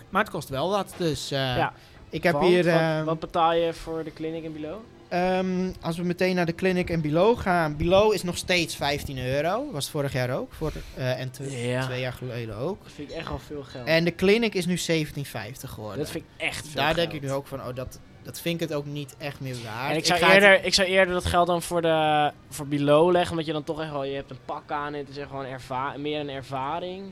Maar 0.09 0.21
het 0.23 0.31
kost 0.31 0.49
wel 0.49 0.69
wat. 0.69 0.93
Dus 0.97 1.29
Ja. 1.29 1.73
Ik 2.11 2.23
heb 2.23 2.33
Want, 2.33 2.45
hier... 2.45 2.63
wat, 2.63 2.73
ehm, 2.73 3.03
wat 3.03 3.19
betaal 3.19 3.53
je 3.53 3.73
voor 3.73 4.03
de 4.03 4.13
clinic 4.13 4.43
in 4.43 4.53
below? 4.53 4.77
Ehm, 5.07 5.69
als 5.81 5.97
we 5.97 6.03
meteen 6.03 6.35
naar 6.35 6.45
de 6.45 6.55
clinic 6.55 6.89
en 6.89 7.01
Below 7.01 7.39
gaan. 7.39 7.77
Below 7.77 8.13
is 8.13 8.23
nog 8.23 8.37
steeds 8.37 8.75
15 8.75 9.17
euro. 9.25 9.71
Was 9.71 9.89
vorig 9.89 10.13
jaar 10.13 10.37
ook. 10.37 10.53
Voor, 10.53 10.71
eh, 10.95 11.19
en 11.19 11.31
te- 11.31 11.67
Ja. 11.67 11.85
twee 11.85 11.99
jaar 11.99 12.13
geleden 12.13 12.55
ook. 12.55 12.83
Dat 12.83 12.91
vind 12.91 13.09
ik 13.11 13.15
echt 13.15 13.29
al 13.29 13.39
veel 13.39 13.63
geld. 13.63 13.87
En 13.87 14.03
de 14.03 14.15
clinic 14.15 14.53
is 14.53 14.65
nu 14.65 14.77
17,50 14.77 15.69
geworden. 15.69 15.97
dat 15.99 16.09
vind 16.09 16.23
ik 16.37 16.41
echt 16.45 16.65
veel 16.67 16.75
Daar 16.75 16.85
geld. 16.85 16.95
denk 16.97 17.11
ik 17.11 17.21
nu 17.21 17.31
ook 17.31 17.47
van, 17.47 17.59
oh, 17.59 17.75
dat, 17.75 17.99
dat 18.23 18.41
vind 18.41 18.61
ik 18.61 18.69
het 18.69 18.77
ook 18.77 18.85
niet 18.85 19.15
echt 19.17 19.39
meer 19.39 19.55
waard. 19.63 19.91
En 19.91 19.97
ik 19.97 20.05
zou, 20.05 20.19
het- 20.19 20.33
eerder, 20.33 20.65
ik 20.65 20.73
zou 20.73 20.87
eerder 20.87 21.13
dat 21.13 21.25
geld 21.25 21.47
dan 21.47 21.61
voor, 21.61 21.81
de, 21.81 22.31
voor 22.49 22.67
below 22.67 23.11
leggen, 23.11 23.31
omdat 23.31 23.45
je 23.45 23.53
dan 23.53 23.63
toch 23.63 23.81
echt 23.81 23.91
wel, 23.91 24.03
je 24.03 24.15
hebt 24.15 24.31
een 24.31 24.39
pak 24.45 24.71
aan 24.71 24.93
en 24.93 24.99
het 24.99 25.09
is 25.09 25.17
echt 25.17 25.29
gewoon 25.29 25.45
erva 25.45 25.93
meer 25.97 26.19
een 26.19 26.29
ervaring. 26.29 27.11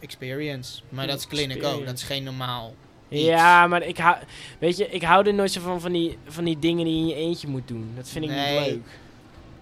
Experience. 0.00 0.80
Maar 0.88 1.06
dat 1.06 1.18
is 1.18 1.26
clinic 1.26 1.64
ook. 1.64 1.86
Dat 1.86 1.94
is 1.96 2.02
geen 2.02 2.22
normaal 2.24 2.74
iets. 3.10 3.22
Ja, 3.24 3.66
maar 3.66 3.82
ik 3.82 3.98
hou, 3.98 4.16
weet 4.58 4.76
je, 4.76 4.88
ik 4.90 5.02
hou 5.02 5.26
er 5.26 5.34
nooit 5.34 5.52
zo 5.52 5.60
van, 5.60 5.80
van 5.80 5.92
die, 5.92 6.18
van 6.26 6.44
die 6.44 6.58
dingen 6.58 6.84
die 6.84 6.94
je 6.94 7.00
in 7.00 7.06
je 7.06 7.14
eentje 7.14 7.48
moet 7.48 7.68
doen. 7.68 7.92
Dat 7.96 8.08
vind 8.08 8.24
ik 8.24 8.30
Nee, 8.30 8.58
niet 8.60 8.68
leuk. 8.68 8.80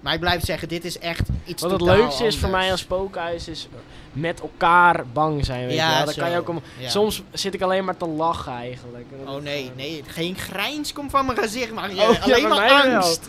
Maar 0.01 0.15
ik 0.15 0.21
blijf 0.21 0.45
zeggen, 0.45 0.69
dit 0.69 0.85
is 0.85 0.99
echt 0.99 1.29
iets 1.45 1.63
Wat 1.63 1.71
het 1.71 1.81
leukste 1.81 2.25
is 2.27 2.37
voor 2.39 2.49
mij 2.51 2.71
als 2.71 2.81
spookhuis 2.81 3.49
is 3.49 3.69
met 4.13 4.41
elkaar 4.41 5.05
bang 5.13 5.45
zijn, 5.45 5.67
weet 5.67 5.77
Ja, 5.77 5.99
je. 5.99 6.05
Dan 6.05 6.15
kan 6.15 6.31
je 6.31 6.37
ook 6.39 6.49
om, 6.49 6.61
Ja. 6.79 6.89
Soms 6.89 7.23
zit 7.33 7.55
ik 7.55 7.61
alleen 7.63 7.85
maar 7.85 7.97
te 7.97 8.07
lachen 8.09 8.53
eigenlijk. 8.53 9.07
Oh 9.27 9.43
nee, 9.43 9.61
gewoon- 9.63 9.77
nee. 9.77 10.03
Geen 10.07 10.37
grijns 10.37 10.93
komt 10.93 11.11
van 11.11 11.27
mijn 11.27 11.39
gezicht, 11.39 11.73
maar 11.73 11.91
Oh, 11.91 11.95
ja, 11.97 12.07
alleen 12.21 12.49
maar 12.49 12.85
wel. 12.85 12.95
angst. 12.95 13.29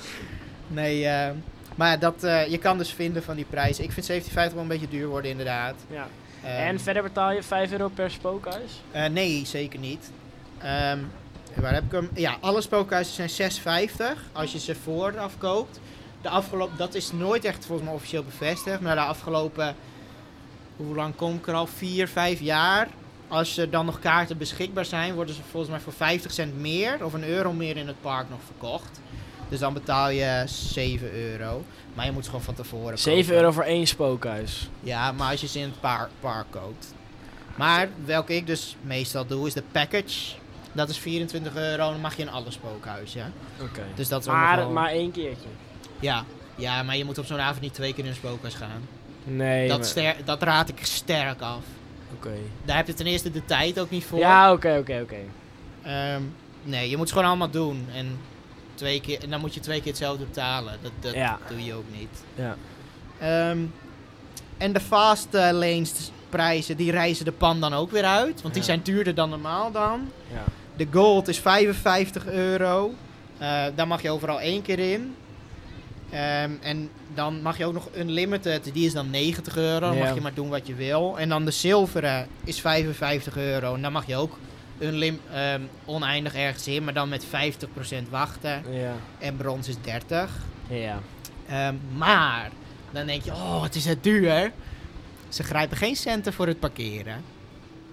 Nee, 0.68 1.06
eh, 1.06 1.30
maar 1.76 2.00
dat, 2.00 2.24
eh, 2.24 2.48
je 2.48 2.58
kan 2.58 2.78
dus 2.78 2.90
vinden 2.94 3.24
van 3.24 3.36
die 3.36 3.46
prijs. 3.50 3.80
Ik 3.80 3.92
vind 3.92 4.06
17,50 4.06 4.54
wel 4.54 4.62
een 4.62 4.68
beetje 4.68 4.90
duur 4.90 5.08
worden 5.08 5.32
inderdaad. 5.32 5.76
Ja. 5.92 6.08
Ehm, 6.44 6.52
en 6.54 6.80
verder 6.80 7.04
betaal 7.04 7.32
je 7.32 7.44
5 7.44 7.72
euro 7.72 7.88
per 7.88 8.12
spookhuis? 8.12 8.82
eh, 8.92 9.06
nee, 9.06 9.46
zeker 9.46 9.80
niet. 9.80 10.12
Ehm, 10.58 11.00
waar 11.56 11.74
heb 11.74 11.84
ik 11.84 11.92
hem? 11.92 12.10
Ja, 12.14 12.38
alle 12.42 12.62
spookhuizen 12.62 13.14
zijn 13.30 13.30
6,50 13.30 14.18
als 14.32 14.52
je 14.52 14.60
ze 14.60 14.76
vooraf 14.76 15.38
koopt. 15.38 15.80
De 16.22 16.30
afgelopen, 16.30 16.78
dat 16.78 16.96
is 16.96 17.12
nooit 17.12 17.46
echt 17.46 17.66
volgens 17.66 17.88
mij 17.88 17.98
officieel 17.98 18.24
bevestigd, 18.24 18.80
maar 18.80 18.96
de 18.96 19.02
afgelopen, 19.02 19.76
hoe 20.76 20.96
lang 20.96 21.16
kom 21.16 21.36
ik 21.36 21.48
er 21.48 21.54
al? 21.54 21.68
4, 21.68 22.08
5 22.08 22.40
jaar. 22.40 22.88
Als 23.28 23.58
er 23.58 23.70
dan 23.70 23.86
nog 23.86 24.00
kaarten 24.00 24.38
beschikbaar 24.38 24.86
zijn, 24.86 25.14
worden 25.14 25.36
ze 25.36 25.42
volgens 25.50 25.72
mij 25.72 25.80
voor 25.82 25.94
50 25.94 26.32
cent 26.32 26.60
meer 26.60 27.06
of 27.06 27.14
een 27.14 27.24
euro 27.24 27.52
meer 27.54 27.78
in 27.78 27.88
het 27.88 28.02
park 28.02 28.30
nog 28.30 28.40
verkocht. 28.46 29.00
Dus 29.50 29.60
dan 29.60 29.74
betaal 29.74 30.10
je 30.10 30.44
7 30.46 31.12
euro. 31.14 31.64
Maar 31.94 32.06
je 32.06 32.12
moet 32.12 32.26
gewoon 32.26 32.42
van 32.42 32.54
tevoren 32.54 32.98
7 33.00 33.22
kopen. 33.22 33.36
euro 33.36 33.52
voor 33.52 33.64
één 33.64 33.88
spookhuis. 33.88 34.70
Ja, 34.80 35.12
maar 35.12 35.32
als 35.32 35.42
je 35.42 35.48
ze 35.48 35.60
in 35.60 35.66
het 35.66 35.80
par- 35.80 36.10
park 36.20 36.46
koopt. 36.50 36.94
Maar 37.56 37.90
welke 38.06 38.36
ik 38.36 38.48
dus 38.48 38.76
meestal 38.82 39.26
doe, 39.26 39.48
is 39.48 39.54
de 39.54 39.64
package. 39.72 40.36
Dat 40.72 40.90
is 40.90 40.98
24 40.98 41.56
euro, 41.56 41.92
dan 41.92 42.00
mag 42.02 42.16
je 42.16 42.22
in 42.22 42.30
alle 42.30 42.52
spookhuizen. 42.52 43.34
Oké. 43.62 43.82
Dus 43.96 44.08
dat 44.08 44.22
is 44.22 44.28
Maar, 44.28 44.68
maar 44.70 44.90
één 44.90 45.12
keertje. 45.12 45.48
Ja. 46.00 46.24
ja, 46.56 46.84
maar 46.84 46.98
je 46.98 47.06
moet 47.06 47.18
op 47.18 47.26
zo'n 47.26 47.40
avond 47.40 47.62
niet 47.62 47.74
twee 47.74 47.94
keer 47.94 48.04
in 48.04 48.10
een 48.10 48.16
spookhuis 48.16 48.54
gaan. 48.54 48.82
Nee. 49.24 49.68
dat, 49.68 49.78
maar- 49.78 49.88
ster- 49.88 50.16
dat 50.26 50.42
raad 50.44 50.70
ik 50.70 50.80
sterk 50.86 51.42
af. 51.42 51.64
Oké. 52.16 52.34
Daar 52.66 52.78
heb 52.78 52.88
je 52.88 52.94
ten 52.94 53.06
eerste 53.06 53.32
de 53.32 53.46
tijd 53.46 53.80
ook 53.80 53.90
niet 53.90 54.04
voor. 54.06 54.20
Ja, 54.20 54.52
oké, 54.52 54.78
oké, 54.80 55.00
oké. 55.04 55.16
Ehm, 55.84 56.22
nee, 56.64 56.90
je 56.90 56.96
moet 56.98 57.06
het 57.06 57.14
gewoon 57.14 57.28
allemaal 57.28 57.50
doen. 57.50 57.88
En, 57.96 58.20
twee 58.80 59.02
keer, 59.02 59.24
en 59.24 59.30
dan 59.30 59.40
moet 59.40 59.54
je 59.54 59.60
twee 59.60 59.80
keer 59.80 59.88
hetzelfde 59.88 60.26
betalen. 60.26 60.78
Dat, 60.82 60.92
dat 61.00 61.14
Ja. 61.14 61.38
doe 61.50 61.64
je 61.66 61.74
ook 61.74 61.86
niet. 61.98 62.24
Ja. 62.36 62.56
Ehm, 63.20 63.60
en 64.58 64.74
de 64.74 64.80
fast 64.80 65.34
eh, 65.34 65.50
lanes 65.52 66.12
prijzen, 66.30 66.78
die 66.78 66.92
reizen 66.92 67.26
de 67.26 67.32
pan 67.32 67.60
dan 67.60 67.74
ook 67.74 67.92
weer 67.92 68.04
uit. 68.04 68.42
Want 68.42 68.54
die 68.54 68.64
zijn 68.64 68.80
duurder 68.84 69.16
dan 69.16 69.30
normaal 69.30 69.72
dan. 69.72 70.10
Ja. 70.34 70.44
De 70.76 70.88
gold 70.92 71.28
is 71.28 71.40
55 71.40 72.26
euro. 72.28 72.94
Eh, 73.38 73.64
daar 73.76 73.88
mag 73.88 74.02
je 74.02 74.10
overal 74.10 74.40
één 74.40 74.62
keer 74.62 74.80
in. 74.80 75.16
Ehm, 76.10 76.52
en 76.62 76.90
dan 77.14 77.42
mag 77.42 77.58
je 77.58 77.66
ook 77.66 77.74
nog 77.74 77.88
unlimited, 77.98 78.70
die 78.74 78.86
is 78.86 78.94
dan 78.94 79.10
90 79.10 79.58
euro. 79.58 79.80
Dan 79.90 79.98
mag 79.98 80.14
je 80.14 80.22
maar 80.22 80.34
doen 80.34 80.50
wat 80.50 80.68
je 80.68 80.74
wil. 80.76 81.20
En 81.20 81.30
dan 81.30 81.46
de 81.46 81.52
zilveren 81.52 82.28
is 82.44 82.62
55 82.62 83.38
euro. 83.38 83.74
En 83.76 83.82
dan 83.82 83.92
mag 83.92 84.08
je 84.08 84.16
ook 84.16 84.38
unlim 84.80 85.20
ehm, 85.34 85.62
oneindig 85.86 86.36
ergens 86.36 86.68
in, 86.68 86.84
maar 86.84 86.94
dan 86.94 87.10
met 87.10 87.26
50% 87.26 87.30
wachten. 88.10 88.64
Ja. 88.74 88.94
En 89.20 89.36
brons 89.36 89.68
is 89.68 89.76
30. 89.82 90.32
Ja. 90.70 91.00
Ehm, 91.48 91.76
maar 91.98 92.50
dan 92.92 93.06
denk 93.06 93.24
je, 93.24 93.32
oh, 93.32 93.62
wat 93.62 93.76
is 93.76 93.86
het 93.86 94.04
duur. 94.04 94.52
Ze 95.30 95.44
grijpen 95.44 95.78
geen 95.78 95.96
centen 95.96 96.34
voor 96.34 96.48
het 96.48 96.60
parkeren. 96.60 97.24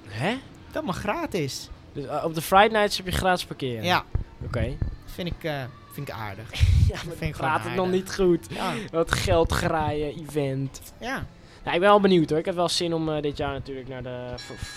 Hè? 0.08 0.36
Dat 0.72 0.84
mag 0.84 0.98
gratis. 0.98 1.68
Dus 1.92 2.06
eh, 2.06 2.24
op 2.24 2.34
de 2.34 2.42
Friday 2.42 2.68
nights 2.78 2.96
heb 2.96 3.06
je 3.06 3.12
gratis 3.12 3.44
parkeren? 3.44 3.84
Ja, 3.84 4.04
Oké. 4.44 4.76
vind 5.04 5.28
ik, 5.28 5.44
eh, 5.44 5.62
vind 5.92 6.08
ik 6.08 6.14
aardig. 6.14 6.48
Ja, 6.88 6.94
maar 7.06 7.16
vind 7.16 7.20
ik 7.30 7.36
praat 7.36 7.60
gewoon 7.60 7.76
het 7.76 7.84
nog 7.84 7.90
niet 7.94 8.14
goed. 8.14 8.46
Ja, 8.50 8.72
Wat 8.90 9.12
geld 9.12 9.52
graaien, 9.52 10.14
event. 10.28 10.80
ja. 11.00 11.26
Nou, 11.66 11.78
ik 11.78 11.84
ben 11.84 11.90
wel 11.92 12.00
benieuwd 12.00 12.30
hoor. 12.30 12.38
Ik 12.38 12.44
heb 12.44 12.54
wel 12.54 12.68
zin 12.68 12.94
om 12.94 13.08
eh, 13.08 13.22
dit 13.22 13.36
jaar 13.36 13.52
natuurlijk 13.52 13.88
naar 13.88 14.02
de... 14.02 14.34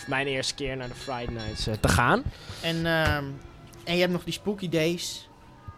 mijn 0.08 0.28
eerste 0.28 0.54
keer 0.54 0.78
naar 0.78 0.88
de 0.88 0.93
Friday 0.93 1.34
nights 1.34 1.67
eh, 1.67 1.73
te 1.80 1.88
gaan. 1.88 2.23
En, 2.62 2.75
ehm, 2.86 3.23
en 3.84 3.93
je 3.93 3.99
hebt 3.99 4.12
nog 4.12 4.23
die 4.23 4.34
Spooky 4.34 4.69
Days. 4.69 5.28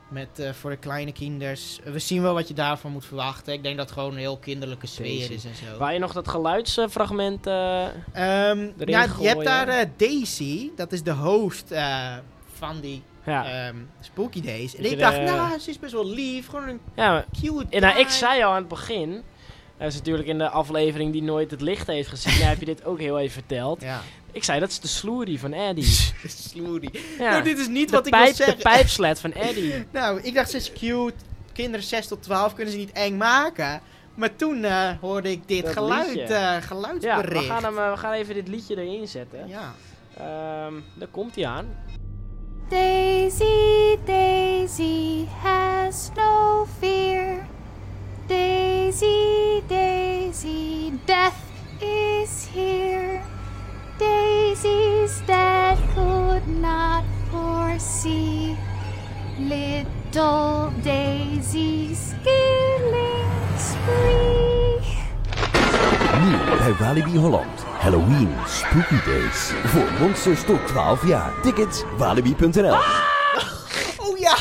Met, 0.10 0.40
eh, 0.40 0.52
voor 0.52 0.70
de 0.70 0.78
kleine 0.78 1.12
kinders. 1.12 1.80
We 1.84 2.00
zien 2.00 2.22
wel 2.22 2.34
wat 2.34 2.48
je 2.48 2.54
daarvan 2.54 2.92
moet 2.92 3.06
verwachten. 3.06 3.54
Ik 3.54 3.64
denk 3.64 3.78
dat 3.78 3.86
het 3.86 3.98
gewoon 3.98 4.12
een 4.12 4.20
heel 4.20 4.38
kinderlijke 4.38 4.88
sfeer 4.88 5.06
Daisy. 5.18 5.34
is 5.34 5.46
en 5.46 5.56
zo. 5.56 5.78
Waar 5.78 5.94
je 5.94 6.00
nog 6.00 6.14
dat 6.14 6.28
geluidsfragment... 6.28 7.48
Ehm, 7.48 7.90
erin 8.14 8.72
ja, 8.86 9.02
je 9.02 9.10
gooien. 9.10 9.30
hebt 9.32 9.46
daar 9.46 9.90
Daisy. 9.98 10.70
Dat 10.76 10.92
is 10.92 11.04
de 11.04 11.14
host 11.14 11.74
van 12.58 12.80
die 12.80 13.02
Ja, 13.26 13.66
ehm, 13.68 13.76
Spooky 14.00 14.42
Days. 14.42 14.76
En 14.76 14.84
ik 14.84 14.90
je 14.90 14.98
dacht, 14.98 15.22
nou, 15.22 15.60
ze 15.60 15.70
is 15.70 15.80
best 15.80 15.94
wel 15.94 16.08
lief. 16.08 16.48
Gewoon 16.48 16.68
een 16.68 16.80
ja 16.96 17.12
maar- 17.12 17.26
cute 17.42 17.66
en, 17.70 17.82
nou, 17.82 18.00
ik 18.00 18.10
zei 18.10 18.44
al 18.44 18.50
aan 18.50 18.56
het 18.56 18.68
begin... 18.68 19.24
Dat 19.82 19.90
is 19.90 19.96
natuurlijk 19.98 20.28
in 20.28 20.38
de 20.38 20.50
aflevering 20.50 21.12
die 21.12 21.24
nooit 21.24 21.52
het 21.52 21.62
licht 21.62 21.88
heeft 21.88 22.10
gezien. 22.10 22.40
daar 22.40 22.50
heb 22.50 22.60
je 22.60 22.66
dit 22.66 22.86
ook 22.86 23.00
heel 23.00 23.20
even 23.20 23.34
verteld. 23.34 23.82
Ja, 23.82 24.02
Ik 24.32 24.44
zei, 24.44 24.60
dat 24.60 24.70
is 24.70 24.80
de 24.80 24.88
sloerie 24.88 25.40
van 25.40 25.54
Eddie. 25.54 25.86
sloerie. 26.50 26.90
Ja. 27.20 27.30
Nou, 27.32 27.44
dit 27.44 27.58
is 27.60 27.68
niet 27.68 27.90
de, 27.90 27.96
wat 27.96 28.08
ik 28.08 28.16
wil 28.16 28.34
zeggen. 28.34 28.58
de 28.58 28.64
pijpslet 28.64 29.20
van 29.20 29.32
Eddie. 29.34 29.74
Nou, 29.92 30.20
ik 30.22 30.34
dacht, 30.34 30.50
ze 30.50 30.58
is 30.58 30.72
cute. 30.74 31.14
Kinderen 31.54 31.86
6 31.86 32.08
tot 32.08 32.24
12 32.24 32.54
kunnen 32.54 32.74
ze 32.74 32.80
niet 32.80 32.92
eng 32.92 33.18
maken. 33.18 33.82
Maar 34.16 34.36
toen 34.36 34.64
eh, 34.64 34.90
hoorde 35.02 35.32
ik 35.32 35.48
dit 35.48 35.64
Dat 35.64 35.74
geluid, 35.74 36.08
liedje. 36.08 36.22
eh, 36.24 36.30
Ja, 36.42 36.56
we 36.60 36.62
geluidsbericht. 36.62 37.46
gaan, 37.46 37.64
hem, 37.64 37.78
eh, 37.78 37.92
we 37.92 37.98
gaan 37.98 38.12
even 38.14 38.34
dit 38.34 38.48
liedje 38.48 38.76
erin 38.82 39.08
zetten. 39.08 39.48
Ja. 39.48 39.74
Ehm 40.18 40.74
daar 40.96 41.08
komt 41.12 41.36
hij 41.36 41.46
aan. 41.48 41.66
Daisy, 42.70 43.98
Daisy 44.06 45.26
has 45.44 46.10
no 46.16 46.66
fear. 46.80 47.48
Daisy, 48.32 49.62
Daisy, 49.68 50.94
death 51.06 51.36
is 51.82 52.46
here. 52.46 53.22
Daisies 54.00 55.22
that 55.28 55.78
could 55.94 56.48
not 56.48 57.04
foresee. 57.30 58.56
Little 59.38 60.72
Daisy's 60.82 62.16
killing 62.24 63.58
spree. 63.58 64.80
Nu 66.24 66.58
bij 66.58 66.76
Walibi 66.80 67.18
Holland. 67.18 67.66
Halloween 67.80 68.30
Spooky 68.48 69.04
Days. 69.06 69.52
Voor 69.66 69.92
monsters 70.00 70.44
tot 70.44 70.68
12 70.68 71.08
jaar. 71.08 71.32
Tickets 71.42 71.84
walibi.nl. 71.98 72.76
Oh 73.98 74.18
ja! 74.20 74.36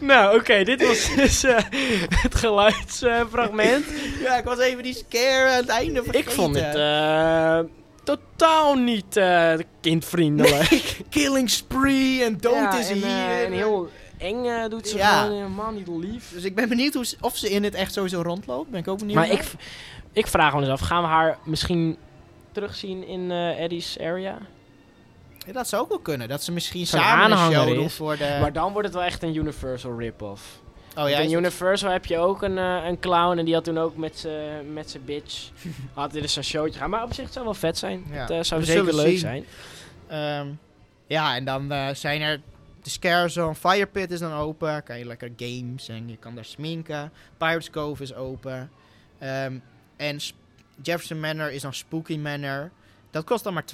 Nou, 0.00 0.38
oké, 0.38 0.64
dit 0.64 0.86
was 0.86 1.08
dus 1.16 1.44
eh, 1.44 1.58
het 2.08 2.34
geluidsfragment. 2.34 3.84
Ja, 4.22 4.36
ik 4.36 4.44
was 4.44 4.58
even 4.58 4.82
die 4.82 4.94
scare 4.94 5.50
aan 5.50 5.56
het 5.56 5.68
einde 5.68 6.02
vergeten. 6.02 6.20
ik 6.20 6.30
vond 6.30 6.54
het 6.60 6.74
eh, 6.74 7.58
totaal 8.04 8.74
niet 8.74 9.16
eh, 9.16 9.52
kindvriendelijk. 9.80 10.96
Killing 11.10 11.50
spree 11.50 12.24
en 12.24 12.36
dood 12.40 12.54
Ja, 12.54 12.78
is 12.78 12.88
en, 12.90 12.94
hier. 12.96 13.44
en 13.46 13.52
heel 13.52 13.88
eng 14.18 14.68
doet 14.68 14.88
ze 14.88 14.96
Ja. 14.96 15.20
gewoon 15.22 15.36
helemaal 15.36 15.72
niet 15.72 15.88
lief. 15.88 16.30
Dus 16.32 16.44
ik 16.44 16.54
ben 16.54 16.68
benieuwd 16.68 16.94
hoe, 16.94 17.06
ze- 17.06 17.16
of 17.20 17.36
ze 17.36 17.50
in 17.50 17.64
het 17.64 17.74
echt 17.74 17.92
sowieso 17.92 18.20
rondloopt. 18.22 18.70
Ben 18.70 18.80
ik 18.80 18.88
ook 18.88 18.98
benieuwd 18.98 19.16
Maar 19.16 19.30
ik, 19.30 19.42
ik 20.12 20.26
vraag 20.26 20.54
me 20.54 20.60
eens 20.60 20.68
af, 20.68 20.80
gaan 20.80 21.02
we 21.02 21.08
haar 21.08 21.38
misschien 21.44 21.96
terugzien 22.52 23.06
in 23.06 23.30
Eddie's 23.30 23.98
area? 24.00 24.38
Ja, 25.48 25.54
dat 25.54 25.68
zou 25.68 25.82
ook 25.82 25.88
wel 25.88 25.98
kunnen. 25.98 26.28
Dat 26.28 26.42
ze 26.42 26.52
misschien 26.52 26.86
Zo'n 26.86 27.00
samen 27.00 27.38
een 27.38 27.52
show 27.52 27.74
doen 27.74 27.90
voor 27.90 28.16
de... 28.16 28.38
Maar 28.40 28.52
dan 28.52 28.72
wordt 28.72 28.86
het 28.88 28.96
wel 28.96 29.06
echt 29.06 29.22
een 29.22 29.34
Universal 29.36 29.98
rip-off. 29.98 30.60
oh 30.96 31.08
ja, 31.08 31.18
in 31.18 31.32
Universal 31.32 31.90
heb 31.90 32.04
je 32.06 32.18
ook 32.18 32.42
een, 32.42 32.58
eh, 32.58 32.84
een 32.86 32.98
clown 32.98 33.38
en 33.38 33.44
die 33.44 33.54
had 33.54 33.64
toen 33.64 33.78
ook 33.78 33.96
met 33.96 34.18
zijn 34.18 35.04
bitch 35.04 35.50
had 35.94 36.12
hij 36.12 36.20
dus 36.20 36.36
een 36.36 36.44
showtje 36.44 36.78
gaan. 36.80 36.90
Maar 36.90 37.02
op 37.02 37.14
zich 37.14 37.24
het 37.24 37.32
zou 37.32 37.44
wel 37.44 37.54
vet 37.54 37.78
zijn. 37.78 38.04
Ja. 38.10 38.20
Het 38.20 38.30
eh, 38.30 38.42
zou 38.42 38.60
We 38.60 38.66
zeker 38.66 38.94
leuk 38.94 39.06
zien. 39.06 39.18
zijn. 39.18 39.44
Ehm, 40.08 40.46
ja, 41.06 41.36
en 41.36 41.44
dan 41.44 41.72
eh, 41.72 41.88
zijn 41.94 42.20
er... 42.20 42.40
De 42.82 42.90
Scare 42.90 43.28
Zone, 43.28 43.54
Fire 43.54 43.86
Pit 43.86 44.10
is 44.10 44.18
dan 44.18 44.32
open. 44.32 44.82
Kan 44.82 44.98
je 44.98 45.04
lekker 45.04 45.30
games 45.36 45.88
en 45.88 46.08
je 46.08 46.16
kan 46.16 46.34
daar 46.34 46.44
sminken. 46.44 47.12
Pirates 47.38 47.70
Cove 47.70 48.02
is 48.02 48.14
open. 48.14 48.70
Ehm, 49.18 49.58
en 49.96 50.20
Sp- 50.20 50.34
Jefferson 50.82 51.20
Manor 51.20 51.52
is 51.52 51.62
dan 51.62 51.74
Spooky 51.74 52.16
Manor. 52.16 52.70
Dat 53.18 53.26
kost 53.26 53.44
dan 53.44 53.54
maar 53.54 53.64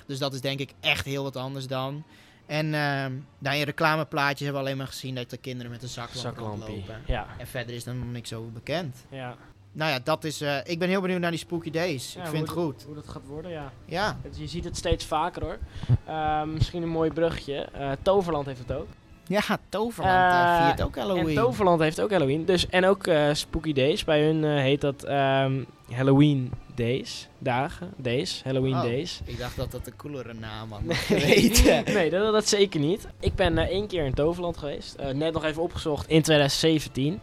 2,50. 0.00 0.04
Dus 0.06 0.18
dat 0.18 0.34
is 0.34 0.40
denk 0.40 0.60
ik 0.60 0.72
echt 0.80 1.04
heel 1.04 1.22
wat 1.22 1.36
anders 1.36 1.66
dan. 1.66 2.02
En 2.46 2.74
ehm 2.74 3.12
dan 3.38 3.58
je 3.58 3.64
reclameplaatjes 3.64 4.40
hebben 4.40 4.60
we 4.60 4.66
alleen 4.66 4.76
maar 4.78 4.86
gezien 4.86 5.14
dat 5.14 5.30
de 5.30 5.36
kinderen 5.36 5.70
met 5.72 5.82
een 5.82 5.88
zaklamp 5.88 6.38
rondlopen. 6.38 7.02
Ja. 7.06 7.26
En 7.38 7.46
verder 7.46 7.74
is 7.74 7.86
er 7.86 7.94
nog 7.94 8.10
niks 8.12 8.32
over 8.32 8.52
bekend. 8.52 8.96
ja. 9.10 9.36
Nou 9.72 9.90
ja, 9.90 9.98
dat 10.04 10.24
is... 10.24 10.40
eh, 10.40 10.56
ik 10.64 10.78
ben 10.78 10.88
heel 10.88 11.00
benieuwd 11.00 11.20
naar 11.20 11.30
die 11.30 11.38
Spooky 11.40 11.70
Days. 11.70 12.12
Ja, 12.14 12.20
ik 12.22 12.26
vind 12.28 12.40
het 12.42 12.50
goed. 12.50 12.82
Hoe 12.86 12.94
dat 12.94 13.08
gaat 13.08 13.26
worden, 13.26 13.50
ja. 13.50 13.72
Ja. 13.84 14.18
Het- 14.22 14.38
je 14.38 14.46
ziet 14.46 14.64
het 14.64 14.76
steeds 14.76 15.04
vaker 15.04 15.42
hoor. 15.42 15.58
Ehm, 16.06 16.52
misschien 16.52 16.82
een 16.82 16.88
mooi 16.88 17.10
brugje. 17.10 17.60
Eh, 17.72 17.90
Toverland 18.02 18.46
heeft 18.46 18.58
het 18.58 18.72
ook. 18.72 18.86
Ja, 19.26 19.40
Toverland 19.68 20.32
eh, 20.32 20.56
Eh, 20.58 20.64
viert 20.66 20.82
ook 20.82 20.96
Halloween. 20.96 21.28
En 21.28 21.34
Toverland 21.42 21.80
heeft 21.80 22.00
ook 22.00 22.10
Halloween. 22.10 22.44
Dus, 22.44 22.66
en 22.68 22.84
ook 22.86 23.06
eh, 23.06 23.28
Spooky 23.32 23.72
Days. 23.72 24.04
Bij 24.04 24.24
hun 24.24 24.44
eh, 24.44 24.50
heet 24.50 24.80
dat 24.80 25.02
ehm, 25.04 25.62
Halloween 25.90 26.52
Days. 26.74 27.28
Dagen. 27.38 27.92
Days. 27.96 28.40
Halloween 28.44 28.74
Oh. 28.74 28.82
Days. 28.82 29.20
Ik 29.24 29.38
dacht 29.38 29.56
dat 29.56 29.70
dat 29.70 29.86
een 29.86 29.96
coolere 29.96 30.34
naam 30.34 30.72
had. 30.72 30.82
Nee, 30.82 31.20
weten. 31.20 31.84
nee 31.94 32.10
dat, 32.10 32.32
dat 32.32 32.48
zeker 32.48 32.80
niet. 32.80 33.06
Ik 33.20 33.34
ben 33.34 33.58
eh, 33.58 33.68
één 33.68 33.86
keer 33.86 34.04
in 34.04 34.14
Toverland 34.14 34.56
geweest. 34.56 34.94
Eh, 34.94 35.14
net 35.14 35.32
nog 35.32 35.44
even 35.44 35.62
opgezocht 35.62 36.08
in 36.08 36.22
2017. 36.22 37.20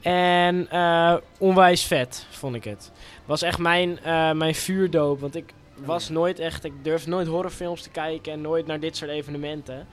En 0.00 0.70
eh, 0.70 1.16
onwijs 1.38 1.84
vet 1.84 2.26
vond 2.30 2.54
ik 2.54 2.64
het. 2.64 2.92
Was 3.24 3.42
echt 3.42 3.58
mijn, 3.58 3.98
eh, 3.98 4.32
mijn 4.32 4.54
vuurdoop. 4.54 5.20
Want 5.20 5.34
ik 5.34 5.52
was 5.74 6.06
ja. 6.06 6.12
nooit 6.12 6.38
echt... 6.38 6.64
Ik 6.64 6.72
durfde 6.82 7.10
nooit 7.10 7.26
horrorfilms 7.26 7.82
te 7.82 7.90
kijken. 7.90 8.32
En 8.32 8.40
nooit 8.40 8.66
naar 8.66 8.80
dit 8.80 8.96
soort 8.96 9.10
evenementen. 9.10 9.86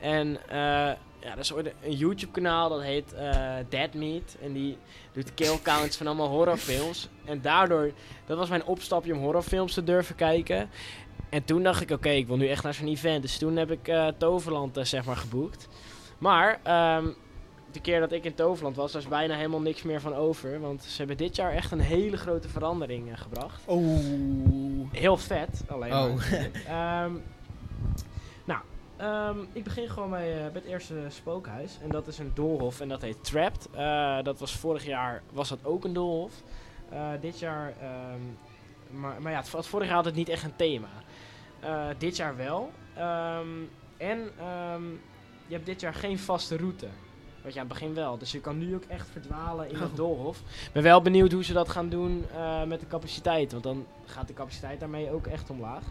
En 0.00 0.38
eh, 0.48 0.90
ja, 1.22 1.32
er 1.32 1.38
is 1.38 1.52
ooit 1.52 1.72
een 1.82 1.96
YouTube 1.96 2.32
kanaal 2.32 2.68
dat 2.68 2.82
heet 2.82 3.12
eh 3.12 3.54
Dead 3.68 3.94
Meat. 3.94 4.36
En 4.42 4.52
die 4.52 4.78
doet 5.12 5.34
kill 5.34 5.58
counts 5.62 5.96
van 5.96 6.06
allemaal 6.06 6.28
horrorfilms. 6.28 7.08
En 7.24 7.40
daardoor... 7.40 7.90
Dat 8.26 8.38
was 8.38 8.48
mijn 8.48 8.64
opstapje 8.64 9.12
om 9.14 9.18
horrorfilms 9.20 9.74
te 9.74 9.84
durven 9.84 10.14
kijken. 10.14 10.70
En 11.28 11.44
toen 11.44 11.62
dacht 11.62 11.80
ik, 11.80 11.90
oké, 11.90 12.08
ik 12.08 12.26
wil 12.26 12.36
nu 12.36 12.48
echt 12.48 12.62
naar 12.62 12.74
zo'n 12.74 12.88
event. 12.88 13.22
Dus 13.22 13.38
toen 13.38 13.56
heb 13.56 13.70
ik 13.70 13.88
eh, 13.88 14.06
Toverland 14.18 14.76
eh, 14.76 14.84
zeg 14.84 15.04
maar 15.04 15.16
geboekt. 15.16 15.68
Maar 16.18 16.60
ehm, 16.62 17.06
de 17.72 17.80
keer 17.80 18.00
dat 18.00 18.12
ik 18.12 18.24
in 18.24 18.34
Toverland 18.34 18.76
was, 18.76 18.92
was 18.92 19.08
bijna 19.08 19.34
helemaal 19.36 19.60
niks 19.60 19.82
meer 19.82 20.00
van 20.00 20.14
over. 20.14 20.60
Want 20.60 20.82
ze 20.82 20.96
hebben 20.98 21.16
dit 21.16 21.36
jaar 21.36 21.52
echt 21.52 21.72
een 21.72 21.80
hele 21.80 22.16
grote 22.16 22.48
verandering 22.48 23.20
gebracht. 23.20 23.62
Oeh. 23.68 24.86
Heel 24.92 25.16
vet, 25.16 25.62
alleen 25.68 25.92
Oh. 25.92 26.14
maar. 26.14 26.50
Ehm, 27.04 27.12
ehm, 29.02 29.38
ik 29.52 29.64
begin 29.64 29.88
gewoon 29.88 30.10
bij, 30.10 30.30
eh, 30.32 30.42
bij 30.52 30.60
het 30.62 30.64
eerste 30.64 30.94
spookhuis. 31.08 31.78
En 31.82 31.88
dat 31.88 32.06
is 32.06 32.18
een 32.18 32.30
doolhof 32.34 32.80
en 32.80 32.88
dat 32.88 33.02
heet 33.02 33.24
Trapped. 33.24 33.68
Eh, 33.72 34.22
dat 34.22 34.38
was 34.38 34.56
vorig 34.56 34.84
jaar, 34.84 35.22
was 35.32 35.48
dat 35.48 35.64
ook 35.64 35.84
een 35.84 35.92
doolhof. 35.92 36.32
Eh, 36.88 37.08
dit 37.20 37.38
jaar, 37.38 37.72
ehm, 37.80 38.20
maar, 39.00 39.22
maar 39.22 39.32
ja, 39.32 39.38
het, 39.38 39.52
het 39.52 39.66
vorig 39.66 39.86
jaar 39.86 39.96
had 39.96 40.04
het 40.04 40.14
niet 40.14 40.28
echt 40.28 40.44
een 40.44 40.56
thema. 40.56 40.88
Eh, 41.60 41.86
dit 41.98 42.16
jaar 42.16 42.36
wel. 42.36 42.70
Ehm, 42.94 43.48
en 43.96 44.30
je 45.46 45.54
hebt 45.54 45.66
dit 45.66 45.80
jaar 45.80 45.94
geen 45.94 46.18
vaste 46.18 46.56
route. 46.56 46.86
Wat 47.42 47.52
je 47.54 47.60
aan 47.60 47.66
het 47.68 47.74
begin 47.78 47.94
wel. 47.94 48.18
Dus 48.18 48.32
je 48.32 48.40
kan 48.40 48.58
nu 48.58 48.74
ook 48.74 48.84
echt 48.84 49.08
verdwalen 49.10 49.68
in 49.68 49.74
het 49.74 49.90
Oh. 49.90 49.96
doolhof. 49.96 50.38
Ik 50.38 50.72
ben 50.72 50.82
wel 50.82 51.02
benieuwd 51.02 51.32
hoe 51.32 51.44
ze 51.44 51.52
dat 51.52 51.68
gaan 51.68 51.88
doen 51.88 52.24
eh, 52.34 52.62
met 52.64 52.80
de 52.80 52.86
capaciteit. 52.86 53.52
Want 53.52 53.64
dan 53.64 53.86
gaat 54.04 54.26
de 54.28 54.34
capaciteit 54.34 54.80
daarmee 54.80 55.10
ook 55.10 55.26
echt 55.26 55.50
omlaag. 55.50 55.82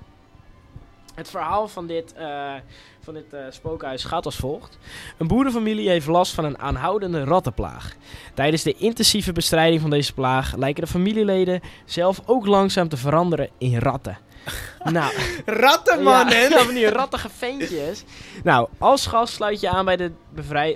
Het 1.14 1.30
verhaal 1.30 1.68
van 1.68 1.88
dit, 1.88 2.14
eh, 2.14 2.54
van 3.00 3.14
dit 3.14 3.34
eh, 3.34 3.42
spookhuis 3.50 4.04
gaat 4.04 4.26
als 4.26 4.36
volgt. 4.36 4.78
Een 5.18 5.28
boerenfamilie 5.28 5.90
heeft 5.90 6.08
last 6.08 6.34
van 6.34 6.46
een 6.46 6.60
aanhoudende 6.60 7.24
rattenplaag. 7.24 7.96
Tijdens 8.34 8.64
de 8.64 8.74
intensieve 8.74 9.32
bestrijding 9.32 9.82
van 9.82 9.90
deze 9.90 10.14
plaag 10.14 10.56
lijken 10.56 10.84
de 10.84 10.90
familieleden 10.90 11.62
zelf 11.86 12.22
ook 12.26 12.46
langzaam 12.46 12.90
te 12.90 12.98
veranderen 12.98 13.50
in 13.58 13.78
ratten. 13.78 14.18
nou, 14.84 15.14
Rattenmannen! 15.46 16.38
ja, 16.50 16.64
van 16.64 16.74
die 16.74 16.90
rattige 16.90 17.30
ventjes. 17.30 18.04
Nou, 18.44 18.68
als 18.78 19.08
gast 19.08 19.34
sluit 19.34 19.60
je 19.60 19.70
aan 19.70 19.86
bij 19.86 19.98
de 19.98 20.12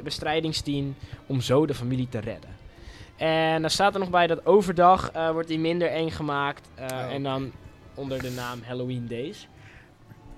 bestrijdingsteam 0.03 0.95
om 1.25 1.41
zo 1.41 1.65
de 1.65 1.73
familie 1.73 2.09
te 2.09 2.19
redden. 2.19 2.55
En 3.15 3.61
daar 3.61 3.71
staat 3.71 3.93
er 3.93 3.99
nog 3.99 4.09
bij 4.09 4.27
dat 4.27 4.45
overdag 4.45 5.11
eh, 5.11 5.31
wordt 5.31 5.47
die 5.47 5.59
minder 5.59 5.87
eng 5.87 6.09
gemaakt. 6.09 6.69
Oh. 6.79 7.13
En 7.13 7.23
dan 7.23 7.51
onder 7.93 8.21
de 8.21 8.31
naam 8.31 8.59
Halloween 8.63 9.07
Days. 9.07 9.47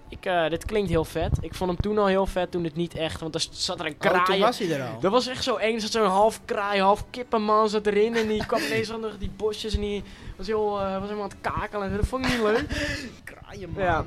Ik, 0.10 0.26
eh, 0.26 0.50
dit 0.50 0.66
klinkt 0.66 0.90
heel 0.90 1.06
vet. 1.06 1.38
Ik 1.42 1.56
vond 1.56 1.72
hem 1.72 1.80
toen 1.82 1.98
al 1.98 2.06
heel 2.08 2.26
vet, 2.26 2.52
toen 2.52 2.64
het 2.64 2.76
niet 2.76 2.96
echt. 2.96 3.22
Want 3.22 3.36
er 3.36 3.48
zat 3.52 3.80
er 3.80 3.86
een 3.86 3.92
Oh, 3.94 4.00
toen 4.00 4.24
kraai. 4.24 4.40
was 4.40 4.60
hij 4.60 4.72
er 4.72 4.88
al. 4.88 5.00
Dat 5.00 5.12
was 5.12 5.28
echt 5.28 5.44
zo 5.44 5.56
eng. 5.56 5.74
Er 5.74 5.82
zat 5.82 5.92
zo'n 5.92 6.06
half 6.08 6.42
kraai, 6.46 6.82
half 6.82 7.06
kippenman 7.10 7.70
zat 7.70 7.86
erin. 7.88 8.16
En 8.16 8.28
die 8.28 8.46
kwam 8.46 8.62
ineens 8.68 8.88
van 8.88 9.06
die 9.20 9.32
bosjes. 9.36 9.76
En 9.76 9.82
die 9.82 10.04
was, 10.36 10.48
heel, 10.48 10.80
eh, 10.80 10.92
was 10.94 11.02
helemaal 11.04 11.24
aan 11.24 11.30
het 11.30 11.54
kakelen. 11.54 11.96
Dat 11.98 12.06
vond 12.08 12.26
ik 12.26 12.32
niet 12.32 12.42
leuk. 12.42 12.66
Kraaienman. 13.24 13.84
Ja. 13.84 14.06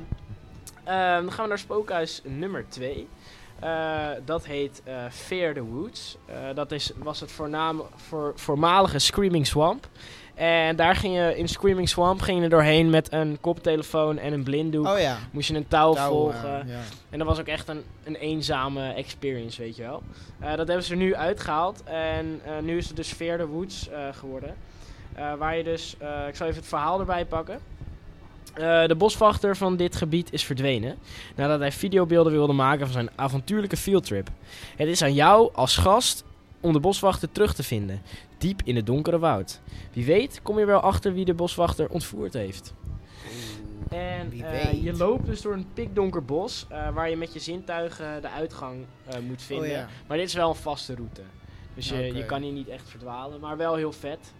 Ehm, 0.83 1.21
dan 1.23 1.31
gaan 1.31 1.43
we 1.43 1.49
naar 1.49 1.59
spookhuis 1.59 2.21
nummer 2.23 2.65
2. 2.69 3.07
dat 4.25 4.45
heet 4.45 4.81
eh 4.83 4.95
Fear 5.09 5.53
the 5.53 5.63
Woods. 5.63 6.17
Eh, 6.25 6.35
dat 6.55 6.71
is, 6.71 6.91
was 6.97 7.19
het 7.19 7.31
voornaam, 7.31 7.81
voor, 7.95 8.31
voormalige 8.35 8.99
Screaming 8.99 9.47
Swamp. 9.47 9.87
En 10.41 10.75
daar 10.75 10.95
ging 10.95 11.15
je 11.15 11.37
in 11.37 11.47
Screaming 11.47 11.89
Swamp 11.89 12.21
ging 12.21 12.37
je 12.37 12.43
er 12.43 12.49
doorheen 12.49 12.89
met 12.89 13.13
een 13.13 13.37
koptelefoon 13.41 14.17
en 14.17 14.33
een 14.33 14.43
blinddoek. 14.43 14.87
Oh 14.87 14.99
ja. 14.99 15.17
Moest 15.31 15.47
je 15.47 15.55
een 15.55 15.67
touw, 15.67 15.93
Touw, 15.93 16.09
volgen. 16.09 16.61
eh, 16.61 16.69
ja. 16.69 16.79
En 17.09 17.17
dat 17.17 17.27
was 17.27 17.39
ook 17.39 17.47
echt 17.47 17.67
een, 17.67 17.83
een 18.03 18.15
eenzame 18.15 18.93
experience, 18.93 19.61
weet 19.61 19.75
je 19.75 19.81
wel. 19.81 20.03
Eh, 20.39 20.55
dat 20.55 20.67
hebben 20.67 20.85
ze 20.85 20.91
er 20.91 20.97
nu 20.97 21.15
uitgehaald. 21.15 21.83
En 21.83 22.41
eh, 22.45 22.51
nu 22.61 22.77
is 22.77 22.87
het 22.87 22.95
dus 22.95 23.17
the 23.17 23.47
Woods 23.47 23.89
geworden. 24.11 24.55
Waar 25.37 25.57
je 25.57 25.63
dus... 25.63 25.93
ik 26.27 26.35
zal 26.35 26.47
even 26.47 26.59
het 26.59 26.69
verhaal 26.69 26.99
erbij 26.99 27.25
pakken. 27.25 27.59
De 28.87 28.95
boswachter 28.97 29.57
van 29.57 29.75
dit 29.75 29.95
gebied 29.95 30.33
is 30.33 30.43
verdwenen 30.43 30.97
nadat 31.35 31.59
hij 31.59 31.71
videobeelden 31.71 32.31
wilde 32.31 32.53
maken 32.53 32.85
van 32.85 32.93
zijn 32.93 33.09
avontuurlijke 33.15 33.77
fieldtrip. 33.77 34.29
Het 34.75 34.87
is 34.87 35.01
aan 35.01 35.13
jou 35.13 35.49
als 35.53 35.77
gast 35.77 36.23
om 36.61 36.73
de 36.73 36.79
boswachter 36.79 37.31
terug 37.31 37.53
te 37.53 37.63
vinden, 37.63 38.01
diep 38.41 38.61
in 38.63 38.75
het 38.75 38.85
donkere 38.85 39.19
woud. 39.19 39.61
Wie 39.93 40.05
weet 40.05 40.39
kom 40.41 40.59
je 40.59 40.65
wel 40.65 40.79
achter 40.79 41.13
wie 41.13 41.25
de 41.25 41.33
boswachter 41.33 41.89
ontvoerd 41.89 42.33
heeft. 42.33 42.73
En 43.89 44.31
eh, 44.31 44.83
je 44.83 44.93
loopt 44.93 45.25
dus 45.25 45.41
door 45.41 45.53
een 45.53 45.73
pikdonker 45.73 46.25
bos 46.25 46.65
eh, 46.69 46.93
waar 46.93 47.09
je 47.09 47.17
met 47.17 47.33
je 47.33 47.39
zintuigen 47.39 48.21
de 48.21 48.29
uitgang 48.29 48.85
eh, 49.05 49.19
moet 49.19 49.41
vinden. 49.41 49.65
Oh 49.65 49.71
ja. 49.71 49.87
Maar 50.07 50.17
dit 50.17 50.27
is 50.27 50.33
wel 50.33 50.49
een 50.49 50.55
vaste 50.55 50.95
route. 50.95 51.21
Dus 51.75 51.89
je, 51.89 52.13
je 52.13 52.25
kan 52.25 52.41
hier 52.41 52.51
niet 52.51 52.67
echt 52.67 52.89
verdwalen, 52.89 53.39
maar 53.39 53.57
wel 53.57 53.75
heel 53.75 53.91
vet. 53.91 54.33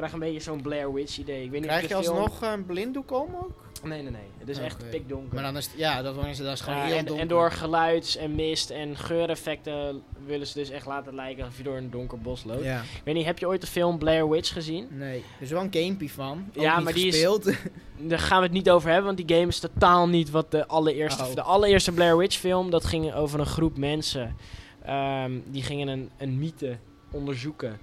Krijg 0.00 0.12
een 0.12 0.18
beetje 0.20 0.40
zo'n 0.40 0.62
Blair 0.62 0.92
Witch 0.92 1.18
idee. 1.18 1.44
Ik 1.44 1.50
weet 1.50 1.60
niet 1.60 1.68
Krijg 1.70 1.82
of 1.84 1.88
je 1.98 2.04
film- 2.04 2.16
alsnog 2.16 2.42
een 2.52 2.66
blinddoek 2.66 3.10
om 3.12 3.28
ook? 3.42 3.68
Nee, 3.84 4.02
nee, 4.02 4.10
nee. 4.10 4.20
Het 4.38 4.48
is 4.48 4.58
echt 4.58 4.80
Oké. 4.80 4.90
pikdonker. 4.90 5.34
Maar 5.34 5.42
dan 5.42 5.56
is 5.56 5.64
het, 5.66 5.74
ja, 5.78 6.02
dat, 6.02 6.16
is, 6.26 6.38
dat 6.38 6.52
is 6.52 6.60
gewoon 6.60 6.78
Eh, 6.78 6.84
heel 6.84 6.96
en, 6.96 7.04
donker. 7.04 7.22
en 7.22 7.28
door 7.28 7.50
geluids 7.52 8.16
en 8.16 8.34
mist 8.34 8.70
en 8.70 8.96
geureffecten 8.96 10.02
willen 10.26 10.46
ze 10.46 10.58
dus 10.58 10.70
echt 10.70 10.86
laten 10.86 11.14
lijken 11.14 11.42
alsof 11.44 11.56
je 11.58 11.62
door 11.64 11.76
een 11.76 11.90
donker 11.90 12.18
bos 12.18 12.44
loopt. 12.44 12.64
Ja, 12.64 12.80
Ik 12.80 13.00
weet 13.04 13.14
niet, 13.14 13.24
heb 13.24 13.38
je 13.38 13.46
ooit 13.46 13.60
de 13.60 13.66
film 13.66 13.98
Blair 13.98 14.28
Witch 14.28 14.52
gezien? 14.52 14.86
nee. 14.90 15.18
Er 15.18 15.42
is 15.42 15.50
wel 15.50 15.62
een 15.62 15.72
gamepie 15.82 16.12
van. 16.12 16.44
Ook 16.56 16.62
Ja, 16.62 16.74
niet 16.76 16.84
maar 16.84 16.92
die 16.92 17.06
is-. 17.06 17.22
Daar 18.08 18.18
gaan 18.18 18.38
we 18.38 18.44
het 18.44 18.52
niet 18.54 18.70
over 18.70 18.88
hebben, 18.88 19.06
want 19.14 19.26
die 19.26 19.36
game 19.36 19.48
is 19.48 19.58
totaal 19.58 20.08
niet 20.08 20.30
wat 20.30 20.50
de 20.50 20.66
allereerste... 20.66 21.24
Oh. 21.24 21.34
De 21.34 21.42
allereerste 21.42 21.92
Blair 21.92 22.16
Witch 22.16 22.36
film, 22.38 22.70
dat 22.70 22.84
ging 22.84 23.14
over 23.14 23.40
een 23.40 23.46
groep 23.46 23.76
mensen. 23.76 24.36
Ehm, 24.84 25.32
die 25.46 25.62
gingen 25.62 25.88
een, 25.88 26.10
een 26.18 26.38
mythe 26.38 26.76
onderzoeken. 27.12 27.78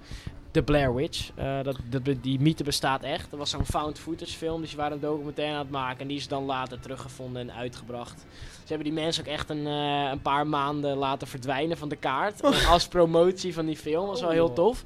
De 0.50 0.62
Blair 0.62 0.94
Witch. 0.94 1.30
Eh, 1.34 1.62
dat, 1.62 1.76
dat, 1.90 2.22
die 2.22 2.40
mythe 2.40 2.64
bestaat 2.64 3.02
echt. 3.02 3.30
Dat 3.30 3.38
was 3.38 3.50
zo'n 3.50 3.64
found 3.66 3.98
footage 3.98 4.36
film, 4.36 4.60
dus 4.60 4.68
die 4.68 4.78
waren 4.78 4.92
een 4.92 5.00
documentaire 5.00 5.54
aan 5.54 5.60
het 5.60 5.70
maken. 5.70 6.00
En 6.00 6.08
die 6.08 6.16
is 6.16 6.28
dan 6.28 6.44
later 6.44 6.80
teruggevonden 6.80 7.42
en 7.42 7.56
uitgebracht. 7.56 8.20
Ze 8.40 8.74
hebben 8.74 8.84
die 8.94 9.02
mensen 9.02 9.22
ook 9.26 9.30
echt 9.32 9.50
een, 9.50 9.66
eh, 9.66 10.08
een 10.12 10.22
paar 10.22 10.46
maanden 10.46 10.96
laten 10.96 11.26
verdwijnen 11.28 11.76
van 11.76 11.88
de 11.88 11.96
kaart. 11.96 12.42
als 12.72 12.88
promotie 12.88 13.54
van 13.54 13.66
die 13.66 13.76
film. 13.76 14.00
Dat 14.00 14.08
was 14.10 14.20
wel 14.20 14.28
Oh, 14.28 14.34
heel 14.34 14.46
joh. 14.46 14.54
tof. 14.54 14.84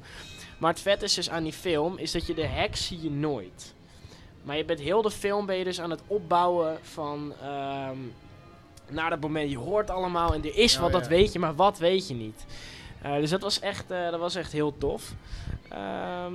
Maar 0.57 0.71
het 0.71 0.81
vet 0.81 1.01
is 1.01 1.13
dus 1.13 1.29
aan 1.29 1.43
die 1.43 1.53
film, 1.53 1.97
is 1.97 2.11
dat 2.11 2.27
je 2.27 2.33
de 2.33 2.45
heks 2.45 2.85
zie 2.87 3.01
je 3.01 3.09
nooit. 3.11 3.73
Maar 4.43 4.57
je 4.57 4.65
bent 4.65 4.79
heel 4.79 5.01
de 5.01 5.11
film 5.11 5.45
ben 5.45 5.55
je 5.55 5.63
dus 5.63 5.79
aan 5.81 5.89
het 5.89 6.01
opbouwen 6.07 6.77
van 6.81 7.33
ehm, 7.41 7.97
naar 8.89 9.09
dat 9.09 9.19
moment. 9.19 9.49
Je 9.49 9.57
hoort 9.57 9.89
allemaal 9.89 10.33
en 10.33 10.43
er 10.43 10.57
is 10.57 10.75
Oh, 10.75 10.81
wat, 10.81 10.91
ja. 10.91 10.99
dat 10.99 11.07
weet 11.07 11.33
je, 11.33 11.39
maar 11.39 11.55
wat 11.55 11.77
weet 11.77 12.07
je 12.07 12.13
niet. 12.13 12.45
Eh, 13.03 13.15
dus 13.15 13.29
dat 13.29 13.41
was 13.41 13.59
echt, 13.59 13.91
eh, 13.91 14.09
dat 14.11 14.19
was 14.19 14.35
echt 14.35 14.51
heel 14.51 14.77
tof. 14.77 15.13
Ehm, 15.69 16.33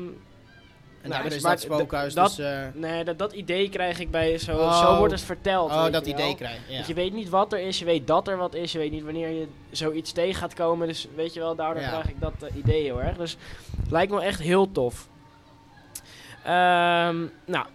En 1.02 1.08
Nou, 1.08 1.22
daar 1.22 1.32
is 1.32 1.42
maar 1.42 1.52
dat 1.52 1.60
spookhuis 1.60 2.14
dat- 2.14 2.36
dus... 2.36 2.38
eh, 2.46 2.62
nee, 2.74 3.04
dat, 3.04 3.18
dat 3.18 3.32
idee 3.32 3.68
krijg 3.68 3.98
ik 3.98 4.10
bij 4.10 4.38
zo, 4.38 4.56
Oh. 4.56 4.80
zo 4.80 4.96
wordt 4.98 5.12
het 5.12 5.22
verteld. 5.22 5.70
oh, 5.70 5.90
dat 5.92 6.06
idee 6.06 6.34
krijg 6.34 6.58
ja. 6.68 6.82
Je 6.86 6.94
weet 6.94 7.12
niet 7.12 7.28
wat 7.28 7.52
er 7.52 7.58
is, 7.58 7.78
je 7.78 7.84
weet 7.84 8.06
dat 8.06 8.28
er 8.28 8.36
wat 8.36 8.54
is, 8.54 8.72
je 8.72 8.78
weet 8.78 8.90
niet 8.90 9.02
wanneer 9.04 9.28
je 9.28 9.48
zoiets 9.70 10.12
tegen 10.12 10.34
gaat 10.34 10.54
komen. 10.54 10.86
Dus 10.86 11.08
weet 11.14 11.34
je 11.34 11.40
wel, 11.40 11.54
daardoor 11.54 11.82
Ja. 11.82 11.88
krijg 11.88 12.08
ik 12.08 12.20
dat 12.20 12.32
idee 12.54 12.82
heel 12.82 13.02
erg. 13.02 13.16
Dus 13.16 13.36
lijkt 13.90 14.12
me 14.12 14.20
echt 14.20 14.40
heel 14.40 14.72
tof. 14.72 15.08
Ehm, 16.44 17.16
nou, 17.44 17.66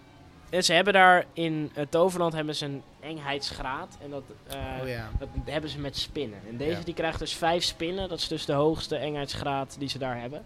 ze 0.60 0.72
hebben 0.72 0.92
daar 0.92 1.24
in 1.32 1.70
het 1.74 1.90
Toverland 1.90 2.32
hebben 2.32 2.54
ze 2.54 2.64
een 2.64 2.82
engheidsgraad. 3.04 3.96
En 4.02 4.10
dat, 4.10 4.22
eh, 4.46 4.56
Oh 4.82 4.88
ja. 4.88 5.10
dat 5.18 5.28
hebben 5.44 5.70
ze 5.70 5.78
met 5.78 5.96
spinnen. 5.96 6.38
En 6.50 6.56
deze 6.56 6.70
Ja. 6.78 6.84
die 6.84 6.94
krijgt 6.94 7.18
dus 7.18 7.34
vijf 7.34 7.64
spinnen. 7.64 8.08
Dat 8.08 8.18
is 8.18 8.28
dus 8.28 8.44
de 8.44 8.52
hoogste 8.52 8.96
engheidsgraad 8.96 9.76
die 9.78 9.88
ze 9.88 9.98
daar 9.98 10.20
hebben. 10.20 10.42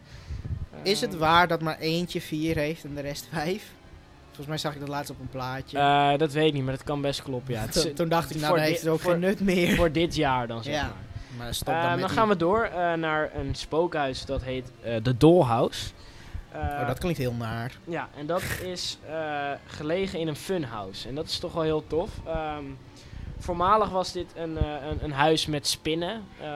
Is 0.83 1.01
het 1.01 1.11
Ehm, 1.11 1.19
waar 1.19 1.49
dat 1.49 1.61
maar 1.61 1.79
eentje 1.79 2.21
vier 2.21 2.57
heeft 2.57 2.85
en 2.85 2.95
de 2.95 3.01
rest 3.01 3.29
vijf? 3.33 3.71
Volgens 4.27 4.47
mij 4.47 4.59
zag 4.59 4.75
ik 4.75 4.81
dat 4.81 4.89
laatst 4.89 5.11
op 5.11 5.21
een 5.21 5.29
plaatje. 5.29 5.79
eh, 5.79 6.19
dat 6.19 6.33
weet 6.33 6.47
ik 6.47 6.53
niet, 6.53 6.63
maar 6.65 6.75
dat 6.75 6.85
kan 6.85 7.01
best 7.01 7.23
kloppen. 7.23 7.55
Ja. 7.55 7.67
Toen, 7.67 7.93
toen 7.95 8.09
dacht 8.09 8.31
ik, 8.35 8.41
nou, 8.41 8.55
dan 8.55 8.65
heeft 8.65 8.81
het 8.81 8.91
ook 8.91 9.01
geen 9.01 9.19
nut 9.21 9.41
meer. 9.41 9.75
voor 9.77 9.93
dit 9.93 10.15
jaar 10.15 10.47
dan, 10.47 10.63
zeg 10.63 10.75
Ja. 10.75 10.83
maar. 10.83 11.49
Eh, 11.49 11.89
dan 11.91 11.99
dan 12.01 12.11
gaan 12.11 12.29
we 12.29 12.37
door 12.37 12.71
naar 12.97 13.31
een 13.35 13.55
spookhuis 13.55 14.25
dat 14.25 14.43
heet 14.43 14.71
de 15.03 15.17
Dollhouse. 15.17 15.91
Oh, 16.59 16.87
dat 16.87 16.99
klinkt 16.99 17.19
heel 17.19 17.33
naar. 17.33 17.73
Ja, 17.85 18.09
en 18.17 18.27
dat 18.27 18.43
is 18.63 18.99
eh, 19.09 19.51
gelegen 19.67 20.19
in 20.19 20.29
een 20.29 20.37
funhouse. 20.37 21.09
En 21.09 21.15
dat 21.15 21.27
is 21.27 21.39
toch 21.39 21.53
wel 21.53 21.63
heel 21.63 21.85
tof. 21.87 22.11
Ehm, 22.27 22.65
voormalig 23.39 23.89
was 23.91 24.13
dit 24.13 24.27
een, 24.35 24.57
eh, 24.59 24.65
een, 24.91 24.99
een 25.03 25.13
huis 25.13 25.47
met 25.47 25.67
spinnen. 25.67 26.23
Eh 26.41 26.47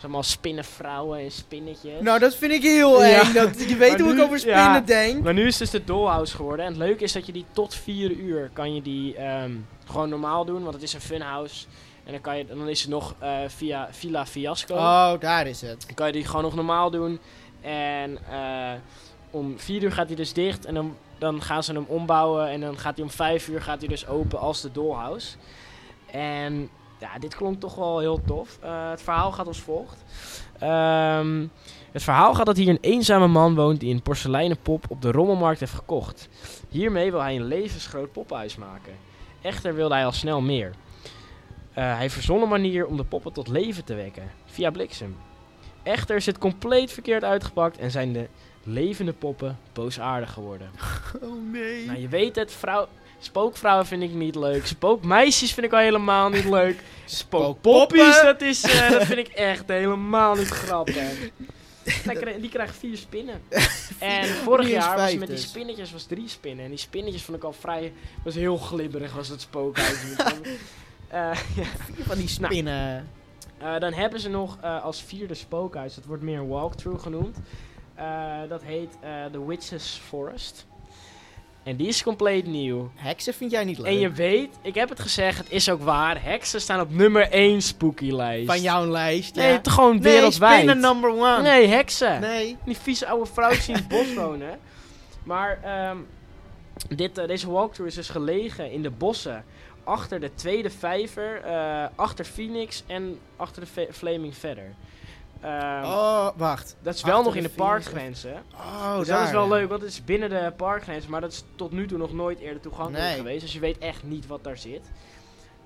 zeg 0.00 0.10
maar 0.10 0.24
spinnenvrouwen 0.24 1.18
en 1.18 1.30
spinnetjes. 1.30 2.00
Nou, 2.00 2.18
dat 2.18 2.34
vind 2.34 2.52
ik 2.52 2.62
heel 2.62 3.04
Ja. 3.04 3.20
eng. 3.20 3.32
Dat, 3.32 3.68
je 3.68 3.76
weet 3.76 4.00
hoe 4.00 4.12
ik 4.12 4.20
over 4.20 4.38
spinnen 4.38 4.62
ja. 4.64 4.80
denk. 4.80 5.22
Maar 5.22 5.34
nu 5.34 5.46
is 5.46 5.58
het 5.58 5.70
dus 5.70 5.80
de 5.80 5.86
dollhouse 5.86 6.36
geworden. 6.36 6.64
En 6.64 6.70
het 6.72 6.80
leuke 6.80 7.04
is 7.04 7.12
dat 7.12 7.26
je 7.26 7.32
die 7.32 7.44
tot 7.52 7.74
4 7.74 8.10
uur 8.10 8.50
kan 8.52 8.74
je 8.74 8.82
die 8.82 9.16
ehm, 9.16 9.52
gewoon 9.86 10.08
normaal 10.08 10.44
doen. 10.44 10.62
Want 10.62 10.74
het 10.74 10.82
is 10.82 10.92
een 10.92 11.00
funhouse. 11.00 11.66
En 12.04 12.12
dan, 12.12 12.20
kan 12.20 12.38
je, 12.38 12.46
dan 12.46 12.68
is 12.68 12.80
het 12.80 12.90
nog 12.90 13.14
via 13.46 13.88
Villa 13.90 14.26
Fiasco. 14.26 14.74
Oh, 14.74 15.12
daar 15.20 15.46
is 15.46 15.60
het. 15.60 15.84
Dan 15.86 15.94
kan 15.94 16.06
je 16.06 16.12
die 16.12 16.24
gewoon 16.24 16.42
nog 16.42 16.54
normaal 16.54 16.90
doen. 16.90 17.20
En 17.60 18.18
eh, 18.30 18.72
om 19.30 19.58
4 19.58 19.82
uur 19.82 19.92
gaat 19.92 20.06
hij 20.06 20.16
dus 20.16 20.32
dicht. 20.32 20.64
En 20.64 20.74
dan, 20.74 20.96
dan 21.18 21.42
gaan 21.42 21.62
ze 21.62 21.72
hem 21.72 21.84
ombouwen. 21.88 22.48
En 22.48 22.60
dan 22.60 22.78
gaat 22.78 22.96
hij 22.96 23.04
om 23.04 23.10
5 23.10 23.48
uur 23.48 23.62
gaat 23.62 23.78
hij 23.78 23.88
dus 23.88 24.06
open 24.06 24.38
als 24.38 24.60
de 24.60 24.72
dollhouse. 24.72 25.36
En 26.10 26.70
ja, 27.00 27.18
dit 27.18 27.34
klonk 27.34 27.60
toch 27.60 27.74
wel 27.74 27.98
heel 27.98 28.20
tof. 28.26 28.58
Eh, 28.62 28.90
het 28.90 29.02
verhaal 29.02 29.32
gaat 29.32 29.46
als 29.46 29.60
volgt. 29.60 30.04
Ehm, 30.58 31.46
het 31.92 32.02
verhaal 32.02 32.34
gaat 32.34 32.46
dat 32.46 32.56
hier 32.56 32.68
een 32.68 32.78
eenzame 32.80 33.26
man 33.26 33.54
woont 33.54 33.80
die 33.80 33.94
een 33.94 34.02
porseleinen 34.02 34.58
pop 34.62 34.84
op 34.88 35.02
de 35.02 35.10
rommelmarkt 35.10 35.60
heeft 35.60 35.74
gekocht. 35.74 36.28
Hiermee 36.68 37.10
wil 37.10 37.20
hij 37.20 37.36
een 37.36 37.44
levensgroot 37.44 38.12
poppenhuis 38.12 38.56
maken. 38.56 38.92
Echter 39.42 39.74
wilde 39.74 39.94
hij 39.94 40.04
al 40.04 40.12
snel 40.12 40.40
meer. 40.40 40.70
Eh, 41.72 41.96
hij 41.96 42.10
verzon 42.10 42.42
een 42.42 42.48
manier 42.48 42.86
om 42.86 42.96
de 42.96 43.04
poppen 43.04 43.32
tot 43.32 43.48
leven 43.48 43.84
te 43.84 43.94
wekken, 43.94 44.30
via 44.46 44.70
bliksem. 44.70 45.16
Echter 45.82 46.16
is 46.16 46.26
het 46.26 46.38
compleet 46.38 46.92
verkeerd 46.92 47.24
uitgepakt 47.24 47.78
en 47.78 47.90
zijn 47.90 48.12
de 48.12 48.28
levende 48.64 49.12
poppen 49.12 49.58
boosaardig 49.72 50.32
geworden. 50.32 50.70
Oh 51.22 51.52
nee. 51.52 51.86
Nou, 51.86 51.98
je 51.98 52.08
weet 52.08 52.36
het, 52.36 52.52
vrouw, 52.52 52.88
spookvrouwen 53.18 53.86
vind 53.86 54.02
ik 54.02 54.12
niet 54.12 54.34
leuk. 54.34 54.66
Spookmeisjes 54.66 55.52
vind 55.52 55.66
ik 55.66 55.72
al 55.72 55.78
helemaal 55.78 56.28
niet 56.28 56.44
leuk. 56.44 56.82
Spookpoppies, 57.04 58.22
dat, 58.22 58.40
is, 58.40 58.62
eh, 58.62 58.90
dat 58.90 59.04
vind 59.04 59.18
ik 59.18 59.28
echt 59.28 59.68
helemaal 59.68 60.34
niet 60.34 60.48
grappig. 60.48 60.96
Die 62.40 62.50
krijgen 62.50 62.74
vier 62.74 62.96
spinnen. 62.96 63.42
En 63.98 64.26
vorig 64.26 64.68
jaar 64.68 64.96
was 64.96 65.14
met 65.14 65.28
die 65.28 65.36
dus. 65.36 65.48
spinnetjes 65.48 65.92
was 65.92 66.04
drie 66.04 66.28
spinnen. 66.28 66.64
En 66.64 66.70
die 66.70 66.78
spinnetjes 66.78 67.22
vond 67.22 67.36
ik 67.36 67.44
al 67.44 67.52
vrij... 67.52 67.92
was 68.24 68.34
heel 68.34 68.56
glibberig 68.56 69.12
was 69.12 69.28
het 69.28 69.40
spookhuis. 69.40 69.98
Eh, 71.08 71.38
ja. 71.56 71.64
Van 72.06 72.16
die 72.16 72.28
spinnen. 72.28 73.08
Eh, 73.60 73.78
dan 73.78 73.92
hebben 73.92 74.20
ze 74.20 74.28
nog 74.28 74.58
eh, 74.60 74.84
als 74.84 75.02
vierde 75.02 75.34
spookhuis, 75.34 75.94
dat 75.94 76.04
wordt 76.04 76.22
meer 76.22 76.38
een 76.38 76.48
walkthrough 76.48 77.02
genoemd. 77.02 77.36
Eh, 77.94 78.38
dat 78.48 78.62
heet 78.62 78.96
The 79.32 79.46
Witch's 79.46 80.00
Forest. 80.08 80.66
En 81.62 81.76
die 81.76 81.88
is 81.88 82.02
compleet 82.02 82.46
nieuw. 82.46 82.90
Heksen 82.94 83.34
vind 83.34 83.50
jij 83.50 83.64
niet 83.64 83.78
leuk? 83.78 83.86
En 83.86 83.98
je 83.98 84.10
weet, 84.10 84.58
ik 84.62 84.74
heb 84.74 84.88
het 84.88 85.00
gezegd, 85.00 85.38
het 85.38 85.50
is 85.50 85.70
ook 85.70 85.82
waar. 85.82 86.22
Heksen 86.22 86.60
staan 86.60 86.80
op 86.80 86.90
nummer 86.90 87.30
1 87.30 87.62
spooky 87.62 88.10
lijst. 88.10 88.46
Van 88.46 88.60
jouw 88.60 88.86
lijst, 88.86 89.34
ja. 89.34 89.42
Nee, 89.42 89.52
het 89.52 89.68
gewoon 89.68 89.92
nee, 89.92 90.02
wereldwijd. 90.02 90.62
spinnen 90.62 90.80
number 90.80 91.10
one. 91.10 91.42
Nee, 91.42 91.66
heksen. 91.66 92.20
Nee. 92.20 92.56
Die 92.64 92.76
vieze 92.76 93.06
oude 93.06 93.26
vrouwtjes 93.26 93.66
die 93.66 93.74
in 93.74 93.80
het 93.80 93.88
bos 93.88 94.14
wonen. 94.14 94.58
Maar 95.22 95.58
ehm, 95.62 95.96
dit, 96.88 97.14
deze 97.14 97.50
walkthrough 97.50 97.90
is 97.90 97.94
dus 97.94 98.08
gelegen 98.08 98.72
in 98.72 98.82
de 98.82 98.90
bossen. 98.90 99.44
Achter 99.84 100.20
de 100.20 100.34
tweede 100.34 100.70
vijver, 100.70 101.40
eh, 101.42 101.86
achter 101.94 102.24
Phoenix 102.24 102.82
en 102.86 103.18
achter 103.36 103.62
de 103.74 103.88
Flaming 103.92 104.34
Feather. 104.34 104.74
Ehm, 105.40 105.84
Oh, 105.84 106.28
wacht. 106.36 106.76
dat 106.82 106.94
is 106.94 107.02
wel 107.02 107.12
achter 107.16 107.26
nog 107.26 107.36
in 107.36 107.42
de 107.42 107.54
parkgrenzen. 107.56 108.42
Oh, 108.54 108.98
dus 108.98 109.06
daar. 109.06 109.18
dat 109.18 109.26
is 109.26 109.32
wel 109.32 109.48
leuk, 109.48 109.68
want 109.68 109.80
het 109.80 109.90
is 109.90 110.04
binnen 110.04 110.28
de 110.30 110.52
parkgrenzen. 110.56 111.10
Maar 111.10 111.20
dat 111.20 111.32
is 111.32 111.44
tot 111.56 111.72
nu 111.72 111.86
toe 111.86 111.98
nog 111.98 112.12
nooit 112.12 112.38
eerder 112.38 112.60
toegankelijk 112.62 113.04
Nee. 113.04 113.16
geweest. 113.16 113.40
Dus 113.40 113.52
je 113.52 113.60
weet 113.60 113.78
echt 113.78 114.02
niet 114.02 114.26
wat 114.26 114.44
daar 114.44 114.58
zit. 114.58 114.90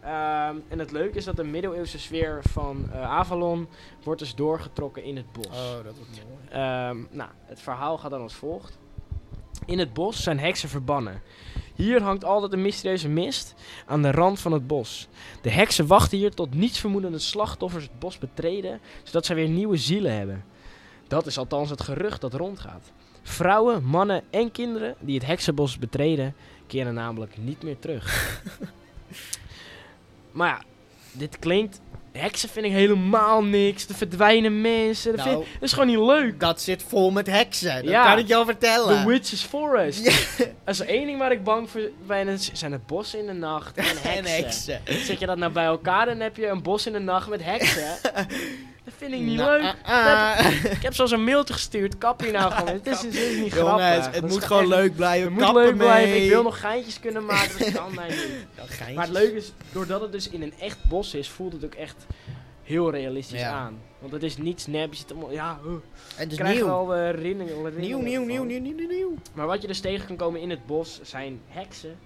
Ehm, 0.00 0.56
en 0.68 0.78
het 0.78 0.90
leuke 0.90 1.16
is 1.18 1.24
dat 1.24 1.36
de 1.36 1.44
middeleeuwse 1.44 1.98
sfeer 1.98 2.40
van 2.50 2.88
eh, 2.92 3.02
Avalon 3.10 3.68
wordt 4.02 4.20
dus 4.20 4.34
doorgetrokken 4.34 5.02
in 5.04 5.16
het 5.16 5.32
bos. 5.32 5.46
Oh, 5.46 5.84
dat 5.84 5.96
wordt 5.96 6.10
mooi. 6.10 6.48
Ehm, 6.50 6.96
nou, 7.10 7.30
het 7.44 7.60
verhaal 7.60 7.98
gaat 7.98 8.10
dan 8.10 8.20
als 8.22 8.34
volgt. 8.34 8.78
In 9.66 9.78
het 9.78 9.92
bos 9.92 10.22
zijn 10.22 10.38
heksen 10.38 10.68
verbannen. 10.68 11.22
Hier 11.74 12.02
hangt 12.02 12.24
altijd 12.24 12.52
een 12.52 12.62
mysterieuze 12.62 13.08
mist 13.08 13.54
aan 13.86 14.02
de 14.02 14.10
rand 14.10 14.40
van 14.40 14.52
het 14.52 14.66
bos. 14.66 15.08
De 15.42 15.50
heksen 15.50 15.86
wachten 15.86 16.18
hier 16.18 16.34
tot 16.34 16.54
nietsvermoedende 16.54 17.18
slachtoffers 17.18 17.84
het 17.84 17.98
bos 17.98 18.18
betreden, 18.18 18.80
zodat 19.02 19.26
zij 19.26 19.36
weer 19.36 19.48
nieuwe 19.48 19.76
zielen 19.76 20.16
hebben. 20.16 20.44
Dat 21.08 21.26
is 21.26 21.38
althans 21.38 21.70
het 21.70 21.82
gerucht 21.82 22.20
dat 22.20 22.34
rondgaat. 22.34 22.92
Vrouwen, 23.22 23.84
mannen 23.84 24.22
en 24.30 24.50
kinderen 24.50 24.94
die 25.00 25.14
het 25.14 25.26
heksenbos 25.26 25.78
betreden, 25.78 26.34
keren 26.66 26.94
namelijk 26.94 27.36
niet 27.38 27.62
meer 27.62 27.78
terug. 27.78 28.40
maar 30.32 30.48
ja, 30.48 30.62
dit 31.12 31.38
klinkt 31.38 31.80
Heksen 32.18 32.48
vind 32.48 32.66
ik 32.66 32.72
helemaal 32.72 33.44
niks. 33.44 33.86
Er 33.88 33.94
verdwijnen 33.94 34.60
mensen. 34.60 35.12
Dat, 35.16 35.20
vind- 35.22 35.34
Nou, 35.34 35.46
dat 35.52 35.62
is 35.62 35.72
gewoon 35.72 35.86
niet 35.88 35.98
leuk. 35.98 36.40
dat 36.40 36.60
zit 36.60 36.82
vol 36.88 37.10
met 37.10 37.26
heksen. 37.26 37.74
Dat 37.74 37.84
Ja. 37.84 38.04
kan 38.04 38.18
ik 38.18 38.26
jou 38.28 38.44
vertellen. 38.44 39.02
The 39.02 39.08
Witch's 39.08 39.42
Forest. 39.42 40.04
Ja. 40.38 40.44
Als 40.64 40.80
er 40.80 40.88
één 40.88 41.06
ding 41.06 41.18
waar 41.18 41.32
ik 41.32 41.44
bang 41.44 41.70
voor 41.70 41.80
ben, 42.06 42.38
zijn 42.52 42.72
het 42.72 42.86
bossen 42.86 43.18
in 43.18 43.26
de 43.26 43.32
nacht 43.32 43.76
en 43.78 43.84
heksen. 43.84 44.10
En 44.14 44.24
heksen. 44.24 44.80
Zet 44.84 45.20
je 45.20 45.26
dat 45.26 45.36
nou 45.38 45.52
bij 45.52 45.64
elkaar, 45.64 46.06
dan 46.06 46.20
heb 46.20 46.36
je 46.36 46.46
een 46.46 46.62
bos 46.62 46.86
in 46.86 46.92
de 46.92 46.98
nacht 46.98 47.28
met 47.28 47.44
heksen. 47.44 47.86
dat 48.84 48.94
vind 48.96 49.12
ik 49.12 49.20
niet 49.20 49.36
Nou, 49.36 49.62
leuk. 49.62 49.74
ah, 49.82 50.38
ah. 50.38 50.54
Ik 50.64 50.82
heb 50.82 50.94
zelfs 50.94 51.12
een 51.12 51.24
mailtje 51.24 51.54
gestuurd. 51.54 51.98
Kap 51.98 52.20
hier 52.20 52.32
nou 52.32 52.52
gewoon. 52.52 52.72
Het 52.72 52.86
is, 52.86 53.02
het 53.02 53.14
is 53.14 53.36
niet 53.38 53.52
grappig. 53.52 53.86
Jongens, 53.88 54.06
het 54.16 54.28
moet 54.28 54.44
gewoon 54.44 54.66
leuk 54.68 54.96
blijven. 54.96 55.32
Het 55.34 55.42
moet 55.44 55.54
leuk 55.54 55.76
blijven. 55.76 56.22
Ik 56.22 56.28
wil 56.28 56.42
nog 56.42 56.60
geintjes 56.60 57.00
kunnen 57.00 57.24
maken. 57.24 57.58
Dat 57.58 57.72
kan 57.72 57.94
mij 57.94 58.08
niet. 58.08 58.94
Maar 58.94 59.04
het 59.04 59.12
leuke 59.12 59.36
is, 59.36 59.52
doordat 59.72 60.00
het 60.00 60.12
dus 60.12 60.28
in 60.28 60.42
een 60.42 60.54
echt 60.58 60.84
bos 60.88 61.14
is, 61.14 61.28
voelt 61.28 61.52
het 61.52 61.64
ook 61.64 61.74
echt 61.74 62.06
heel 62.62 62.90
realistisch 62.90 63.40
Ja. 63.40 63.50
aan. 63.52 63.78
Want 63.98 64.12
het 64.12 64.22
is 64.22 64.36
niet 64.36 64.60
snap. 64.60 64.90
Je 64.92 64.96
zit 64.98 65.10
allemaal, 65.12 65.32
ja, 65.32 65.58
uh, 65.64 65.70
En 65.72 65.80
het 66.16 66.32
is 66.32 66.38
krijg 66.38 66.54
nieuw. 66.54 66.66
Nieuw, 67.76 67.98
nieuw, 67.98 68.24
nieuw, 68.24 68.44
nieuw, 68.44 68.60
nieuw, 68.60 68.88
nieuw. 68.88 69.14
Maar 69.32 69.46
wat 69.46 69.60
je 69.62 69.66
dus 69.66 69.80
tegen 69.80 70.06
kan 70.06 70.16
komen 70.16 70.40
in 70.40 70.50
het 70.50 70.66
bos 70.66 71.00
zijn 71.02 71.40
heksen, 71.48 71.96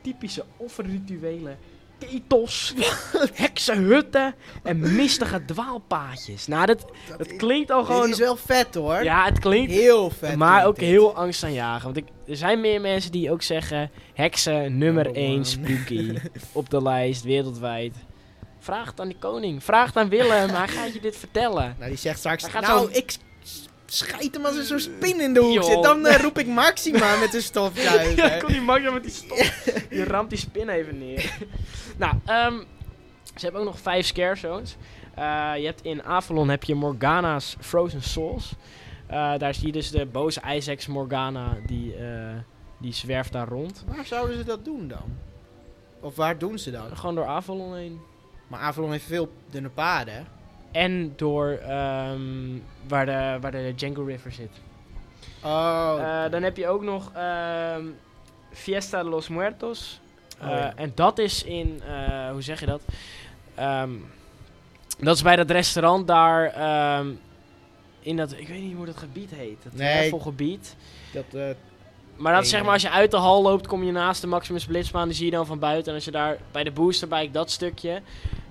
typische 0.00 0.44
offerrituelen, 0.56 1.58
ketels, 1.98 2.74
heksenhutten 3.44 4.34
en 4.62 4.94
mistige 4.96 5.44
dwaalpaadjes. 5.44 6.46
Nou, 6.46 6.66
dat, 6.66 6.84
dat 7.18 7.36
klinkt 7.36 7.70
al 7.70 7.84
gewoon... 7.84 8.10
is 8.10 8.18
wel 8.18 8.36
vet 8.36 8.74
hoor. 8.74 9.02
Ja, 9.02 9.24
het 9.24 9.38
klinkt... 9.38 9.72
Heel 9.72 10.10
vet. 10.10 10.36
maar 10.36 10.66
ook 10.66 10.78
dit. 10.78 10.88
heel 10.88 11.14
angstaanjagend. 11.16 11.82
Want 11.82 11.96
ik, 11.96 12.04
er 12.26 12.36
zijn 12.36 12.60
meer 12.60 12.80
mensen 12.80 13.12
die 13.12 13.30
ook 13.30 13.42
zeggen... 13.42 13.90
Heksen 14.14 14.78
nummer 14.78 15.08
Oh, 15.08 15.16
1 15.16 15.34
man. 15.34 15.44
spooky 15.44 16.14
op 16.52 16.70
de 16.70 16.82
lijst 16.82 17.22
wereldwijd. 17.22 17.94
Vraag 18.58 18.86
het 18.90 19.00
aan 19.00 19.08
die 19.08 19.18
koning. 19.18 19.64
Vraag 19.64 19.86
het 19.86 19.96
aan 19.96 20.08
Willem. 20.08 20.48
hij 20.48 20.68
gaat 20.68 20.92
je 20.92 21.00
dit 21.00 21.16
vertellen. 21.16 21.74
Nou, 21.78 21.90
die 21.90 21.98
zegt 21.98 22.18
straks. 22.18 22.52
Nou, 22.60 22.92
ik 22.92 23.16
scheid 23.94 24.34
hem 24.34 24.44
als 24.44 24.56
er 24.56 24.64
zo'n 24.64 24.78
spin 24.78 25.20
in 25.20 25.34
de 25.34 25.40
hoek 25.40 25.64
zit. 25.64 25.82
Dan 25.82 26.06
eh, 26.06 26.20
roep 26.20 26.38
ik 26.38 26.46
Maxima 26.46 27.16
met 27.16 27.34
een 27.34 27.42
stofzuiger. 27.42 28.16
ja, 28.16 28.38
kon 28.38 28.52
die 28.52 28.60
Magda 28.60 28.90
met 28.90 29.02
die 29.02 29.12
stop. 29.12 29.38
Je 29.90 30.04
ramt 30.04 30.30
die 30.30 30.38
spin 30.38 30.68
even 30.68 30.98
neer. 30.98 31.38
nou, 31.96 32.14
ehm, 32.24 32.54
ze 33.34 33.44
hebben 33.44 33.60
ook 33.60 33.66
nog 33.66 33.78
vijf 33.78 34.06
scare 34.06 34.36
zones. 34.36 34.76
Eh, 35.14 35.52
je 35.56 35.64
hebt 35.64 35.82
in 35.82 36.02
Avalon 36.02 36.48
heb 36.48 36.64
je 36.64 36.74
Morgana's 36.74 37.56
Frozen 37.60 38.02
Souls. 38.02 38.52
Eh, 39.06 39.38
daar 39.38 39.54
zie 39.54 39.66
je 39.66 39.72
dus 39.72 39.90
de 39.90 40.06
boze 40.06 40.40
Isaacs 40.54 40.86
Morgana, 40.86 41.56
die, 41.66 41.94
die 42.80 42.92
zwerft 42.92 43.32
daar 43.32 43.48
rond. 43.48 43.84
Waar 43.86 44.06
zouden 44.06 44.36
ze 44.36 44.44
dat 44.44 44.64
doen 44.64 44.88
dan? 44.88 45.18
Of 46.00 46.16
waar 46.16 46.38
doen 46.38 46.58
ze 46.58 46.70
dat? 46.70 46.88
Gewoon 46.94 47.14
door 47.14 47.26
Avalon 47.26 47.76
heen. 47.76 48.00
Maar 48.48 48.60
Avalon 48.60 48.90
heeft 48.90 49.04
veel 49.04 49.32
dunne 49.50 49.68
paden. 49.68 50.26
En 50.74 51.12
door 51.16 51.48
ehm, 51.48 52.58
waar, 52.88 53.06
de, 53.06 53.38
waar 53.40 53.50
de 53.50 53.72
Django 53.76 54.02
River 54.02 54.32
zit. 54.32 54.50
Oh. 55.42 55.96
Eh, 55.98 56.30
dan 56.30 56.42
heb 56.42 56.56
je 56.56 56.68
ook 56.68 56.82
nog 56.82 57.10
ehm, 57.14 57.84
Fiesta 58.50 59.02
de 59.02 59.08
los 59.08 59.28
Muertos. 59.28 60.00
Oh, 60.42 60.48
ja. 60.48 60.72
En 60.76 60.92
dat 60.94 61.18
is 61.18 61.44
in, 61.44 61.82
eh, 61.86 62.30
hoe 62.30 62.42
zeg 62.42 62.60
je 62.60 62.66
dat? 62.66 62.82
Ehm, 63.54 63.90
dat 64.98 65.16
is 65.16 65.22
bij 65.22 65.36
dat 65.36 65.50
restaurant 65.50 66.06
daar 66.06 66.52
in 68.04 68.16
dat, 68.16 68.32
ik 68.38 68.48
weet 68.48 68.62
niet 68.62 68.76
hoe 68.76 68.86
dat 68.86 68.96
gebied 68.96 69.30
heet. 69.34 69.62
Dat 69.62 69.72
Nee. 69.72 70.10
Dat, 71.12 71.24
eh, 71.32 71.42
Maar 72.16 72.32
dat 72.32 72.42
Nee, 72.42 72.50
zeg 72.50 72.62
maar, 72.62 72.72
als 72.72 72.82
je 72.82 72.90
uit 72.90 73.10
de 73.10 73.16
hal 73.16 73.42
loopt, 73.42 73.66
kom 73.66 73.84
je 73.84 73.92
naast 73.92 74.20
de 74.20 74.26
Maximus 74.26 74.64
Blitzbaan. 74.64 75.08
Die 75.08 75.16
zie 75.16 75.24
je 75.24 75.30
dan 75.30 75.46
van 75.46 75.58
buiten. 75.58 75.88
En 75.88 75.94
als 75.94 76.04
je 76.04 76.10
daar 76.10 76.38
bij 76.52 76.64
de 76.64 76.70
boosterbike, 76.70 77.30
dat 77.30 77.50
stukje. 77.50 78.02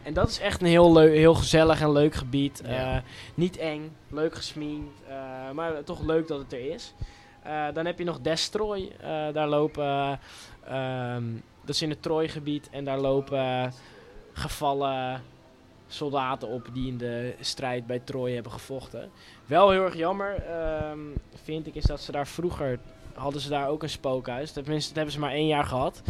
En 0.04 0.14
dat 0.14 0.30
is 0.30 0.40
echt 0.40 0.62
een 0.62 0.68
heel, 0.68 0.98
heel 0.98 1.34
gezellig 1.34 1.82
en 1.82 1.92
leuk 1.92 2.14
gebied. 2.14 2.62
Ja. 2.66 2.96
Eh, 2.96 3.02
niet 3.36 3.58
eng, 3.58 3.96
leuk 4.10 4.36
gesminkt. 4.36 5.02
eh, 5.08 5.52
maar 5.52 5.84
toch 5.84 6.02
leuk 6.02 6.28
dat 6.28 6.40
het 6.40 6.54
er 6.54 6.72
is. 6.72 6.94
Eh, 7.44 7.66
dan 7.74 7.86
heb 7.86 7.98
je 7.98 8.04
nog 8.04 8.20
Destroy. 8.22 8.92
daar 9.34 9.48
lopen... 9.48 10.20
ehm, 10.66 11.24
dat 11.62 11.76
is 11.76 11.82
in 11.82 11.90
het 11.90 12.02
Troy-gebied. 12.02 12.70
En 12.72 12.84
daar 12.84 13.00
lopen 13.00 13.74
gevallen 14.34 15.22
soldaten 15.88 16.48
op 16.48 16.70
die 16.74 16.88
in 16.88 16.98
de 16.98 17.36
strijd 17.40 17.88
bij 17.88 18.00
Troy 18.00 18.34
hebben 18.34 18.52
gevochten. 18.52 19.12
Wel 19.46 19.70
heel 19.70 19.84
erg 19.84 19.96
jammer, 19.96 20.36
ehm, 20.36 21.00
vind 21.44 21.68
ik, 21.68 21.76
is 21.76 21.84
dat 21.84 22.02
ze 22.02 22.12
daar 22.12 22.28
vroeger 22.28 22.80
hadden 23.14 23.42
ze 23.42 23.50
daar 23.50 23.68
ook 23.68 23.84
een 23.84 23.90
spookhuis. 23.90 24.52
Tenminste, 24.52 24.88
dat 24.88 24.96
hebben 24.96 25.14
ze 25.14 25.20
maar 25.20 25.32
één 25.32 25.48
jaar 25.48 25.64
gehad. 25.64 26.02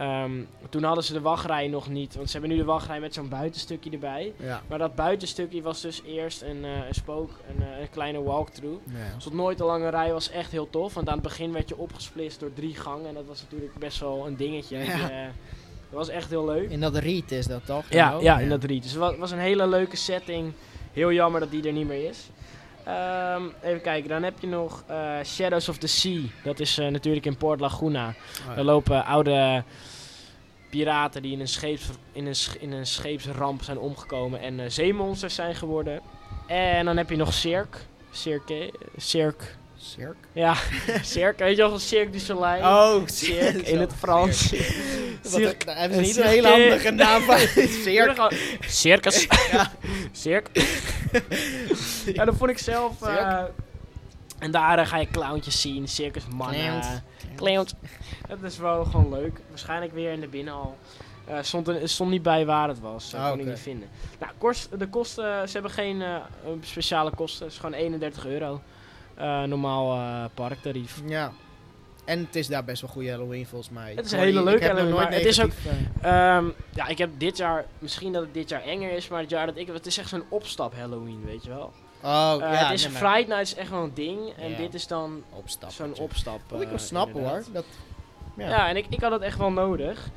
Ehm, 0.00 0.30
toen 0.68 0.82
hadden 0.82 1.04
ze 1.04 1.12
de 1.12 1.20
wachtrij 1.20 1.68
nog 1.68 1.88
niet, 1.88 2.14
want 2.14 2.26
ze 2.30 2.32
hebben 2.38 2.50
nu 2.50 2.56
de 2.62 2.64
wachtrij 2.64 3.00
met 3.00 3.14
zo'n 3.14 3.28
buitenstukje 3.28 3.90
erbij. 3.90 4.32
ja. 4.36 4.62
Maar 4.68 4.78
dat 4.78 4.94
buitenstukje 4.94 5.62
was 5.62 5.80
dus 5.80 6.02
eerst 6.06 6.42
een, 6.42 6.64
eh, 6.64 6.70
een 6.88 6.94
spook, 6.94 7.30
een, 7.56 7.62
eh, 7.62 7.80
een 7.80 7.90
kleine 7.90 8.22
walkthrough. 8.22 8.80
ja. 8.86 9.18
Stond 9.20 9.34
nooit 9.34 9.60
een 9.60 9.66
lange 9.66 9.88
rij, 9.88 10.12
was 10.12 10.30
echt 10.30 10.50
heel 10.50 10.70
tof. 10.70 10.94
Want 10.94 11.08
aan 11.08 11.14
het 11.14 11.22
begin 11.22 11.52
werd 11.52 11.68
je 11.68 11.76
opgesplitst 11.78 12.40
door 12.40 12.52
drie 12.52 12.74
gangen. 12.74 13.06
En 13.08 13.14
dat 13.14 13.26
was 13.26 13.42
natuurlijk 13.42 13.74
best 13.78 14.00
wel 14.00 14.26
een 14.26 14.36
dingetje. 14.36 14.78
Ja. 14.78 15.08
Dat, 15.90 15.98
was 15.98 16.08
echt 16.08 16.30
heel 16.30 16.44
leuk. 16.44 16.70
In 16.70 16.80
dat 16.80 16.96
riet 16.96 17.32
is 17.32 17.46
dat 17.46 17.66
toch? 17.66 17.84
Ja, 17.90 18.16
ja, 18.20 18.38
in 18.38 18.48
dat 18.48 18.64
riet. 18.64 18.82
Dus 18.82 18.90
het 18.92 19.00
wa- 19.00 19.16
was 19.16 19.30
een 19.30 19.38
hele 19.38 19.66
leuke 19.66 19.96
setting. 19.96 20.52
Heel 20.92 21.12
jammer 21.12 21.40
dat 21.40 21.50
die 21.50 21.66
er 21.66 21.72
niet 21.72 21.86
meer 21.86 22.08
is. 22.08 22.28
Ehm, 22.90 23.42
even 23.62 23.80
kijken, 23.80 24.08
dan 24.08 24.22
heb 24.22 24.40
je 24.40 24.46
nog 24.46 24.84
eh, 24.86 25.18
Shadows 25.24 25.68
of 25.68 25.78
the 25.78 25.86
Sea. 25.86 26.20
Dat 26.42 26.60
is 26.60 26.78
eh, 26.78 26.86
natuurlijk 26.88 27.26
in 27.26 27.36
Port 27.36 27.60
Laguna. 27.60 28.08
Oh, 28.08 28.14
ja. 28.48 28.54
Daar 28.54 28.64
lopen 28.64 29.04
oude 29.04 29.64
piraten 30.70 31.22
die 31.22 31.32
in 31.32 31.40
een, 31.40 31.48
scheeps, 31.48 31.88
in 32.12 32.26
een, 32.26 32.34
in 32.58 32.72
een 32.72 32.86
scheepsramp 32.86 33.62
zijn 33.62 33.78
omgekomen 33.78 34.40
en 34.40 34.60
eh, 34.60 34.66
zeemonsters 34.68 35.34
zijn 35.34 35.54
geworden. 35.54 36.00
En 36.46 36.84
dan 36.84 36.96
heb 36.96 37.10
je 37.10 37.16
nog 37.16 37.32
Cirque. 37.32 37.78
Cirque. 38.10 38.72
Cirque. 38.96 39.46
Cirque? 39.82 40.14
Ja, 40.32 40.54
Cirque. 41.02 41.44
Weet 41.44 41.56
je 41.56 41.62
wel, 41.62 41.78
Cirque 41.78 42.10
du 42.10 42.18
Soleil. 42.18 42.62
Oh, 42.62 43.06
Cirque 43.06 43.62
in 43.62 43.80
het 43.80 43.92
Frans. 43.98 44.48
Cirque. 45.22 45.64
daar 45.64 45.76
hebben 45.76 45.96
ze 45.98 46.02
niet 46.04 46.16
een 46.16 46.26
hele 46.26 46.46
cirque. 46.48 46.60
handige 46.68 46.90
naam 46.90 47.22
van. 47.22 47.38
Cirque. 47.84 48.30
Circus. 48.60 49.26
Ja. 49.52 49.72
Cirque. 50.12 50.62
ja, 52.12 52.24
dat 52.24 52.36
vond 52.36 52.50
ik 52.50 52.58
zelf. 52.58 53.02
eh, 53.02 53.42
en 54.38 54.50
daar 54.50 54.78
eh, 54.78 54.86
ga 54.86 54.96
je 54.96 55.08
clowntjes 55.10 55.60
zien, 55.60 55.88
circusmannen. 55.88 56.60
Clowns. 56.70 56.86
Clowns. 57.36 57.74
Dat 58.28 58.42
is 58.42 58.58
wel 58.58 58.84
gewoon 58.84 59.08
leuk. 59.10 59.40
Waarschijnlijk 59.48 59.92
weer 59.92 60.12
in 60.12 60.20
de 60.20 60.28
binnenhal. 60.28 60.76
Eh 61.26 61.36
stond, 61.40 61.68
er, 61.68 61.88
stond 61.88 62.10
niet 62.10 62.22
bij 62.22 62.46
waar 62.46 62.68
het 62.68 62.80
was. 62.80 63.10
Dat 63.10 63.20
kon 63.20 63.32
ik 63.34 63.40
oké. 63.40 63.50
niet 63.50 63.58
vinden. 63.60 63.88
Nou, 64.18 64.32
kost, 64.38 64.78
de 64.78 64.88
kosten, 64.88 65.48
ze 65.48 65.52
hebben 65.52 65.70
geen 65.70 66.02
speciale 66.60 67.10
kosten. 67.10 67.44
Het 67.44 67.52
is 67.54 67.58
gewoon 67.60 67.74
31 67.74 68.26
euro. 68.26 68.60
Eh, 69.20 69.42
normaal 69.42 69.92
eh, 69.96 70.24
parktarief. 70.34 71.00
Ja. 71.06 71.32
En 72.04 72.18
het 72.24 72.36
is 72.36 72.46
daar 72.46 72.64
best 72.64 72.80
wel 72.82 72.90
goede 72.90 73.10
Halloween 73.10 73.46
volgens 73.46 73.70
mij. 73.70 73.94
Het 73.94 74.04
is 74.04 74.12
Ik 74.12 74.18
een 74.18 74.24
hele 74.24 74.42
leuke 74.42 74.64
ik 74.64 74.70
Halloween, 74.70 75.06
het 75.12 75.24
is 75.24 75.40
ook- 75.42 75.50
eh, 76.00 76.36
Ehm, 76.36 76.44
ja, 76.70 76.86
ik 76.86 76.98
heb 76.98 77.10
dit 77.18 77.36
jaar, 77.36 77.64
misschien 77.78 78.12
dat 78.12 78.22
het 78.22 78.34
dit 78.34 78.48
jaar 78.48 78.62
enger 78.62 78.90
is, 78.92 79.08
maar 79.08 79.20
het 79.20 79.30
jaar 79.30 79.46
dat 79.46 79.56
ik, 79.56 79.66
het 79.66 79.86
is 79.86 79.98
echt 79.98 80.08
zo'n 80.08 80.24
opstap 80.28 80.74
Halloween, 80.74 81.22
weet 81.24 81.44
je 81.44 81.48
wel. 81.50 81.72
Oh, 82.02 82.34
ja. 82.38 82.46
het 82.50 82.72
is 82.72 82.82
nee, 82.82 82.92
maar 82.92 83.00
Friday 83.00 83.24
Night 83.36 83.42
is 83.42 83.54
echt 83.54 83.70
wel 83.70 83.82
een 83.82 83.94
ding 83.94 84.32
en 84.36 84.50
Ja. 84.50 84.56
dit 84.56 84.74
is 84.74 84.86
dan 84.86 85.22
Opstap. 85.32 85.70
zo'n 85.70 85.94
opstap. 85.98 86.40
Wat 86.48 86.58
ik 86.60 86.64
eh, 86.64 86.70
wel 86.70 86.78
snap 86.78 87.06
inderdaad. 87.06 87.32
hoor. 87.44 87.52
Dat, 87.52 87.64
ja. 88.36 88.48
Ja, 88.48 88.68
en 88.68 88.76
ik, 88.76 88.86
ik 88.90 89.00
had 89.00 89.12
het 89.12 89.22
echt 89.22 89.38
wel 89.38 89.50
nodig. 89.52 90.08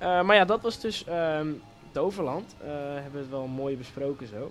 Maar 0.00 0.34
ja, 0.34 0.44
dat 0.44 0.60
was 0.62 0.80
dus 0.80 1.04
ehm 1.04 1.46
Toverland. 1.92 2.54
Hebben 2.64 3.12
we 3.12 3.18
het 3.18 3.28
wel 3.30 3.46
mooi 3.46 3.76
besproken 3.76 4.26
zo. 4.26 4.50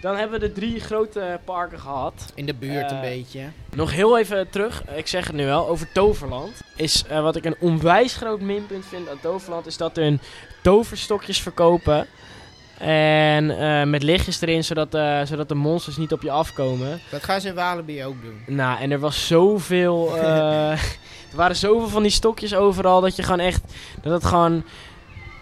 Dan 0.00 0.16
hebben 0.16 0.40
we 0.40 0.46
de 0.46 0.52
drie 0.52 0.80
grote 0.80 1.40
parken 1.44 1.78
gehad. 1.80 2.32
In 2.34 2.46
de 2.46 2.54
buurt 2.54 2.90
een 2.90 2.96
Eh, 2.96 3.00
beetje. 3.02 3.40
Nog 3.74 3.92
heel 3.92 4.18
even 4.18 4.48
terug, 4.50 4.82
ik 4.96 5.06
zeg 5.06 5.26
het 5.26 5.36
nu 5.36 5.44
wel, 5.44 5.68
over 5.68 5.92
Toverland. 5.92 6.52
Is 6.76 7.04
eh, 7.08 7.22
wat 7.22 7.36
ik 7.36 7.44
een 7.44 7.56
onwijs 7.60 8.14
groot 8.16 8.40
minpunt 8.40 8.86
vind 8.86 9.08
aan 9.08 9.20
Toverland, 9.20 9.66
is 9.66 9.76
dat 9.76 9.96
hun 9.96 10.20
toverstokjes 10.62 11.40
verkopen. 11.42 12.06
En 12.78 13.58
eh, 13.58 13.82
met 13.88 14.02
lichtjes 14.02 14.40
erin, 14.40 14.64
zodat, 14.64 14.94
eh, 14.94 15.20
zodat 15.24 15.48
de 15.48 15.54
monsters 15.54 15.96
niet 15.96 16.12
op 16.12 16.22
je 16.22 16.30
afkomen. 16.30 17.00
Dat 17.10 17.24
gaan 17.24 17.40
ze 17.40 17.48
in 17.48 17.54
Walibi 17.54 18.04
ook 18.04 18.22
doen. 18.22 18.42
Nou, 18.56 18.80
en 18.80 18.90
er 18.90 18.98
was 18.98 19.26
zoveel. 19.26 20.16
er 21.30 21.36
waren 21.36 21.56
zoveel 21.56 21.88
van 21.88 22.02
die 22.02 22.10
stokjes 22.10 22.54
overal 22.54 23.00
dat 23.00 23.16
je 23.16 23.22
gewoon 23.22 23.40
echt. 23.40 23.62
Dat 24.02 24.12
het 24.12 24.24
gewoon. 24.24 24.64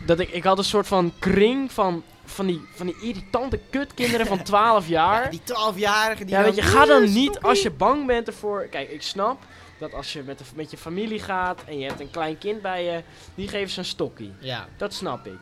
Dat 0.07 0.19
ik, 0.21 0.29
ik 0.31 0.45
had 0.45 0.59
een 0.59 0.65
soort 0.65 0.87
van 0.87 1.13
kring 1.19 1.73
van. 1.73 2.03
Van 2.35 2.47
die, 2.47 2.61
van 2.75 2.87
die 2.87 2.97
irritante 3.01 3.61
kutkinderen 3.71 4.27
van 4.27 4.43
12 4.43 4.89
jaar. 4.89 5.23
Ja, 5.25 5.31
die 5.31 5.41
12-jarigen 5.41 6.27
die 6.27 6.35
Ja, 6.37 6.43
weet 6.43 6.55
je, 6.57 6.63
ga 6.63 6.85
dan 6.87 7.03
"Eh, 7.03 7.09
niet 7.09 7.29
stoppie." 7.31 7.49
als 7.49 7.63
je 7.63 7.71
bang 7.71 8.07
bent 8.07 8.27
ervoor. 8.27 8.67
Kijk, 8.71 8.91
ik 8.91 9.03
snap 9.03 9.43
dat 9.79 9.93
als 9.95 10.13
je 10.13 10.23
met, 10.23 10.39
de, 10.39 10.45
met 10.55 10.71
je 10.71 10.77
familie 10.77 11.19
gaat 11.21 11.63
en 11.65 11.79
je 11.79 11.87
hebt 11.87 12.01
een 12.01 12.11
klein 12.11 12.39
kind 12.39 12.63
bij 12.63 12.85
je, 12.85 13.03
die 13.35 13.49
geven 13.49 13.71
ze 13.71 13.79
een 13.79 13.85
stokkie. 13.85 14.33
Ja. 14.39 14.69
Dat 14.77 14.95
snap 14.95 15.27
ik. 15.27 15.39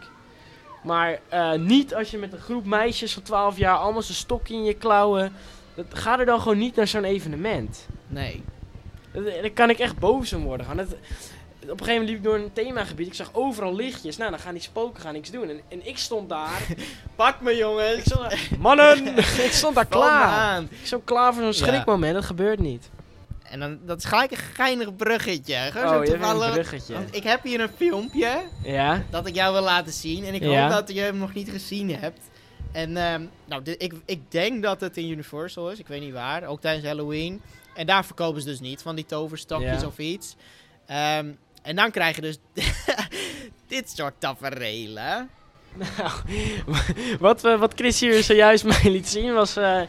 Maar 0.83 1.21
eh, 1.29 1.53
niet 1.53 1.95
als 1.95 2.11
je 2.11 2.19
met 2.19 2.33
een 2.33 2.39
groep 2.41 2.65
meisjes 2.65 3.13
van 3.13 3.23
12 3.23 3.57
jaar 3.59 3.77
allemaal 3.77 4.03
zo'n 4.03 4.15
stokje 4.15 4.55
in 4.55 4.65
je 4.65 4.75
klauwen. 4.75 5.33
Dat, 5.75 5.87
ga 5.93 6.19
er 6.19 6.27
dan 6.27 6.41
gewoon 6.41 6.59
niet 6.59 6.75
naar 6.77 6.89
zo'n 6.89 7.05
evenement. 7.05 7.87
Nee. 8.07 8.43
Dat- 9.13 9.25
Daar 9.25 9.51
kan 9.51 9.71
ik 9.71 9.79
echt 9.79 9.99
boos 9.99 10.33
om 10.33 10.43
worden. 10.45 10.67
Gewoon. 10.67 10.87
Dat, 11.67 11.71
een 11.81 11.87
gegeven 11.87 11.93
moment 11.93 12.09
liep 12.09 12.19
ik 12.19 12.25
door 12.25 12.35
een 12.35 12.53
themagebied. 12.53 13.07
Ik 13.07 13.15
zag 13.15 13.31
overal 13.33 13.75
lichtjes. 13.75 14.17
Nou, 14.17 14.31
dan 14.31 14.41
gaan 14.41 14.53
die 14.55 14.63
spoken 14.63 15.01
gaan 15.03 15.13
niks 15.13 15.31
doen. 15.31 15.49
En, 15.49 15.61
en 15.69 15.87
ik 15.87 15.99
stond 15.99 16.29
daar. 16.29 16.67
Pak 17.17 17.41
me 17.41 17.57
jongens. 17.57 17.97
ik 17.97 18.05
stond 18.05 18.21
daar 18.31 18.49
Mannen! 18.59 19.17
ik 19.47 19.53
stond 19.53 19.75
daar 19.75 19.87
klaar. 19.87 20.63
Ik 20.63 20.69
stond 20.83 21.05
klaar 21.05 21.35
voor 21.35 21.43
zo'n 21.43 21.53
Ja. 21.67 21.73
schrikmoment. 21.73 22.15
Dat 22.15 22.25
gebeurt 22.25 22.59
niet. 22.59 22.91
En 23.43 23.61
dan, 23.61 23.79
dat 23.85 23.99
is 23.99 24.05
gelijk 24.05 24.31
een 24.31 24.37
geinig 24.37 24.97
bruggetje. 24.97 25.55
Gewoon 25.55 25.89
zo 25.89 25.99
Oh, 25.99 26.05
je 26.05 26.11
hebt 26.11 26.23
een 26.23 26.31
toevallig- 26.31 26.53
bruggetje. 26.53 26.95
Want 26.95 27.15
ik 27.17 27.23
heb 27.23 27.43
hier 27.43 27.61
een 27.61 27.71
filmpje 27.77 28.39
Ja? 28.63 29.03
dat 29.11 29.27
ik 29.27 29.35
jou 29.35 29.53
wil 29.53 29.63
laten 29.63 29.93
zien. 29.93 30.25
En 30.25 30.35
ik 30.35 30.43
Ja. 30.43 30.63
hoop 30.63 30.71
dat 30.71 30.95
je 30.95 31.01
hem 31.01 31.17
nog 31.19 31.35
niet 31.35 31.51
gezien 31.51 31.95
hebt. 31.97 32.21
En 32.73 32.97
ehm, 32.97 33.23
nou, 33.45 33.63
dit- 33.63 33.83
ik, 33.83 33.93
ik 34.05 34.31
denk 34.31 34.63
dat 34.63 34.81
het 34.81 34.97
in 34.97 35.09
Universal 35.11 35.71
is. 35.71 35.79
Ik 35.79 35.87
weet 35.87 36.01
niet 36.01 36.13
waar. 36.13 36.45
Ook 36.45 36.61
tijdens 36.61 36.87
Halloween. 36.87 37.43
En 37.75 37.87
daar 37.87 38.05
verkopen 38.05 38.41
ze 38.41 38.47
dus 38.49 38.61
niet 38.61 38.83
van 38.83 38.95
die 38.95 39.07
toverstokjes 39.07 39.81
Ja. 39.81 39.87
of 39.87 39.99
iets. 39.99 40.37
Ehm, 40.87 41.31
en 41.63 41.77
dan 41.77 41.91
krijg 41.91 42.17
je 42.17 42.23
dus 42.23 42.39
dit 43.67 43.91
soort 43.91 44.15
tafereelen. 44.19 45.31
Nou, 45.75 46.11
wat, 47.19 47.41
we, 47.41 47.59
wat 47.59 47.73
Chris 47.75 48.01
hier 48.01 48.23
zojuist 48.23 48.65
mij 48.65 48.91
liet 48.91 49.09
zien 49.09 49.33
was... 49.33 49.57
eh, 49.57 49.81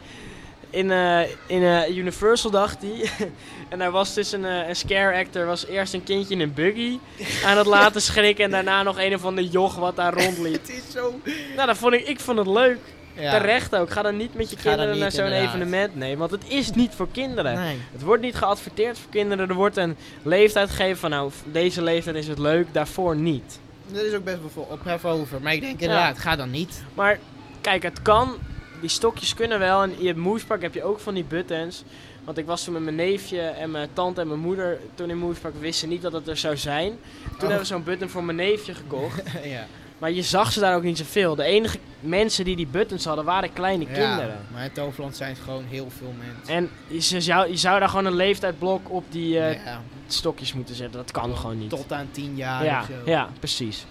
in 0.73 0.91
eh, 0.91 1.21
in 1.47 1.63
eh, 1.63 1.97
Universal 1.97 2.51
dacht 2.51 2.81
hij. 2.81 3.09
en 3.69 3.79
daar 3.79 3.91
was 3.91 4.13
dus 4.13 4.31
een, 4.31 4.45
eh, 4.45 4.67
een 4.67 4.75
scare 4.75 5.17
actor. 5.17 5.45
was 5.45 5.65
eerst 5.65 5.93
een 5.93 6.03
kindje 6.03 6.33
in 6.33 6.41
een 6.41 6.53
buggy 6.53 6.99
aan 7.45 7.57
het 7.57 7.67
laten 7.77 8.01
schrikken. 8.01 8.45
En 8.45 8.51
daarna 8.51 8.83
nog 8.83 8.99
een 8.99 9.13
of 9.13 9.25
ander 9.25 9.43
joch 9.43 9.75
wat 9.75 9.95
daar 9.95 10.13
rondliep. 10.13 10.53
Het 10.53 10.69
is 10.69 10.91
zo... 10.91 11.19
nou, 11.55 11.67
dat 11.67 11.77
vond 11.77 11.93
ik, 11.93 12.07
ik 12.07 12.19
vond 12.19 12.37
het 12.37 12.47
leuk. 12.47 12.77
Ja. 13.17 13.39
Terecht 13.39 13.75
ook. 13.75 13.89
Ga 13.89 14.01
dan 14.01 14.17
niet 14.17 14.33
met 14.33 14.49
je 14.49 14.55
Ga 14.55 14.69
kinderen 14.69 14.97
naar 14.97 15.11
zo'n 15.11 15.31
evenement. 15.31 15.95
Nee, 15.95 16.17
want 16.17 16.31
het 16.31 16.43
is 16.47 16.71
niet 16.71 16.93
voor 16.95 17.07
kinderen. 17.11 17.55
Nee. 17.55 17.77
Het 17.91 18.01
wordt 18.01 18.21
niet 18.21 18.35
geadverteerd 18.35 18.99
voor 18.99 19.11
kinderen. 19.11 19.49
Er 19.49 19.55
wordt 19.55 19.77
een 19.77 19.95
leeftijd 20.23 20.69
gegeven 20.69 20.97
van 20.97 21.09
nou, 21.09 21.31
deze 21.51 21.81
leeftijd 21.81 22.15
is 22.15 22.27
het 22.27 22.39
leuk, 22.39 22.67
daarvoor 22.71 23.15
niet. 23.15 23.59
Er 23.93 24.05
is 24.07 24.13
ook 24.13 24.23
best 24.23 24.37
wel 24.53 24.67
ophef 24.69 25.05
over. 25.05 25.41
Maar 25.41 25.53
ik 25.53 25.61
denk 25.61 25.79
inderdaad, 25.79 26.19
ga 26.19 26.35
dan 26.35 26.51
niet. 26.51 26.83
Maar 26.93 27.19
kijk, 27.61 27.83
het 27.83 28.01
kan. 28.01 28.35
Die 28.81 28.89
stokjes 28.89 29.33
kunnen 29.33 29.59
wel. 29.59 29.83
En 29.83 29.99
in 29.99 30.07
het 30.07 30.17
Moespark 30.17 30.61
heb 30.61 30.73
je 30.73 30.83
ook 30.83 30.99
van 30.99 31.13
die 31.13 31.23
buttons. 31.23 31.83
Want 32.23 32.37
ik 32.37 32.45
was 32.45 32.63
toen 32.63 32.73
met 32.73 32.83
mijn 32.83 32.95
neefje 32.95 33.41
en 33.41 33.71
mijn 33.71 33.89
tante 33.93 34.21
en 34.21 34.27
mijn 34.27 34.39
moeder 34.39 34.79
toen 34.95 35.09
in 35.09 35.17
Moespark 35.17 35.53
wisten 35.59 35.89
niet 35.89 36.01
dat 36.01 36.13
het 36.13 36.27
er 36.27 36.37
zou 36.37 36.57
zijn. 36.57 36.99
Toen 37.23 37.39
hebben 37.39 37.57
we 37.57 37.65
zo'n 37.65 37.83
button 37.83 38.09
voor 38.09 38.23
mijn 38.23 38.37
neefje 38.37 38.73
gekocht. 38.73 39.21
ja. 39.43 39.65
Maar 40.03 40.11
je 40.11 40.21
zag 40.21 40.51
ze 40.51 40.59
daar 40.59 40.75
ook 40.75 40.83
niet 40.83 40.97
zoveel. 40.97 41.35
De 41.35 41.43
enige 41.43 41.77
mensen 41.99 42.45
die 42.45 42.55
die 42.55 42.67
buttons 42.67 43.05
hadden 43.05 43.25
waren 43.25 43.53
kleine 43.53 43.85
kinderen. 43.85 44.27
Ja, 44.27 44.37
maar 44.53 44.63
in 44.63 44.71
Toverland 44.71 45.15
zijn 45.15 45.29
het 45.29 45.39
gewoon 45.43 45.63
heel 45.69 45.89
veel 45.97 46.13
mensen. 46.17 46.55
En 46.55 46.69
je 46.87 47.21
zou, 47.21 47.49
je 47.49 47.57
zou 47.57 47.79
daar 47.79 47.89
gewoon 47.89 48.05
een 48.05 48.15
leeftijdsblok 48.15 48.89
op 48.89 49.03
die 49.09 49.39
eh, 49.39 49.65
ja, 49.65 49.81
stokjes 50.07 50.53
moeten 50.53 50.75
zetten. 50.75 50.97
Dat 50.97 51.11
kan 51.11 51.37
gewoon 51.37 51.57
niet. 51.57 51.69
tot 51.69 51.91
aan 51.91 52.07
10 52.11 52.35
jaar 52.35 52.63
ja, 52.63 52.79
of 52.79 52.85
zo. 52.85 53.11
ja, 53.11 53.29
precies. 53.39 53.85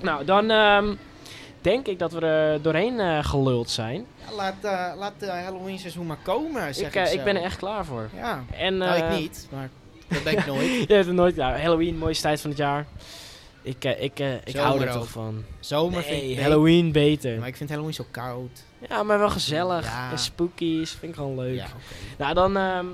Nou, 0.00 0.24
dan 0.24 0.50
ehm, 0.50 0.94
denk 1.60 1.86
ik 1.86 1.98
dat 1.98 2.12
we 2.12 2.20
er 2.20 2.62
doorheen 2.62 3.00
eh, 3.00 3.24
geluld 3.24 3.70
zijn. 3.70 4.06
Ja, 4.28 4.34
laat 4.36 4.54
eh, 4.62 4.98
laat 4.98 5.14
de 5.18 5.30
Halloween 5.30 5.78
seizoen 5.78 6.06
maar 6.06 6.18
komen, 6.22 6.74
zeg 6.74 6.94
Ik, 6.94 7.12
ik, 7.12 7.24
ben 7.24 7.36
er 7.36 7.42
echt 7.42 7.56
klaar 7.56 7.84
voor. 7.84 8.08
Ja, 8.16 8.44
En, 8.50 8.76
nou 8.76 8.96
ik 8.96 9.18
niet, 9.18 9.48
maar 9.50 9.70
dat 10.08 10.22
ben 10.22 10.32
ik 10.32 10.46
nooit. 10.46 10.66
Je 10.88 10.94
hebt 10.94 11.06
het 11.06 11.14
nooit. 11.14 11.36
Nou, 11.36 11.58
Halloween, 11.58 11.98
mooiste 11.98 12.22
tijd 12.22 12.40
van 12.40 12.50
het 12.50 12.58
jaar. 12.58 12.86
Ik, 13.68 13.84
eh, 13.84 14.02
ik, 14.02 14.18
eh, 14.18 14.34
ik 14.44 14.56
hou 14.56 14.80
er 14.80 14.92
toch 14.92 15.08
van. 15.08 15.44
Zomer 15.60 16.02
vind 16.02 16.22
ik 16.22 16.40
Halloween 16.40 16.92
beter. 16.92 17.38
Maar 17.38 17.48
ik 17.48 17.56
vind 17.56 17.68
Halloween 17.70 17.94
zo 17.94 18.04
koud. 18.10 18.64
Ja, 18.88 19.02
maar 19.02 19.18
wel 19.18 19.30
gezellig. 19.30 19.84
Ja. 19.84 20.10
En 20.10 20.18
spookies. 20.18 20.90
Vind 20.90 21.12
ik 21.12 21.18
gewoon 21.18 21.36
leuk. 21.36 21.54
Ja. 21.54 21.66
Nou, 22.18 22.34
dan 22.34 22.56
ehm, 22.56 22.86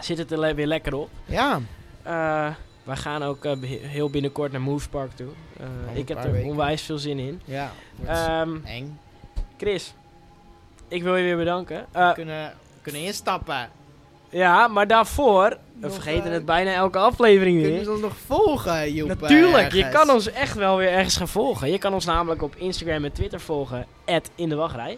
zit 0.00 0.18
het 0.18 0.32
er 0.32 0.54
weer 0.54 0.66
lekker 0.66 0.94
op. 0.94 1.10
Ja, 1.24 1.60
Eh 2.02 2.50
wij 2.86 2.96
gaan 2.96 3.22
ook 3.22 3.44
heel 3.68 4.10
binnenkort 4.10 4.52
naar 4.52 4.60
Moose 4.60 4.88
Park 4.88 5.12
toe. 5.12 5.28
Een 5.58 5.96
ik 5.96 6.08
heb 6.08 6.24
er 6.24 6.32
weken. 6.32 6.48
onwijs 6.48 6.82
veel 6.82 6.98
zin 6.98 7.18
in. 7.18 7.40
ja. 7.44 7.72
Ehm 8.06 8.56
eng. 8.64 8.98
Chris, 9.56 9.94
ik 10.88 11.02
wil 11.02 11.16
je 11.16 11.24
weer 11.24 11.36
bedanken. 11.36 11.86
We 11.92 12.12
kunnen, 12.14 12.54
kunnen 12.82 13.02
instappen. 13.02 13.70
Ja, 14.36 14.68
maar 14.68 14.86
daarvoor, 14.86 15.56
we 15.80 15.90
vergeten 15.90 16.26
eh, 16.26 16.32
het 16.32 16.44
bijna 16.44 16.72
elke 16.72 16.98
aflevering 16.98 17.56
Kunnen 17.56 17.74
weer. 17.76 17.84
ze 17.84 17.90
ons 17.92 18.00
nog 18.00 18.16
volgen, 18.26 18.92
Joep? 18.92 19.10
eh, 19.10 19.20
Natuurlijk, 19.20 19.72
je 19.72 19.88
kan 19.88 20.10
ons 20.10 20.30
echt 20.30 20.54
wel 20.54 20.76
weer 20.76 20.90
ergens 20.90 21.16
gaan 21.16 21.28
volgen. 21.28 21.70
Je 21.70 21.78
kan 21.78 21.94
ons 21.94 22.04
namelijk 22.04 22.42
op 22.42 22.56
Instagram 22.56 23.04
en 23.04 23.12
Twitter 23.12 23.40
volgen, 23.40 23.86
in 24.34 24.48
de 24.48 24.54
wachtrij. 24.54 24.96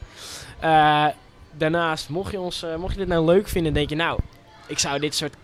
Eh, 0.60 1.06
daarnaast, 1.52 2.08
mocht 2.08 2.32
je, 2.32 2.40
ons, 2.40 2.64
mocht 2.78 2.92
je 2.92 2.98
dit 2.98 3.08
nou 3.08 3.24
leuk 3.24 3.48
vinden, 3.48 3.72
denk 3.72 3.88
je 3.88 3.96
nou, 3.96 4.18
ik 4.66 4.78
zou 4.78 4.98
dit 4.98 5.14
soort... 5.14 5.34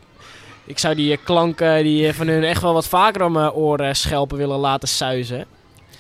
Ik 0.66 0.78
zou 0.78 0.94
die 0.94 1.16
klanken 1.16 1.82
die 1.82 2.12
van 2.12 2.26
hun 2.26 2.44
echt 2.44 2.62
wel 2.62 2.72
wat 2.72 2.86
vaker 2.86 3.24
om 3.24 3.32
mijn 3.32 3.52
oren 3.52 3.96
schelpen 3.96 4.36
willen 4.36 4.58
laten 4.58 4.88
suizen. 4.88 5.46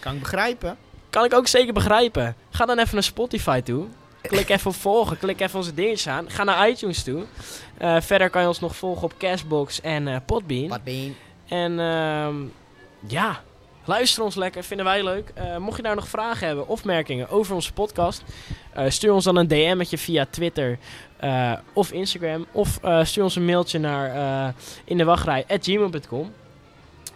Kan 0.00 0.14
ik 0.14 0.20
begrijpen. 0.20 0.76
Kan 1.10 1.24
ik 1.24 1.34
ook 1.34 1.46
zeker 1.46 1.72
begrijpen. 1.72 2.36
Ga 2.50 2.66
dan 2.66 2.78
even 2.78 2.94
naar 2.94 3.02
Spotify 3.02 3.60
toe. 3.60 3.86
Klik 4.28 4.48
even 4.48 4.70
op 4.70 4.76
volgen. 4.76 5.18
Klik 5.18 5.40
even 5.40 5.58
onze 5.58 5.74
dingetjes 5.74 6.08
aan. 6.08 6.30
Ga 6.30 6.44
naar 6.44 6.68
iTunes 6.68 7.02
toe. 7.02 7.24
Eh, 7.78 8.00
verder 8.00 8.30
kan 8.30 8.42
je 8.42 8.48
ons 8.48 8.60
nog 8.60 8.76
volgen 8.76 9.02
op 9.02 9.14
Cashbox 9.18 9.80
en 9.80 10.08
eh, 10.08 10.16
Podbean. 10.26 10.80
Je? 10.84 11.12
En 11.48 11.80
ehm, 11.80 12.36
ja, 13.06 13.42
luister 13.84 14.22
ons 14.22 14.34
lekker. 14.34 14.64
Vinden 14.64 14.86
wij 14.86 15.04
leuk. 15.04 15.32
Eh, 15.34 15.56
mocht 15.56 15.76
je 15.76 15.82
daar 15.82 15.94
nog 15.94 16.08
vragen 16.08 16.46
hebben, 16.46 16.68
opmerkingen 16.68 17.28
over 17.28 17.54
onze 17.54 17.72
podcast. 17.72 18.22
stuur 18.88 19.12
ons 19.12 19.24
dan 19.24 19.36
een 19.36 19.48
DM'tje 19.48 19.98
via 19.98 20.26
Twitter 20.30 20.78
of 21.72 21.92
Instagram. 21.92 22.46
Of 22.52 22.80
stuur 23.02 23.22
ons 23.22 23.36
een 23.36 23.44
mailtje 23.44 23.78
naar 23.78 24.16
uh, 24.16 24.54
in 24.84 24.98
de 24.98 25.04
wachtrij 25.04 25.44
gmail.com. 25.48 26.32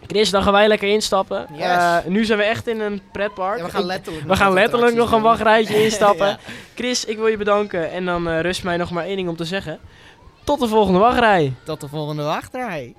Chris, 0.07 0.29
dan 0.29 0.43
gaan 0.43 0.53
wij 0.53 0.67
lekker 0.67 0.87
instappen. 0.87 1.47
Yes. 1.53 1.61
Eh, 1.65 1.97
nu 2.05 2.25
zijn 2.25 2.37
we 2.37 2.43
echt 2.43 2.67
in 2.67 2.79
een 2.79 3.01
pretpark. 3.11 3.57
Ja, 3.57 3.65
we 3.65 3.71
gaan 3.71 3.85
letterlijk 3.85 4.27
we 4.27 4.35
gaan 4.35 4.53
letterlijk 4.53 4.95
nog 4.95 5.11
een 5.11 5.21
wachtrijtje 5.21 5.81
instappen. 5.85 6.27
ja. 6.27 6.37
Chris, 6.75 7.05
ik 7.05 7.17
wil 7.17 7.27
je 7.27 7.37
bedanken. 7.37 7.91
En 7.91 8.05
dan 8.05 8.27
eh, 8.29 8.39
rust 8.39 8.63
mij 8.63 8.77
nog 8.77 8.91
maar 8.91 9.05
één 9.05 9.15
ding 9.15 9.29
om 9.29 9.35
te 9.35 9.45
zeggen. 9.45 9.79
Tot 10.43 10.59
de 10.59 10.67
volgende 10.67 10.99
wachtrij. 10.99 11.53
Tot 11.63 11.81
de 11.81 11.87
volgende 11.87 12.23
wachtrij. 12.23 12.95